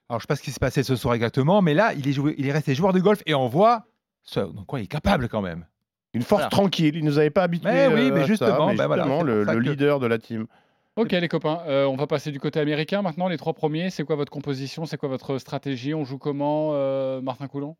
Alors, 0.08 0.18
je 0.20 0.24
sais 0.24 0.26
pas 0.26 0.36
ce 0.36 0.42
qui 0.42 0.50
s'est 0.50 0.58
passé 0.58 0.82
ce 0.82 0.96
soir 0.96 1.14
exactement, 1.14 1.62
mais 1.62 1.72
là, 1.72 1.92
il 1.96 2.08
est, 2.08 2.12
joué- 2.12 2.34
il 2.36 2.46
est 2.48 2.52
resté 2.52 2.74
joueur 2.74 2.92
de 2.92 2.98
golf 2.98 3.22
et 3.26 3.34
on 3.34 3.46
voit 3.48 3.84
ce, 4.24 4.40
donc 4.40 4.66
quoi, 4.66 4.80
il 4.80 4.84
est 4.84 4.86
capable 4.88 5.28
quand 5.28 5.40
même. 5.40 5.64
Une 6.12 6.22
force 6.22 6.40
Voilà. 6.42 6.50
tranquille. 6.50 6.96
Il 6.96 7.04
nous 7.04 7.18
avait 7.18 7.30
pas 7.30 7.42
habitués. 7.44 7.68
Mais 7.70 7.86
oui, 7.86 8.08
euh, 8.08 8.14
mais 8.14 8.20
à 8.20 8.22
ça, 8.22 8.26
justement, 8.26 8.66
mais 8.68 8.76
ben 8.76 8.86
voilà, 8.86 9.04
justement, 9.04 9.22
le, 9.22 9.44
que- 9.44 9.52
leader 9.58 10.00
de 10.00 10.06
la 10.06 10.18
team. 10.18 10.46
Ok 10.96 11.12
les 11.12 11.28
copains, 11.28 11.60
euh, 11.68 11.86
on 11.86 11.94
va 11.96 12.06
passer 12.08 12.32
du 12.32 12.40
côté 12.40 12.58
américain 12.58 13.00
maintenant. 13.00 13.28
Les 13.28 13.36
trois 13.38 13.54
premiers, 13.54 13.90
c'est 13.90 14.02
quoi 14.02 14.16
votre 14.16 14.32
composition? 14.32 14.86
C'est 14.86 14.96
quoi 14.96 15.08
votre 15.08 15.38
stratégie? 15.38 15.94
On 15.94 16.04
joue 16.04 16.18
comment, 16.18 16.70
euh, 16.74 17.20
Martin 17.22 17.46
Coulon? 17.46 17.76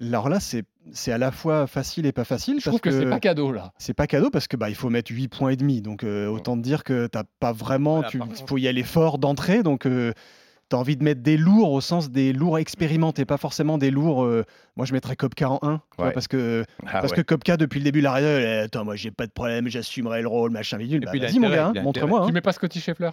Alors 0.00 0.30
là, 0.30 0.40
c'est 0.40 0.64
c'est 0.90 1.12
à 1.12 1.18
la 1.18 1.30
fois 1.30 1.66
facile 1.66 2.06
et 2.06 2.12
pas 2.12 2.24
facile. 2.24 2.60
Je 2.60 2.68
trouve 2.70 2.80
que, 2.80 2.90
c'est 2.90 3.08
pas 3.08 3.20
cadeau 3.20 3.52
là. 3.52 3.72
c'est 3.78 3.92
pas 3.94 4.06
cadeau 4.06 4.30
parce 4.30 4.48
que 4.48 4.56
bah 4.56 4.70
il 4.70 4.74
faut 4.74 4.88
mettre 4.88 5.12
8 5.12 5.28
points 5.28 5.50
et 5.50 5.56
demi 5.56 5.82
donc 5.82 6.04
euh, 6.04 6.26
autant 6.26 6.56
te 6.56 6.62
dire 6.62 6.84
que 6.84 7.06
t'as 7.06 7.24
pas 7.38 7.52
vraiment 7.52 7.96
Voilà, 8.00 8.08
tu 8.08 8.20
faut 8.46 8.58
y 8.58 8.66
aller 8.66 8.82
fort 8.82 9.18
d'entrée 9.18 9.62
donc 9.62 9.86
euh, 10.64 10.66
t'as 10.68 10.76
envie 10.76 10.96
de 10.96 11.04
mettre 11.04 11.22
des 11.22 11.36
lourds 11.36 11.72
au 11.72 11.80
sens 11.80 12.10
des 12.10 12.32
lourds 12.32 12.58
expérimentés 12.58 13.24
pas 13.24 13.36
forcément 13.36 13.78
des 13.78 13.90
lourds 13.90 14.24
euh, 14.24 14.44
moi 14.76 14.86
je 14.86 14.92
mettrais 14.92 15.16
Kopka 15.16 15.50
en 15.50 15.58
1 15.62 15.76
tu 15.76 15.82
vois, 15.98 16.06
Ouais. 16.06 16.12
parce 16.12 16.28
que 16.28 16.64
Ah 16.86 17.00
parce 17.00 17.10
ouais. 17.12 17.16
que 17.18 17.22
Kopka 17.22 17.56
depuis 17.56 17.78
le 17.80 17.84
début 17.84 18.00
de 18.00 18.04
la 18.04 18.12
raison 18.12 18.64
attends 18.64 18.84
moi 18.84 18.96
j'ai 18.96 19.10
pas 19.10 19.26
de 19.26 19.32
problème 19.32 19.68
j'assumerai 19.68 20.22
le 20.22 20.28
rôle 20.28 20.50
machin 20.50 20.78
bidule 20.78 21.00
bah, 21.04 21.12
vas-y 21.18 21.38
mon 21.38 21.50
gars 21.50 21.66
hein, 21.74 21.82
montre-moi 21.82 22.22
hein. 22.22 22.26
Tu 22.26 22.32
mets 22.32 22.40
pas 22.40 22.52
Scotty 22.52 22.80
Scheffler? 22.80 23.10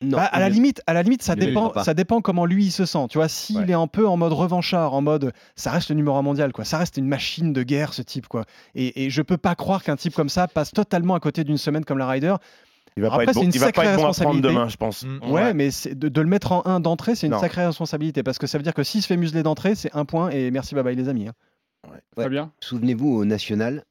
Non, 0.00 0.16
Bah, 0.18 0.24
à 0.24 0.40
la 0.40 0.48
il- 0.48 0.54
limite, 0.54 0.82
à 0.88 0.92
la 0.92 1.04
limite, 1.04 1.22
ça 1.22 1.36
dépend, 1.36 1.72
ça 1.84 1.94
dépend 1.94 2.20
comment 2.20 2.46
lui 2.46 2.64
il 2.64 2.70
se 2.72 2.84
sent. 2.84 3.06
Tu 3.08 3.18
vois, 3.18 3.28
s'il 3.28 3.58
Ouais. 3.58 3.68
est 3.70 3.74
un 3.74 3.86
peu 3.86 4.08
en 4.08 4.16
mode 4.16 4.32
revanchard, 4.32 4.92
en 4.92 5.00
mode, 5.02 5.32
ça 5.54 5.70
reste 5.70 5.90
le 5.90 5.94
numéro 5.94 6.16
un 6.16 6.22
mondial, 6.22 6.50
quoi. 6.52 6.64
Ça 6.64 6.78
reste 6.78 6.96
une 6.96 7.06
machine 7.06 7.52
de 7.52 7.62
guerre, 7.62 7.94
ce 7.94 8.02
type, 8.02 8.26
quoi. 8.26 8.44
Et, 8.74 9.04
et 9.04 9.10
je 9.10 9.22
peux 9.22 9.36
pas 9.36 9.54
croire 9.54 9.84
qu'un 9.84 9.94
type 9.94 10.14
comme 10.14 10.28
ça 10.28 10.48
passe 10.48 10.72
totalement 10.72 11.14
à 11.14 11.20
côté 11.20 11.44
d'une 11.44 11.58
semaine 11.58 11.84
comme 11.84 11.98
la 11.98 12.08
Ryder. 12.08 12.34
Il 12.96 13.02
va 13.02 13.08
pas 13.08 13.14
Après, 13.14 13.24
être 13.24 13.32
c'est 13.34 13.40
bon, 13.40 13.46
une 13.46 13.52
il 13.54 13.58
va 13.58 13.66
pas 13.72 13.82
sacrée 13.82 13.86
être 13.86 13.90
bon 13.90 13.92
à 13.92 13.96
prendre 13.96 14.08
responsabilité. 14.08 14.48
demain, 14.48 14.68
je 14.68 14.76
pense. 14.76 15.02
Mm. 15.04 15.30
Ouais, 15.30 15.54
mais 15.54 15.70
c'est- 15.70 15.94
de, 15.94 16.08
de 16.08 16.20
le 16.20 16.26
mettre 16.28 16.52
en 16.52 16.66
1 16.66 16.80
d'entrée, 16.80 17.14
c'est 17.14 17.26
une 17.26 17.32
Non. 17.32 17.40
sacrée 17.40 17.64
responsabilité 17.64 18.22
parce 18.22 18.38
que 18.38 18.46
ça 18.46 18.58
veut 18.58 18.64
dire 18.64 18.74
que 18.74 18.82
s'il 18.82 19.00
se 19.02 19.06
fait 19.06 19.16
museler 19.16 19.42
d'entrée, 19.42 19.74
c'est 19.74 19.94
un 19.94 20.04
point 20.04 20.28
et 20.30 20.50
merci 20.50 20.74
bye 20.74 20.84
bye 20.84 20.94
les 20.96 21.08
amis. 21.08 21.28
hein. 21.28 21.32
Ouais. 21.90 22.00
Fabien 22.22 22.52
Souvenez-vous, 22.60 23.08
au 23.08 23.24
National, 23.24 23.84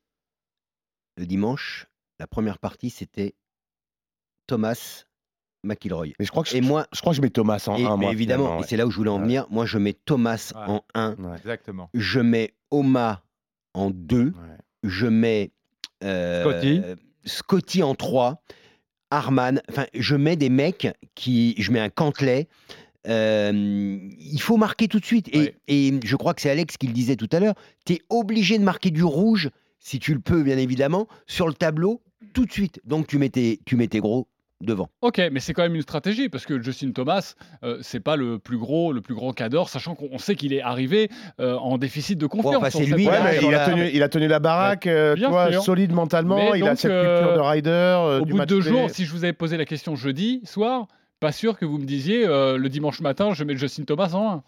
le 1.17 1.25
dimanche, 1.25 1.87
la 2.19 2.27
première 2.27 2.57
partie, 2.59 2.89
c'était 2.91 3.33
Thomas 4.47 5.03
McIlroy. 5.63 6.13
Mais 6.19 6.25
je 6.25 6.31
crois 6.31 6.43
que 6.43 6.49
je, 6.49 6.57
Et 6.57 6.61
moi, 6.61 6.85
je 6.93 7.01
crois 7.01 7.11
que 7.13 7.17
je 7.17 7.21
mets 7.21 7.29
Thomas 7.29 7.63
en 7.67 7.75
et, 7.75 7.85
1. 7.85 7.97
mais 7.97 8.05
moi, 8.05 8.11
évidemment, 8.13 8.55
et 8.55 8.59
ouais. 8.61 8.65
c'est 8.67 8.77
là 8.77 8.85
où 8.87 8.91
je 8.91 8.97
voulais 8.97 9.09
en 9.09 9.17
Ouais. 9.17 9.23
venir, 9.23 9.45
moi 9.49 9.65
je 9.65 9.77
mets 9.77 9.93
Thomas 9.93 10.51
Ouais. 10.55 10.61
en 10.67 10.81
1, 10.95 11.15
Ouais. 11.15 11.37
Exactement. 11.37 11.89
je 11.93 12.19
mets 12.19 12.53
Oma 12.71 13.23
en 13.73 13.89
2, 13.91 14.25
Ouais. 14.25 14.33
je 14.83 15.07
mets 15.07 15.51
euh, 16.03 16.41
Scotty. 16.43 16.81
Scotty 17.25 17.83
en 17.83 17.93
3, 17.95 18.41
Harman, 19.11 19.61
enfin 19.69 19.85
je 19.93 20.15
mets 20.15 20.35
des 20.35 20.49
mecs 20.49 20.87
qui, 21.15 21.53
je 21.57 21.71
mets 21.71 21.79
un 21.79 21.89
Cantley. 21.89 22.47
euh, 23.07 23.51
il 24.19 24.41
faut 24.41 24.57
marquer 24.57 24.87
tout 24.87 24.99
de 24.99 25.05
suite. 25.05 25.27
Et, 25.33 25.39
Ouais. 25.39 25.55
et 25.67 25.93
je 26.03 26.15
crois 26.15 26.33
que 26.33 26.41
c'est 26.41 26.49
Alex 26.49 26.77
qui 26.77 26.87
le 26.87 26.93
disait 26.93 27.15
tout 27.15 27.29
à 27.31 27.39
l'heure. 27.39 27.55
Tu 27.85 27.93
es 27.93 28.01
obligé 28.09 28.57
de 28.57 28.63
marquer 28.63 28.91
du 28.91 29.03
rouge, 29.03 29.49
si 29.79 29.99
tu 29.99 30.13
le 30.13 30.19
peux, 30.19 30.43
bien 30.43 30.57
évidemment, 30.57 31.07
sur 31.27 31.47
le 31.47 31.53
tableau 31.53 32.01
tout 32.33 32.45
de 32.45 32.51
suite. 32.51 32.79
Donc 32.85 33.07
tu 33.07 33.17
mets 33.17 33.29
tes, 33.29 33.59
tu 33.65 33.75
mets 33.75 33.87
tes 33.87 33.99
gros 33.99 34.27
devant. 34.61 34.89
Ok, 35.01 35.21
mais 35.31 35.39
c'est 35.39 35.53
quand 35.53 35.63
même 35.63 35.75
une 35.75 35.81
stratégie 35.81 36.29
parce 36.29 36.45
que 36.45 36.61
Justin 36.61 36.91
Thomas, 36.91 37.33
euh, 37.63 37.77
c'est 37.81 37.99
pas 37.99 38.15
le 38.15 38.39
plus 38.39 38.57
gros, 38.57 38.93
le 38.93 39.01
plus 39.01 39.15
grand 39.15 39.33
cador, 39.33 39.69
sachant 39.69 39.95
qu'on 39.95 40.17
sait 40.17 40.35
qu'il 40.35 40.53
est 40.53 40.61
arrivé 40.61 41.09
euh, 41.39 41.55
en 41.57 41.77
déficit 41.77 42.17
de 42.17 42.25
confiance. 42.27 42.55
enfin, 42.57 42.69
c'est 42.69 42.85
lui, 42.85 43.07
Ouais, 43.07 43.13
mais 43.23 43.39
il, 43.41 43.53
a 43.55 43.65
tenu, 43.65 43.89
il 43.93 44.03
a 44.03 44.09
tenu 44.09 44.27
la 44.27 44.39
baraque, 44.39 44.87
euh, 44.87 45.15
solide 45.61 45.91
mentalement. 45.93 46.35
Mais 46.51 46.59
il 46.59 46.67
a 46.67 46.75
cette 46.75 46.91
euh, 46.91 47.17
culture 47.19 47.35
de 47.35 47.49
rider. 47.49 47.69
euh, 47.69 48.19
Au 48.21 48.25
du 48.25 48.33
bout 48.33 48.39
de 48.39 48.45
deux 48.45 48.61
jours, 48.61 48.89
si 48.89 49.05
je 49.05 49.11
vous 49.11 49.23
avais 49.23 49.33
posé 49.33 49.57
la 49.57 49.65
question 49.65 49.95
jeudi 49.95 50.41
soir, 50.45 50.87
pas 51.19 51.31
sûr 51.31 51.55
que 51.57 51.65
vous 51.65 51.77
me 51.77 51.85
disiez 51.85 52.25
euh, 52.25 52.57
le 52.57 52.67
dimanche 52.67 52.99
matin, 53.01 53.33
je 53.35 53.43
mets 53.43 53.55
Justin 53.55 53.83
Thomas 53.83 54.11
en 54.13 54.31
1. 54.37 54.43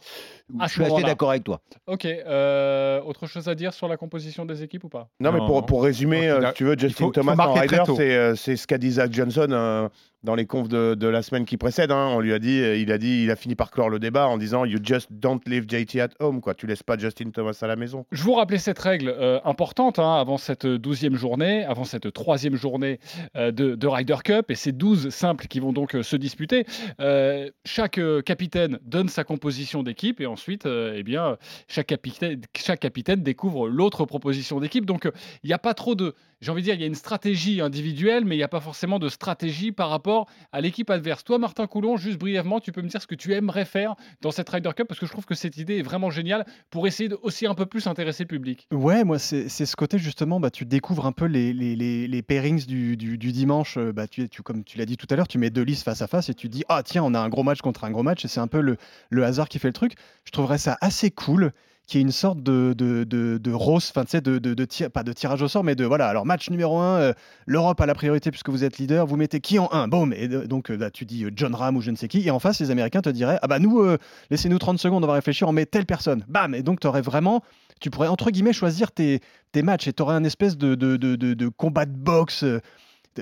Je 0.64 0.68
suis 0.68 0.84
assez 0.84 1.04
d'accord 1.04 1.30
avec 1.32 1.44
toi. 1.44 1.62
Ok, 1.88 2.06
euh, 2.06 3.02
autre 3.02 3.28
chose 3.28 3.48
à 3.48 3.56
dire 3.56 3.74
sur 3.74 3.88
la 3.88 3.98
composition 3.98 4.46
des 4.46 4.64
équipes 4.64 4.84
ou 4.84 4.90
pas? 4.90 5.10
Non, 5.20 5.32
mais 5.32 5.40
pour, 5.40 5.66
pour 5.66 5.84
résumer, 5.84 6.30
euh, 6.30 6.48
si 6.50 6.54
tu 6.56 6.64
veux, 6.66 6.76
Justin 6.78 7.06
faut- 7.06 7.12
il 7.12 7.16
faut 7.16 7.22
Thomas 7.22 7.48
en 7.48 7.54
rider, 7.54 7.84
c'est 7.96 8.16
euh, 8.16 8.36
c'est 8.36 8.56
ce 8.56 8.68
qu'a 8.68 8.78
dit 8.78 8.92
Zach 8.92 9.12
Johnson 9.14 9.48
euh, 9.52 9.90
dans 10.24 10.36
les 10.36 10.46
confs 10.46 10.70
de, 10.70 10.96
de 10.96 11.08
la 11.08 11.22
semaine 11.22 11.44
qui 11.46 11.58
précède. 11.58 11.92
hein. 11.92 12.08
On 12.12 12.20
lui 12.20 12.34
a 12.34 12.40
dit, 12.40 12.58
il 12.80 12.92
a 12.92 12.98
dit, 12.98 13.24
il 13.24 13.32
a 13.32 13.36
fini 13.36 13.56
par 13.56 13.72
clore 13.72 13.90
le 13.90 14.00
débat 14.00 14.28
en 14.28 14.38
disant 14.38 14.64
You 14.66 14.80
just 14.82 15.08
don't 15.12 15.40
leave 15.46 15.66
JT 15.68 16.00
at 16.00 16.10
home, 16.20 16.40
quoi. 16.42 16.54
Tu 16.54 16.66
laisses 16.68 16.84
pas 16.84 16.98
Justin 16.98 17.32
Thomas 17.32 17.58
à 17.62 17.68
la 17.68 17.76
maison. 17.76 18.06
Je 18.12 18.24
vous 18.24 18.34
rappelais 18.34 18.58
cette 18.58 18.80
règle 18.80 19.10
euh, 19.10 19.40
importante 19.44 20.00
hein, 20.00 20.16
avant 20.16 20.38
cette 20.38 20.66
douzième 20.66 21.16
journée, 21.16 21.66
avant 21.66 21.84
cette 21.84 22.12
troisième 22.14 22.56
journée 22.56 23.00
euh, 23.36 23.52
de, 23.52 23.76
de 23.76 23.88
Ryder 23.88 24.18
Cup 24.24 24.50
et 24.50 24.56
ces 24.56 24.72
12 24.72 25.10
simples 25.10 25.48
qui 25.48 25.60
vont 25.60 25.74
donc 25.74 25.96
euh, 25.96 26.04
se 26.04 26.16
disputer. 26.16 26.66
Euh, 27.02 27.50
chaque 27.66 27.98
euh, 27.98 28.22
capitaine 28.22 28.80
donne 28.86 29.10
sa 29.10 29.24
composition 29.26 29.84
d'équipe 29.84 30.22
et 30.22 30.26
ensuite, 30.26 30.43
euh, 30.66 30.94
eh 30.96 31.04
bien, 31.04 31.38
chaque 31.68 31.88
capitaine, 31.88 33.24
découvre 33.24 33.68
l'autre 33.68 34.06
proposition 34.06 34.60
d'équipe. 34.60 34.86
Donc, 34.86 35.10
il 35.44 35.48
n'y 35.48 35.54
a 35.54 35.60
pas 35.60 35.74
trop 35.74 35.96
de, 35.96 36.16
j'ai 36.42 36.52
envie 36.52 36.62
de 36.62 36.66
dire, 36.66 36.76
il 36.76 36.82
y 36.82 36.84
a 36.84 36.88
une 36.88 36.96
stratégie 36.96 37.62
individuelle, 37.62 38.26
mais 38.26 38.36
il 38.36 38.40
n'y 38.40 38.44
a 38.44 38.48
pas 38.48 38.60
forcément 38.60 39.00
de 39.00 39.10
stratégie 39.10 39.72
par 39.72 39.90
rapport 39.90 40.28
à 40.52 40.62
l'équipe 40.62 40.90
adverse. 40.90 41.24
Toi, 41.24 41.40
Martin 41.40 41.68
Coulon, 41.68 41.98
juste 41.98 42.18
brièvement, 42.18 42.60
tu 42.60 42.72
peux 42.72 42.82
me 42.82 42.88
dire 42.88 43.02
ce 43.02 43.08
que 43.08 43.16
tu 43.16 43.34
aimerais 43.34 43.66
faire 43.66 43.96
dans 44.22 44.32
cette 44.32 44.50
Ryder 44.50 44.72
Cup 44.76 44.88
parce 44.88 45.00
que 45.00 45.06
je 45.06 45.12
trouve 45.12 45.26
que 45.26 45.36
cette 45.36 45.58
idée 45.58 45.78
est 45.80 45.84
vraiment 45.84 46.10
géniale 46.10 46.46
pour 46.70 46.88
essayer 46.88 47.10
de 47.10 47.18
aussi 47.22 47.46
un 47.48 47.56
peu 47.56 47.66
plus 47.66 47.88
intéresser 47.88 48.24
le 48.24 48.28
public. 48.28 48.68
Ouais, 48.72 49.04
moi, 49.04 49.20
c'est 49.20 49.48
ce 49.50 49.76
côté 49.76 49.98
justement, 49.98 50.40
bah, 50.40 50.52
tu 50.52 50.66
découvres 50.66 51.06
un 51.06 51.12
peu 51.12 51.26
les, 51.26 51.54
les, 51.54 51.76
les, 51.76 52.08
les 52.08 52.22
pairings 52.22 52.66
du, 52.66 52.98
du, 52.98 53.18
du 53.18 53.32
dimanche. 53.32 53.78
euh, 53.78 53.92
Bah, 53.94 54.08
tu, 54.08 54.28
tu, 54.30 54.42
comme 54.42 54.64
tu 54.64 54.78
l'as 54.78 54.86
dit 54.86 54.98
tout 54.98 55.08
à 55.10 55.16
l'heure, 55.16 55.28
tu 55.28 55.38
mets 55.38 55.50
deux 55.50 55.62
listes 55.64 55.84
face 55.84 56.02
à 56.02 56.08
face 56.08 56.30
et 56.30 56.34
tu 56.34 56.50
dis, 56.50 56.64
ah 56.70 56.84
tiens, 56.84 57.04
on 57.04 57.14
a 57.14 57.20
un 57.20 57.30
gros 57.30 57.44
match 57.44 57.62
contre 57.62 57.84
un 57.84 57.92
gros 57.92 58.04
match 58.04 58.26
et 58.26 58.28
c'est 58.28 58.40
un 58.40 58.48
peu 58.48 58.60
le, 58.62 58.78
le 59.10 59.24
hasard 59.24 59.48
qui 59.50 59.60
fait 59.60 59.68
le 59.70 59.74
truc. 59.74 59.94
Je 60.26 60.32
trouverais 60.32 60.58
ça 60.58 60.78
assez 60.82 61.12
cool 61.12 61.52
qu'il 61.86 62.00
y 62.00 62.02
ait 62.02 62.06
une 62.06 62.14
sorte 62.14 62.42
de, 62.42 62.74
de, 62.78 63.04
de, 63.04 63.38
de 63.38 63.52
rose, 63.52 63.92
enfin, 63.94 64.06
de, 64.22 64.38
de, 64.40 64.54
de 64.54 64.88
pas 64.88 65.04
de 65.04 65.12
tirage 65.12 65.42
au 65.42 65.50
sort, 65.50 65.66
mais 65.66 65.76
de 65.76 65.84
voilà. 65.84 66.08
Alors, 66.08 66.26
match 66.26 66.50
numéro 66.50 66.80
un, 66.80 66.98
euh, 67.00 67.14
l'Europe 67.46 67.82
a 67.82 67.86
la 67.86 67.94
priorité 67.94 68.32
puisque 68.32 68.48
vous 68.50 68.64
êtes 68.64 68.78
leader, 68.78 69.06
vous 69.06 69.18
mettez 69.18 69.42
qui 69.42 69.60
en 69.60 69.70
un 69.74 69.90
Boum 69.90 70.14
Et 70.14 70.30
donc, 70.30 70.72
euh, 70.72 70.78
là, 70.78 70.90
tu 70.92 71.04
dis 71.04 71.26
euh, 71.26 71.32
John 71.36 71.54
Ram 71.54 71.76
ou 71.76 71.82
je 71.82 71.92
ne 71.92 71.98
sais 71.98 72.08
qui, 72.08 72.26
et 72.26 72.32
en 72.32 72.40
face, 72.40 72.62
les 72.62 72.72
Américains 72.72 73.02
te 73.02 73.10
diraient, 73.10 73.38
ah 73.42 73.48
bah 73.48 73.60
nous, 73.60 73.86
laissez-nous 74.30 74.60
30 74.60 74.80
secondes, 74.80 75.04
on 75.04 75.08
va 75.08 75.14
réfléchir, 75.14 75.48
on 75.50 75.52
met 75.52 75.66
telle 75.66 75.86
personne. 75.86 76.24
Bam 76.30 76.56
Et 76.56 76.64
donc, 76.64 76.80
tu 76.80 76.88
aurais 76.88 77.02
vraiment 77.02 77.44
tu 77.84 77.90
pourrais 77.90 78.08
entre 78.08 78.32
guillemets 78.32 78.54
choisir 78.54 78.94
tes, 78.94 79.20
tes 79.52 79.62
matchs 79.62 79.90
et 79.90 79.94
tu 79.94 80.02
aurais 80.02 80.16
un 80.16 80.24
espèce 80.24 80.58
de, 80.58 80.74
de, 80.76 80.96
de- 80.96 81.16
de 81.16 81.48
combat 81.50 81.86
de 81.86 81.92
boxe. 81.92 82.46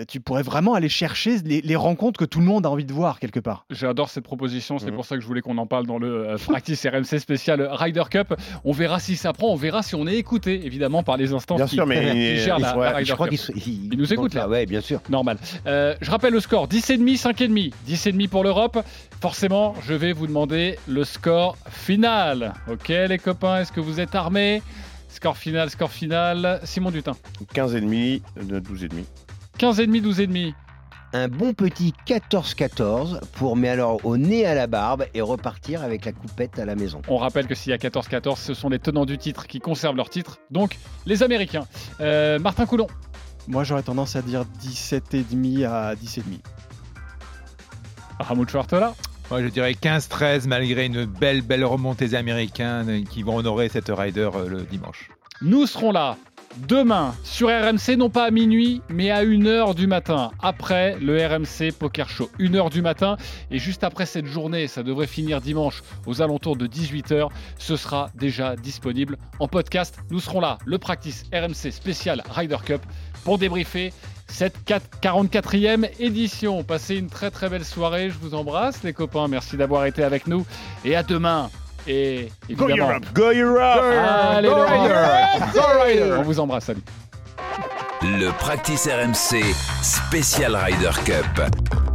Tu 0.08 0.22
pourrais 0.22 0.42
vraiment 0.44 0.74
aller 0.74 0.88
chercher 0.90 1.38
les, 1.44 1.62
les 1.62 1.76
rencontres 1.76 2.18
que 2.18 2.24
tout 2.26 2.40
le 2.40 2.46
monde 2.46 2.66
a 2.66 2.70
envie 2.70 2.86
de 2.86 2.94
voir 2.94 3.20
quelque 3.20 3.40
part. 3.42 3.66
J'adore 3.70 4.10
cette 4.10 4.24
proposition, 4.24 4.80
c'est 4.80 4.86
Mhm. 4.88 4.96
pour 4.96 5.06
ça 5.06 5.16
que 5.16 5.22
je 5.22 5.28
voulais 5.28 5.42
qu'on 5.42 5.58
en 5.58 5.66
parle 5.68 5.86
dans 5.86 6.00
le 6.00 6.30
euh, 6.30 6.38
Practice 6.38 6.86
RMC 6.86 7.20
spécial 7.20 7.62
Ryder 7.72 8.04
Cup. 8.10 8.34
On 8.64 8.72
verra 8.72 9.00
si 9.00 9.18
ça 9.18 9.34
prend, 9.34 9.48
on 9.50 9.56
verra 9.56 9.84
si 9.84 9.96
on 9.96 10.08
est 10.08 10.16
écouté, 10.16 10.66
évidemment, 10.66 11.04
par 11.04 11.18
les 11.18 11.34
instances 11.34 11.58
Bien 11.58 11.68
qui, 11.68 11.76
sûr, 11.76 11.86
mais 11.86 12.12
qui 12.12 12.38
gèrent 12.38 12.60
la, 12.60 12.78
ouais, 12.78 12.86
la 12.86 12.92
Ryder 12.98 13.10
Je 13.10 13.14
crois 13.16 13.28
Cup. 13.28 13.40
Ils 13.66 13.98
nous 13.98 14.14
écoutent, 14.14 14.34
là. 14.34 14.48
Ouais, 14.48 14.66
bien 14.66 14.80
sûr. 14.82 15.02
Normal. 15.10 15.38
Euh, 15.68 15.94
je 16.00 16.10
rappelle 16.10 16.34
le 16.34 16.40
score 16.40 16.68
10,5, 16.70 17.18
5,5. 17.18 17.72
10,5 17.86 18.28
pour 18.30 18.44
l'Europe. 18.44 18.80
Forcément, 19.20 19.76
je 19.86 19.94
vais 19.94 20.14
vous 20.14 20.26
demander 20.28 20.78
le 20.88 21.04
score 21.04 21.58
final. 21.70 22.54
Ok, 22.72 22.88
les 22.88 23.20
copains, 23.20 23.62
est-ce 23.62 23.72
que 23.72 23.82
vous 23.82 24.00
êtes 24.00 24.16
armés? 24.16 24.62
Score 25.10 25.36
final, 25.36 25.70
score 25.70 25.92
final. 25.92 26.62
Simon 26.64 26.92
Dutin. 26.92 27.14
15,5, 27.54 28.22
de 28.46 28.60
12,5. 28.60 29.04
15,5, 29.62 30.02
12,5. 30.02 30.54
Un 31.14 31.28
bon 31.28 31.54
petit 31.54 31.94
14-14 32.08 33.20
pour, 33.34 33.56
mais 33.56 33.70
alors 33.70 34.04
au 34.04 34.18
nez 34.18 34.44
à 34.44 34.56
la 34.56 34.66
barbe 34.66 35.06
et 35.14 35.22
repartir 35.22 35.84
avec 35.84 36.04
la 36.06 36.14
coupette 36.14 36.58
à 36.58 36.66
la 36.66 36.74
maison. 36.74 37.04
On 37.08 37.18
rappelle 37.18 37.46
que 37.46 37.54
s'il 37.54 37.70
y 37.70 37.74
a 37.74 37.78
14-14, 37.78 38.38
ce 38.38 38.56
sont 38.56 38.70
les 38.70 38.80
tenants 38.80 39.06
du 39.06 39.20
titre 39.20 39.46
qui 39.46 39.60
conservent 39.60 39.98
leur 39.98 40.10
titre. 40.10 40.40
Donc, 40.50 40.80
les 41.06 41.22
Américains. 41.22 41.68
Euh, 42.00 42.40
Martin 42.40 42.66
Coulon. 42.66 42.88
Moi, 43.48 43.64
j'aurais 43.64 43.84
tendance 43.84 44.16
à 44.16 44.24
dire 44.24 44.46
17,5 44.64 45.68
à 45.68 45.94
10,5. 45.94 46.40
Ramoud 48.20 48.50
Schwartela. 48.50 48.96
Moi, 49.30 49.44
je 49.44 49.48
dirais 49.50 49.74
15-13, 49.74 50.48
malgré 50.48 50.88
une 50.88 51.06
belle, 51.06 51.44
belle 51.44 51.66
remontée 51.66 52.08
des 52.08 52.16
Américains 52.16 53.04
qui 53.08 53.22
vont 53.22 53.38
honorer 53.38 53.70
cette 53.70 53.90
rider 53.90 54.28
euh, 54.34 54.50
le 54.50 54.64
dimanche. 54.64 55.12
Nous 55.44 55.68
serons 55.68 55.92
là 55.92 56.18
demain 56.68 57.14
sur 57.24 57.48
RMC, 57.50 57.98
non 57.98 58.10
pas 58.10 58.26
à 58.26 58.32
minuit, 58.32 58.82
mais 58.90 59.10
à 59.10 59.24
1h 59.24 59.76
du 59.76 59.88
matin, 59.88 60.32
après 60.42 60.98
le 61.00 61.26
RMC 61.26 61.72
Poker 61.78 62.10
Show. 62.10 62.30
1h 62.40 62.70
du 62.72 62.82
matin, 62.82 63.18
et 63.50 63.60
juste 63.60 63.84
après 63.84 64.06
cette 64.06 64.26
journée, 64.26 64.68
ça 64.68 64.84
devrait 64.84 65.08
finir 65.08 65.42
dimanche 65.42 65.84
aux 66.06 66.22
alentours 66.22 66.56
de 66.56 66.68
18h, 66.68 67.30
ce 67.58 67.76
sera 67.76 68.10
déjà 68.16 68.56
disponible 68.56 69.18
en 69.40 69.48
podcast. 69.48 69.98
Nous 70.10 70.20
serons 70.20 70.42
là, 70.42 70.58
le 70.66 70.78
practice 70.78 71.26
RMC 71.34 71.72
spécial 71.72 72.24
Ryder 72.30 72.58
Cup, 72.66 72.82
pour 73.24 73.38
débriefer 73.38 73.94
cette 74.28 74.64
4 74.64 75.00
44e 75.02 75.90
édition. 76.00 76.64
Passez 76.64 76.96
une 76.96 77.10
très 77.10 77.32
très 77.32 77.50
belle 77.50 77.66
soirée, 77.66 78.10
je 78.10 78.18
vous 78.18 78.34
embrasse 78.34 78.84
les 78.84 78.94
copains, 78.94 79.28
merci 79.28 79.58
d'avoir 79.58 79.86
été 79.86 80.04
avec 80.04 80.28
nous, 80.28 80.46
et 80.86 80.96
à 80.96 81.04
demain. 81.04 81.50
Et 81.88 82.30
Go 82.52 82.68
évidemment, 82.68 82.92
Europe. 82.92 83.06
Go 83.14 83.32
Europe. 83.34 83.84
Allez, 83.84 84.48
Go 84.48 84.56
le 84.56 84.62
Riders 84.64 85.54
Go 85.54 85.62
Riders 85.84 86.20
On 86.20 86.24
vous 86.24 86.40
embrasse, 86.40 86.66
salut. 86.66 86.82
Le 88.04 88.32
Practice 88.38 88.88
RMC 88.88 89.44
Spécial 89.82 90.56
Ryder 90.56 90.92
Cup. 91.06 91.91